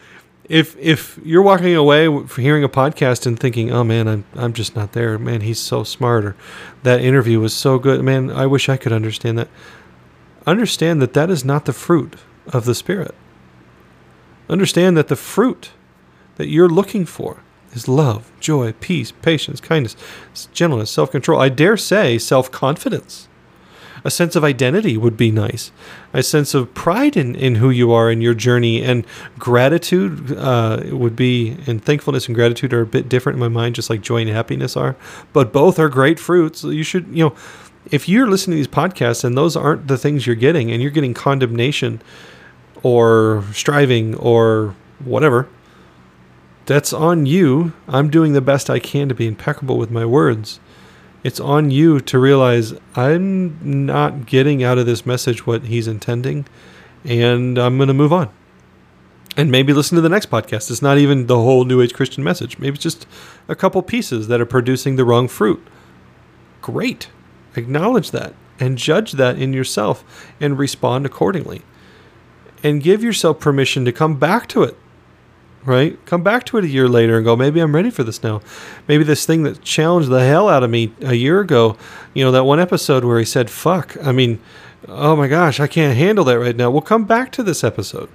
if 0.49 0.77
if 0.79 1.19
you're 1.25 1.43
walking 1.43 1.75
away 1.75 2.07
from 2.07 2.43
hearing 2.43 2.65
a 2.65 2.69
podcast 2.69 3.27
and 3.27 3.39
thinking, 3.39 3.73
"Oh 3.73 3.85
man, 3.85 4.07
I'm 4.07 4.25
I'm 4.35 4.53
just 4.53 4.77
not 4.77 4.93
there. 4.93 5.19
Man, 5.19 5.41
he's 5.41 5.59
so 5.59 5.83
smart," 5.85 6.25
or 6.25 6.37
that 6.83 7.01
interview 7.01 7.41
was 7.41 7.55
so 7.55 7.79
good. 7.79 8.03
Man, 8.03 8.31
I 8.31 8.47
wish 8.47 8.69
I 8.69 8.77
could 8.77 8.93
understand 8.93 9.39
that. 9.39 9.49
Understand 10.47 11.03
that 11.03 11.15
that 11.15 11.31
is 11.31 11.45
not 11.45 11.65
the 11.65 11.73
fruit 11.73 12.15
of 12.47 12.65
the 12.65 12.75
spirit. 12.75 13.15
Understand 14.49 14.97
that 14.97 15.09
the 15.09 15.17
fruit 15.17 15.71
that 16.37 16.47
you're 16.47 16.69
looking 16.69 17.05
for 17.05 17.43
is 17.77 17.89
love, 17.89 18.31
joy, 18.41 18.73
peace, 18.81 19.13
patience, 19.13 19.61
kindness, 19.61 19.97
gentleness, 20.53 20.91
self 20.91 21.11
control. 21.11 21.41
I 21.41 21.49
dare 21.49 21.77
say 21.77 22.19
self 22.19 22.51
confidence. 22.51 23.29
A 24.05 24.11
sense 24.11 24.37
of 24.37 24.45
identity 24.45 24.97
would 24.97 25.17
be 25.17 25.33
nice. 25.33 25.73
A 26.13 26.23
sense 26.23 26.55
of 26.55 26.73
pride 26.75 27.17
in, 27.17 27.35
in 27.35 27.57
who 27.57 27.71
you 27.71 27.91
are 27.93 28.09
in 28.09 28.21
your 28.21 28.35
journey. 28.35 28.81
And 28.81 29.05
gratitude 29.37 30.33
uh, 30.33 30.81
would 30.93 31.17
be, 31.17 31.57
and 31.67 31.85
thankfulness 31.85 32.27
and 32.27 32.35
gratitude 32.37 32.73
are 32.73 32.83
a 32.83 32.87
bit 32.87 33.09
different 33.09 33.35
in 33.35 33.41
my 33.41 33.49
mind, 33.49 33.75
just 33.75 33.91
like 33.91 34.03
joy 34.03 34.19
and 34.19 34.31
happiness 34.31 34.77
are. 34.77 34.95
But 35.33 35.53
both 35.53 35.81
are 35.81 35.89
great 35.89 36.21
fruits. 36.21 36.63
You 36.63 36.85
should, 36.85 37.09
you 37.09 37.25
know, 37.25 37.35
if 37.91 38.09
you're 38.09 38.29
listening 38.29 38.55
to 38.55 38.59
these 38.59 38.69
podcasts 38.69 39.25
and 39.25 39.37
those 39.37 39.57
aren't 39.57 39.89
the 39.89 39.99
things 39.99 40.25
you're 40.25 40.37
getting, 40.37 40.71
and 40.71 40.81
you're 40.81 40.93
getting 40.93 41.15
condemnation 41.15 42.01
or 42.85 43.43
striving 43.53 44.15
or 44.17 44.77
whatever, 45.05 45.49
that's 46.67 46.93
on 46.93 47.27
you. 47.27 47.73
I'm 47.89 48.11
doing 48.11 48.33
the 48.33 48.41
best 48.41 48.69
I 48.69 48.79
can 48.79 49.09
to 49.09 49.15
be 49.15 49.27
impeccable 49.27 49.79
with 49.79 49.91
my 49.91 50.05
words. 50.05 50.61
It's 51.23 51.41
on 51.41 51.71
you 51.71 52.01
to 52.01 52.19
realize 52.19 52.75
I'm 52.95 53.87
not 53.87 54.27
getting 54.27 54.63
out 54.63 54.79
of 54.79 54.87
this 54.87 55.07
message 55.07 55.47
what 55.47 55.65
he's 55.65 55.89
intending, 55.89 56.47
and 57.05 57.59
I'm 57.59 57.79
going 57.79 57.89
to 57.89 57.95
move 57.95 58.13
on. 58.13 58.31
And 59.37 59.51
maybe 59.51 59.73
listen 59.73 59.97
to 59.97 60.03
the 60.03 60.09
next 60.09 60.31
podcast. 60.31 60.71
It's 60.71 60.83
not 60.83 60.99
even 60.99 61.27
the 61.27 61.37
whole 61.37 61.65
New 61.65 61.83
Age 61.83 61.95
Christian 61.95 62.25
message. 62.25 62.59
Maybe 62.59 62.75
it's 62.75 62.83
just 62.83 63.07
a 63.49 63.55
couple 63.55 63.83
pieces 63.83 64.29
that 64.29 64.41
are 64.41 64.47
producing 64.47 64.97
the 64.97 65.05
wrong 65.05 65.29
fruit. 65.29 65.67
Great. 66.63 67.11
Acknowledge 67.55 68.13
that 68.13 68.35
and 68.59 68.79
judge 68.79 69.13
that 69.13 69.39
in 69.39 69.53
yourself 69.53 70.33
and 70.41 70.59
respond 70.59 71.05
accordingly. 71.05 71.63
And 72.63 72.83
give 72.83 73.05
yourself 73.05 73.39
permission 73.39 73.85
to 73.85 73.93
come 73.93 74.19
back 74.19 74.49
to 74.49 74.63
it 74.63 74.77
right? 75.67 75.99
Come 76.07 76.23
back 76.23 76.45
to 76.47 76.59
it 76.59 76.65
a 76.65 76.69
year 76.69 76.89
later 76.89 77.17
and 77.17 77.25
go, 77.25 77.37
maybe 77.37 77.61
I'm 77.61 77.75
ready 77.75 77.91
for 77.91 78.05
this 78.05 78.23
now. 78.23 78.41
Maybe 78.87 79.05
this 79.05 79.27
thing 79.27 79.43
that 79.43 79.63
challenged 79.63 80.09
the 80.09 80.25
hell 80.25 80.49
out 80.49 80.63
of 80.63 80.71
me 80.71 80.93
a 81.01 81.15
year 81.15 81.41
ago, 81.41 81.77
you 82.15 82.25
know, 82.25 82.31
that 82.33 82.45
one 82.45 82.61
episode 82.61 83.05
where 83.05 83.19
he 83.19 83.25
said, 83.25 83.51
fuck, 83.51 83.97
I 84.03 84.13
mean, 84.13 84.41
oh 84.89 85.17
my 85.17 85.27
gosh, 85.27 85.61
I 85.61 85.67
can't 85.67 85.97
handle 85.97 86.25
that 86.27 86.39
right 86.39 86.57
now. 86.57 86.71
We'll 86.71 86.83
come 86.83 87.05
back 87.05 87.33
to 87.33 87.43
this 87.43 87.65
episode 87.65 88.09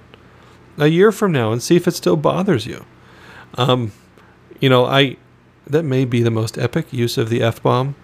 a 0.78 0.86
year 0.86 1.12
from 1.12 1.32
now 1.32 1.52
and 1.52 1.62
see 1.62 1.76
if 1.76 1.86
it 1.86 1.92
still 1.92 2.16
bothers 2.16 2.66
you. 2.66 2.84
Um, 3.54 3.92
you 4.60 4.68
know, 4.68 4.86
I, 4.86 5.18
that 5.66 5.82
may 5.82 6.04
be 6.04 6.22
the 6.22 6.30
most 6.30 6.56
epic 6.56 6.92
use 6.92 7.18
of 7.18 7.28
the 7.28 7.42
F 7.42 7.62
bomb 7.62 7.94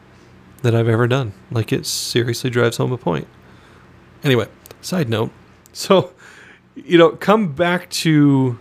that 0.63 0.75
I've 0.75 0.89
ever 0.89 1.07
done. 1.07 1.33
Like 1.51 1.73
it 1.73 1.87
seriously 1.87 2.51
drives 2.51 2.77
home 2.77 2.93
a 2.93 2.99
point. 2.99 3.27
Anyway, 4.23 4.47
side 4.81 5.09
note. 5.09 5.31
So, 5.71 6.13
you 6.75 6.99
know, 6.99 7.11
come 7.11 7.53
back 7.53 7.89
to 7.91 8.59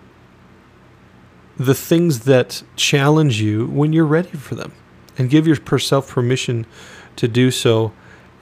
the 1.57 1.73
things 1.73 2.21
that 2.21 2.63
challenge 2.75 3.41
you 3.41 3.65
when 3.67 3.91
you're 3.91 4.05
ready 4.05 4.29
for 4.29 4.55
them 4.55 4.71
and 5.17 5.29
give 5.29 5.47
yourself 5.47 6.09
permission 6.09 6.65
to 7.15 7.27
do 7.27 7.49
so 7.49 7.91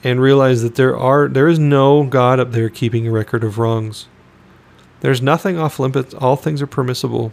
and 0.04 0.20
realize 0.20 0.62
that 0.62 0.74
there 0.74 0.96
are 0.96 1.26
there 1.26 1.48
is 1.48 1.58
no 1.58 2.04
god 2.04 2.38
up 2.38 2.52
there 2.52 2.68
keeping 2.68 3.06
a 3.06 3.10
record 3.10 3.42
of 3.42 3.58
wrongs. 3.58 4.06
There's 5.00 5.22
nothing 5.22 5.58
off 5.58 5.78
limits. 5.78 6.14
All 6.14 6.36
things 6.36 6.60
are 6.62 6.66
permissible. 6.66 7.32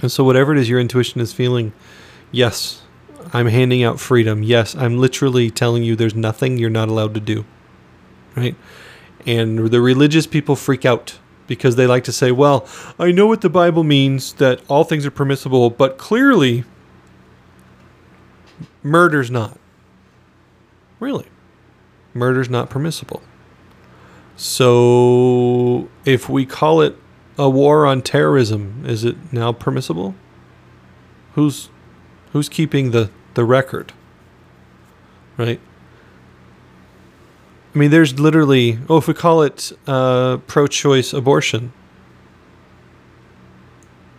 And 0.00 0.10
so 0.10 0.24
whatever 0.24 0.52
it 0.52 0.58
is 0.58 0.68
your 0.68 0.80
intuition 0.80 1.20
is 1.20 1.32
feeling 1.32 1.72
yes 2.30 2.82
i'm 3.32 3.46
handing 3.46 3.82
out 3.82 3.98
freedom. 3.98 4.42
Yes 4.42 4.76
i'm 4.76 4.98
literally 4.98 5.50
telling 5.50 5.82
you 5.82 5.96
there's 5.96 6.14
nothing 6.14 6.58
you're 6.58 6.70
not 6.70 6.88
allowed 6.88 7.14
to 7.14 7.20
do. 7.20 7.44
Right? 8.36 8.54
And 9.26 9.70
the 9.70 9.80
religious 9.80 10.26
people 10.26 10.56
freak 10.56 10.84
out 10.84 11.18
because 11.46 11.76
they 11.76 11.86
like 11.86 12.04
to 12.04 12.12
say, 12.12 12.32
well, 12.32 12.66
I 12.98 13.12
know 13.12 13.26
what 13.26 13.40
the 13.40 13.50
Bible 13.50 13.84
means 13.84 14.34
that 14.34 14.60
all 14.68 14.84
things 14.84 15.04
are 15.04 15.10
permissible, 15.10 15.70
but 15.70 15.98
clearly 15.98 16.64
murder's 18.82 19.30
not. 19.30 19.58
Really? 21.00 21.26
Murder's 22.14 22.48
not 22.48 22.70
permissible. 22.70 23.22
So 24.36 25.88
if 26.04 26.28
we 26.28 26.46
call 26.46 26.80
it 26.80 26.96
a 27.38 27.48
war 27.48 27.86
on 27.86 28.02
terrorism, 28.02 28.84
is 28.86 29.04
it 29.04 29.32
now 29.32 29.52
permissible? 29.52 30.14
Who's 31.34 31.70
who's 32.32 32.48
keeping 32.48 32.90
the, 32.90 33.10
the 33.34 33.44
record? 33.44 33.92
Right? 35.36 35.60
I 37.74 37.78
mean, 37.78 37.90
there's 37.90 38.18
literally, 38.20 38.78
oh, 38.88 38.98
if 38.98 39.08
we 39.08 39.14
call 39.14 39.42
it 39.42 39.72
uh, 39.86 40.38
pro 40.46 40.66
choice 40.66 41.12
abortion, 41.12 41.72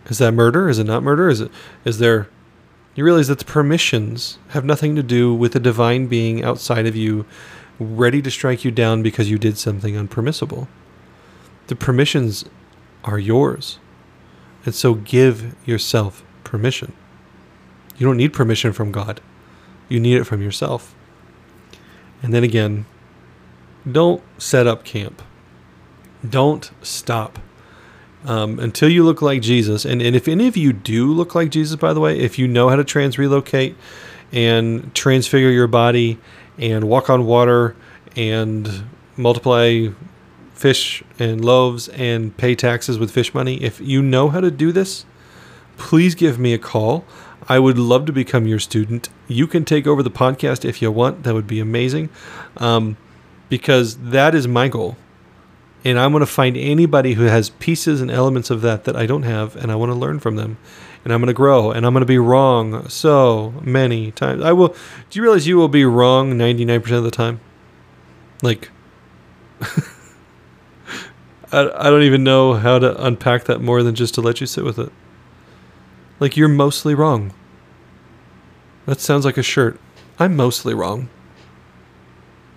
is 0.06 0.18
that 0.18 0.32
murder? 0.32 0.68
Is 0.68 0.78
it 0.78 0.84
not 0.84 1.02
murder? 1.02 1.28
Is 1.28 1.40
it, 1.40 1.50
is 1.84 1.98
there, 1.98 2.28
you 2.94 3.04
realize 3.04 3.28
that 3.28 3.38
the 3.38 3.44
permissions 3.44 4.38
have 4.48 4.64
nothing 4.64 4.96
to 4.96 5.02
do 5.02 5.32
with 5.32 5.54
a 5.54 5.60
divine 5.60 6.08
being 6.08 6.42
outside 6.42 6.86
of 6.86 6.96
you 6.96 7.26
ready 7.78 8.20
to 8.22 8.30
strike 8.30 8.64
you 8.64 8.70
down 8.70 9.02
because 9.02 9.30
you 9.30 9.38
did 9.38 9.56
something 9.56 9.94
unpermissible. 9.94 10.66
The 11.68 11.76
permissions 11.76 12.44
are 13.04 13.18
yours. 13.18 13.78
And 14.64 14.74
so 14.74 14.94
give 14.94 15.54
yourself 15.66 16.24
permission. 16.42 16.92
You 17.96 18.06
don't 18.06 18.16
need 18.16 18.32
permission 18.32 18.72
from 18.72 18.90
God, 18.90 19.20
you 19.88 20.00
need 20.00 20.16
it 20.16 20.24
from 20.24 20.42
yourself. 20.42 20.94
And 22.22 22.32
then 22.32 22.42
again, 22.42 22.86
don't 23.90 24.22
set 24.38 24.66
up 24.66 24.84
camp. 24.84 25.22
Don't 26.28 26.70
stop 26.82 27.38
um, 28.24 28.58
until 28.58 28.88
you 28.88 29.04
look 29.04 29.22
like 29.22 29.42
Jesus. 29.42 29.84
And, 29.84 30.00
and 30.00 30.16
if 30.16 30.26
any 30.26 30.48
of 30.48 30.56
you 30.56 30.72
do 30.72 31.12
look 31.12 31.34
like 31.34 31.50
Jesus, 31.50 31.76
by 31.76 31.92
the 31.92 32.00
way, 32.00 32.18
if 32.18 32.38
you 32.38 32.48
know 32.48 32.68
how 32.68 32.76
to 32.76 32.84
trans 32.84 33.18
relocate 33.18 33.76
and 34.32 34.94
transfigure 34.94 35.50
your 35.50 35.66
body 35.66 36.18
and 36.58 36.88
walk 36.88 37.10
on 37.10 37.26
water 37.26 37.76
and 38.16 38.84
multiply 39.16 39.88
fish 40.54 41.02
and 41.18 41.44
loaves 41.44 41.88
and 41.88 42.36
pay 42.36 42.54
taxes 42.54 42.98
with 42.98 43.10
fish 43.10 43.34
money, 43.34 43.62
if 43.62 43.80
you 43.80 44.00
know 44.00 44.30
how 44.30 44.40
to 44.40 44.50
do 44.50 44.72
this, 44.72 45.04
please 45.76 46.14
give 46.14 46.38
me 46.38 46.54
a 46.54 46.58
call. 46.58 47.04
I 47.46 47.58
would 47.58 47.78
love 47.78 48.06
to 48.06 48.12
become 48.12 48.46
your 48.46 48.58
student. 48.58 49.10
You 49.28 49.46
can 49.46 49.66
take 49.66 49.86
over 49.86 50.02
the 50.02 50.10
podcast 50.10 50.64
if 50.64 50.80
you 50.80 50.90
want. 50.90 51.24
That 51.24 51.34
would 51.34 51.46
be 51.46 51.60
amazing. 51.60 52.08
Um, 52.56 52.96
because 53.48 53.96
that 53.98 54.34
is 54.34 54.48
my 54.48 54.68
goal 54.68 54.96
And 55.84 55.98
I'm 55.98 56.12
going 56.12 56.20
to 56.20 56.26
find 56.26 56.56
anybody 56.56 57.14
who 57.14 57.24
has 57.24 57.50
pieces 57.50 58.00
and 58.00 58.10
elements 58.10 58.50
of 58.50 58.62
that 58.62 58.84
that 58.84 58.96
I 58.96 59.06
don't 59.06 59.24
have, 59.24 59.54
and 59.56 59.70
I 59.70 59.76
want 59.76 59.92
to 59.92 59.96
learn 59.98 60.18
from 60.18 60.36
them. 60.36 60.56
And 61.04 61.12
I'm 61.12 61.20
going 61.20 61.28
to 61.28 61.34
grow, 61.34 61.70
and 61.70 61.84
I'm 61.86 61.92
going 61.92 62.00
to 62.00 62.06
be 62.06 62.18
wrong 62.18 62.88
so 62.88 63.54
many 63.62 64.10
times. 64.10 64.42
I 64.42 64.52
will. 64.52 64.68
Do 65.10 65.18
you 65.18 65.22
realize 65.22 65.46
you 65.46 65.58
will 65.58 65.68
be 65.68 65.84
wrong 65.84 66.32
99% 66.32 66.90
of 66.92 67.04
the 67.04 67.10
time? 67.10 67.40
Like, 68.42 68.70
I, 71.52 71.70
I 71.76 71.90
don't 71.90 72.02
even 72.02 72.24
know 72.24 72.54
how 72.54 72.78
to 72.78 73.04
unpack 73.04 73.44
that 73.44 73.60
more 73.60 73.82
than 73.82 73.94
just 73.94 74.14
to 74.14 74.22
let 74.22 74.40
you 74.40 74.46
sit 74.46 74.64
with 74.64 74.78
it. 74.78 74.90
Like, 76.20 76.36
you're 76.36 76.48
mostly 76.48 76.94
wrong. 76.94 77.34
That 78.86 79.00
sounds 79.00 79.24
like 79.26 79.36
a 79.38 79.42
shirt. 79.42 79.78
I'm 80.18 80.36
mostly 80.36 80.74
wrong. 80.74 81.10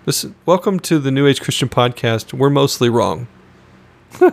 Listen, 0.08 0.34
welcome 0.46 0.80
to 0.80 0.98
the 0.98 1.10
New 1.10 1.26
Age 1.26 1.42
Christian 1.42 1.68
Podcast. 1.68 2.32
We're 2.32 2.48
mostly 2.48 2.88
wrong. 2.88 3.28
I 4.22 4.30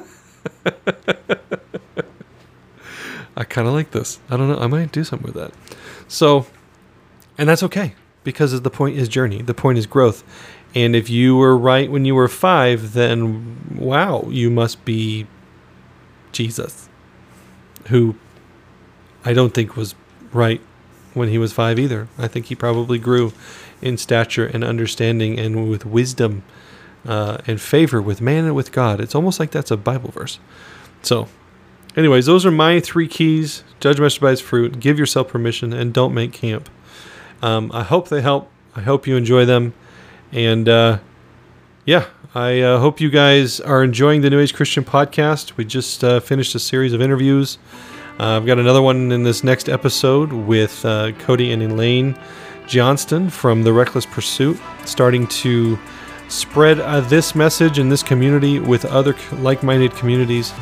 kind 3.43 3.67
of 3.67 3.73
like 3.73 3.91
this. 3.91 4.21
I 4.29 4.37
don't 4.37 4.47
know. 4.47 4.57
I 4.57 4.67
might 4.67 4.93
do 4.93 5.03
something 5.03 5.25
with 5.25 5.35
that. 5.35 5.51
So, 6.07 6.47
and 7.37 7.49
that's 7.49 7.61
okay 7.63 7.93
because 8.23 8.61
the 8.61 8.69
point 8.69 8.95
is 8.95 9.09
journey. 9.09 9.41
The 9.41 9.53
point 9.53 9.77
is 9.77 9.85
growth. 9.85 10.23
And 10.73 10.95
if 10.95 11.09
you 11.09 11.35
were 11.35 11.57
right 11.57 11.91
when 11.91 12.05
you 12.05 12.15
were 12.15 12.29
five, 12.29 12.93
then 12.93 13.77
wow, 13.77 14.29
you 14.29 14.49
must 14.49 14.85
be 14.85 15.27
Jesus, 16.31 16.87
who 17.87 18.15
I 19.25 19.33
don't 19.33 19.53
think 19.53 19.75
was 19.75 19.93
right 20.31 20.61
when 21.13 21.27
he 21.27 21.37
was 21.37 21.51
five 21.51 21.77
either. 21.79 22.07
I 22.17 22.29
think 22.29 22.45
he 22.45 22.55
probably 22.55 22.97
grew 22.97 23.33
in 23.85 23.97
stature 23.97 24.45
and 24.45 24.63
understanding 24.63 25.39
and 25.39 25.69
with 25.69 25.85
wisdom 25.85 26.43
uh, 27.07 27.37
and 27.45 27.61
favor 27.61 28.01
with 28.01 28.19
man 28.19 28.45
and 28.45 28.55
with 28.55 28.71
God. 28.71 28.99
It's 28.99 29.15
almost 29.15 29.39
like 29.39 29.51
that's 29.51 29.71
a 29.71 29.77
Bible 29.77 30.11
verse. 30.11 30.39
So, 31.01 31.27
anyways, 31.95 32.25
those 32.25 32.45
are 32.45 32.51
my 32.51 32.79
three 32.79 33.07
keys 33.07 33.63
judge 33.79 33.99
master 33.99 34.21
by 34.21 34.31
his 34.31 34.41
fruit, 34.41 34.79
give 34.79 34.97
yourself 34.97 35.27
permission, 35.27 35.71
and 35.71 35.93
don't 35.93 36.13
make 36.13 36.33
camp. 36.33 36.69
Um, 37.41 37.71
I 37.73 37.83
hope 37.83 38.09
they 38.09 38.21
help. 38.21 38.49
I 38.75 38.81
hope 38.81 39.05
you 39.07 39.15
enjoy 39.15 39.45
them. 39.45 39.73
And 40.31 40.67
uh, 40.67 40.99
yeah, 41.85 42.07
I 42.33 42.61
uh, 42.61 42.79
hope 42.79 42.99
you 42.99 43.09
guys 43.09 43.59
are 43.59 43.83
enjoying 43.83 44.21
the 44.21 44.29
New 44.29 44.39
Age 44.39 44.53
Christian 44.53 44.83
podcast. 44.83 45.55
We 45.57 45.65
just 45.65 46.03
uh, 46.03 46.19
finished 46.19 46.55
a 46.55 46.59
series 46.59 46.93
of 46.93 47.01
interviews. 47.01 47.59
Uh, 48.19 48.37
I've 48.37 48.45
got 48.45 48.57
another 48.57 48.81
one 48.81 49.11
in 49.11 49.23
this 49.23 49.43
next 49.43 49.69
episode 49.69 50.33
with 50.33 50.83
uh, 50.85 51.11
Cody 51.19 51.51
and 51.51 51.61
Elaine 51.61 52.17
Johnston 52.67 53.29
from 53.29 53.63
The 53.63 53.73
Reckless 53.73 54.05
Pursuit, 54.05 54.59
starting 54.85 55.27
to 55.27 55.77
spread 56.27 56.79
uh, 56.79 57.01
this 57.01 57.35
message 57.35 57.79
in 57.79 57.89
this 57.89 58.03
community 58.03 58.59
with 58.59 58.85
other 58.85 59.15
like 59.33 59.63
minded 59.63 59.93
communities. 59.95 60.53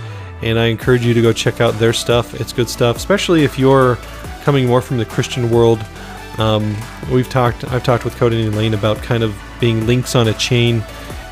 And 0.41 0.59
I 0.59 0.65
encourage 0.65 1.05
you 1.05 1.13
to 1.13 1.21
go 1.21 1.31
check 1.31 1.61
out 1.61 1.73
their 1.75 1.93
stuff. 1.93 2.39
It's 2.39 2.51
good 2.51 2.69
stuff, 2.69 2.97
especially 2.97 3.43
if 3.43 3.57
you're 3.57 3.95
coming 4.43 4.67
more 4.67 4.81
from 4.81 4.97
the 4.97 5.05
Christian 5.05 5.49
world. 5.49 5.83
Um, 6.37 6.75
we've 7.11 7.29
talked, 7.29 7.63
I've 7.71 7.83
talked 7.83 8.03
with 8.03 8.15
Cody 8.17 8.43
and 8.43 8.53
Elaine 8.53 8.73
about 8.73 8.97
kind 8.97 9.23
of 9.23 9.35
being 9.59 9.87
links 9.87 10.15
on 10.15 10.27
a 10.27 10.33
chain. 10.33 10.83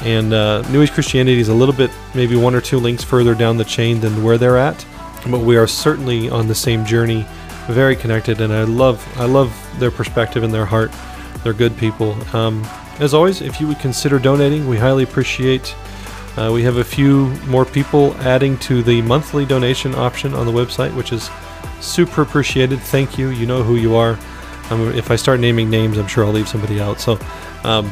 And 0.01 0.33
uh, 0.33 0.61
New 0.69 0.81
Age 0.81 0.91
Christianity 0.91 1.39
is 1.39 1.49
a 1.49 1.53
little 1.53 1.75
bit, 1.75 1.91
maybe 2.15 2.35
one 2.35 2.55
or 2.55 2.61
two 2.61 2.79
links 2.79 3.03
further 3.03 3.35
down 3.35 3.57
the 3.57 3.65
chain 3.65 3.99
than 3.99 4.23
where 4.23 4.37
they're 4.37 4.57
at. 4.57 4.85
But 5.29 5.41
we 5.41 5.57
are 5.57 5.67
certainly 5.67 6.29
on 6.29 6.47
the 6.47 6.55
same 6.55 6.85
journey 6.85 7.25
very 7.67 7.95
connected, 7.95 8.41
and 8.41 8.51
I 8.53 8.63
love 8.63 9.05
I 9.17 9.25
love 9.25 9.55
their 9.79 9.91
perspective 9.91 10.43
and 10.43 10.53
their 10.53 10.65
heart. 10.65 10.91
They're 11.43 11.53
good 11.53 11.75
people. 11.77 12.15
Um, 12.35 12.63
as 12.99 13.13
always, 13.13 13.41
if 13.41 13.59
you 13.59 13.67
would 13.67 13.79
consider 13.79 14.19
donating, 14.19 14.67
we 14.67 14.77
highly 14.77 15.03
appreciate. 15.03 15.75
Uh, 16.37 16.51
we 16.53 16.63
have 16.63 16.77
a 16.77 16.83
few 16.83 17.27
more 17.47 17.65
people 17.65 18.15
adding 18.19 18.57
to 18.59 18.81
the 18.83 19.01
monthly 19.01 19.45
donation 19.45 19.93
option 19.95 20.33
on 20.33 20.45
the 20.45 20.51
website, 20.51 20.95
which 20.95 21.11
is 21.11 21.29
super 21.81 22.21
appreciated. 22.21 22.79
Thank 22.79 23.17
you. 23.17 23.29
You 23.29 23.45
know 23.45 23.63
who 23.63 23.75
you 23.75 23.95
are. 23.95 24.17
Um, 24.69 24.93
if 24.93 25.11
I 25.11 25.17
start 25.17 25.39
naming 25.39 25.69
names, 25.69 25.97
I'm 25.97 26.07
sure 26.07 26.23
I'll 26.23 26.31
leave 26.31 26.47
somebody 26.47 26.79
out. 26.79 27.01
So, 27.01 27.19
um, 27.63 27.91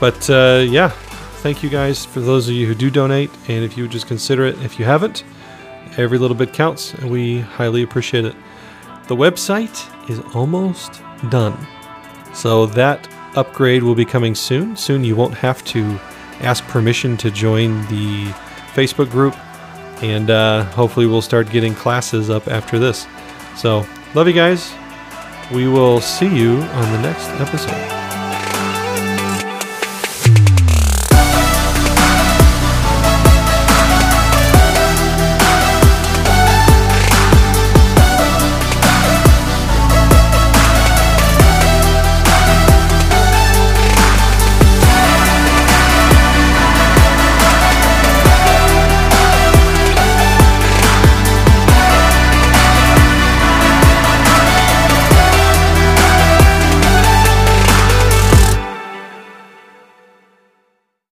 but 0.00 0.28
uh, 0.28 0.64
yeah, 0.68 0.88
thank 1.40 1.62
you 1.62 1.70
guys 1.70 2.04
for 2.04 2.20
those 2.20 2.48
of 2.48 2.54
you 2.54 2.66
who 2.66 2.74
do 2.74 2.90
donate, 2.90 3.30
and 3.48 3.64
if 3.64 3.76
you 3.76 3.84
would 3.84 3.92
just 3.92 4.06
consider 4.06 4.44
it, 4.44 4.58
if 4.62 4.78
you 4.78 4.84
haven't, 4.84 5.24
every 5.96 6.18
little 6.18 6.36
bit 6.36 6.52
counts, 6.52 6.92
and 6.94 7.10
we 7.10 7.40
highly 7.40 7.82
appreciate 7.82 8.24
it. 8.26 8.34
The 9.06 9.16
website 9.16 10.10
is 10.10 10.20
almost 10.34 11.02
done. 11.28 11.56
So 12.34 12.66
that 12.66 13.08
upgrade 13.36 13.82
will 13.82 13.94
be 13.94 14.04
coming 14.04 14.34
soon. 14.34 14.76
Soon 14.76 15.04
you 15.04 15.16
won't 15.16 15.34
have 15.34 15.64
to 15.66 15.98
ask 16.40 16.64
permission 16.64 17.16
to 17.18 17.30
join 17.30 17.82
the 17.86 18.26
Facebook 18.74 19.10
group. 19.10 19.36
And 20.02 20.30
uh, 20.30 20.64
hopefully 20.64 21.06
we'll 21.06 21.22
start 21.22 21.50
getting 21.50 21.74
classes 21.74 22.30
up 22.30 22.48
after 22.48 22.78
this. 22.78 23.06
So, 23.56 23.86
love 24.14 24.26
you 24.26 24.34
guys. 24.34 24.72
We 25.52 25.68
will 25.68 26.00
see 26.00 26.26
you 26.26 26.56
on 26.56 26.92
the 26.92 27.02
next 27.02 27.28
episode. 27.40 28.03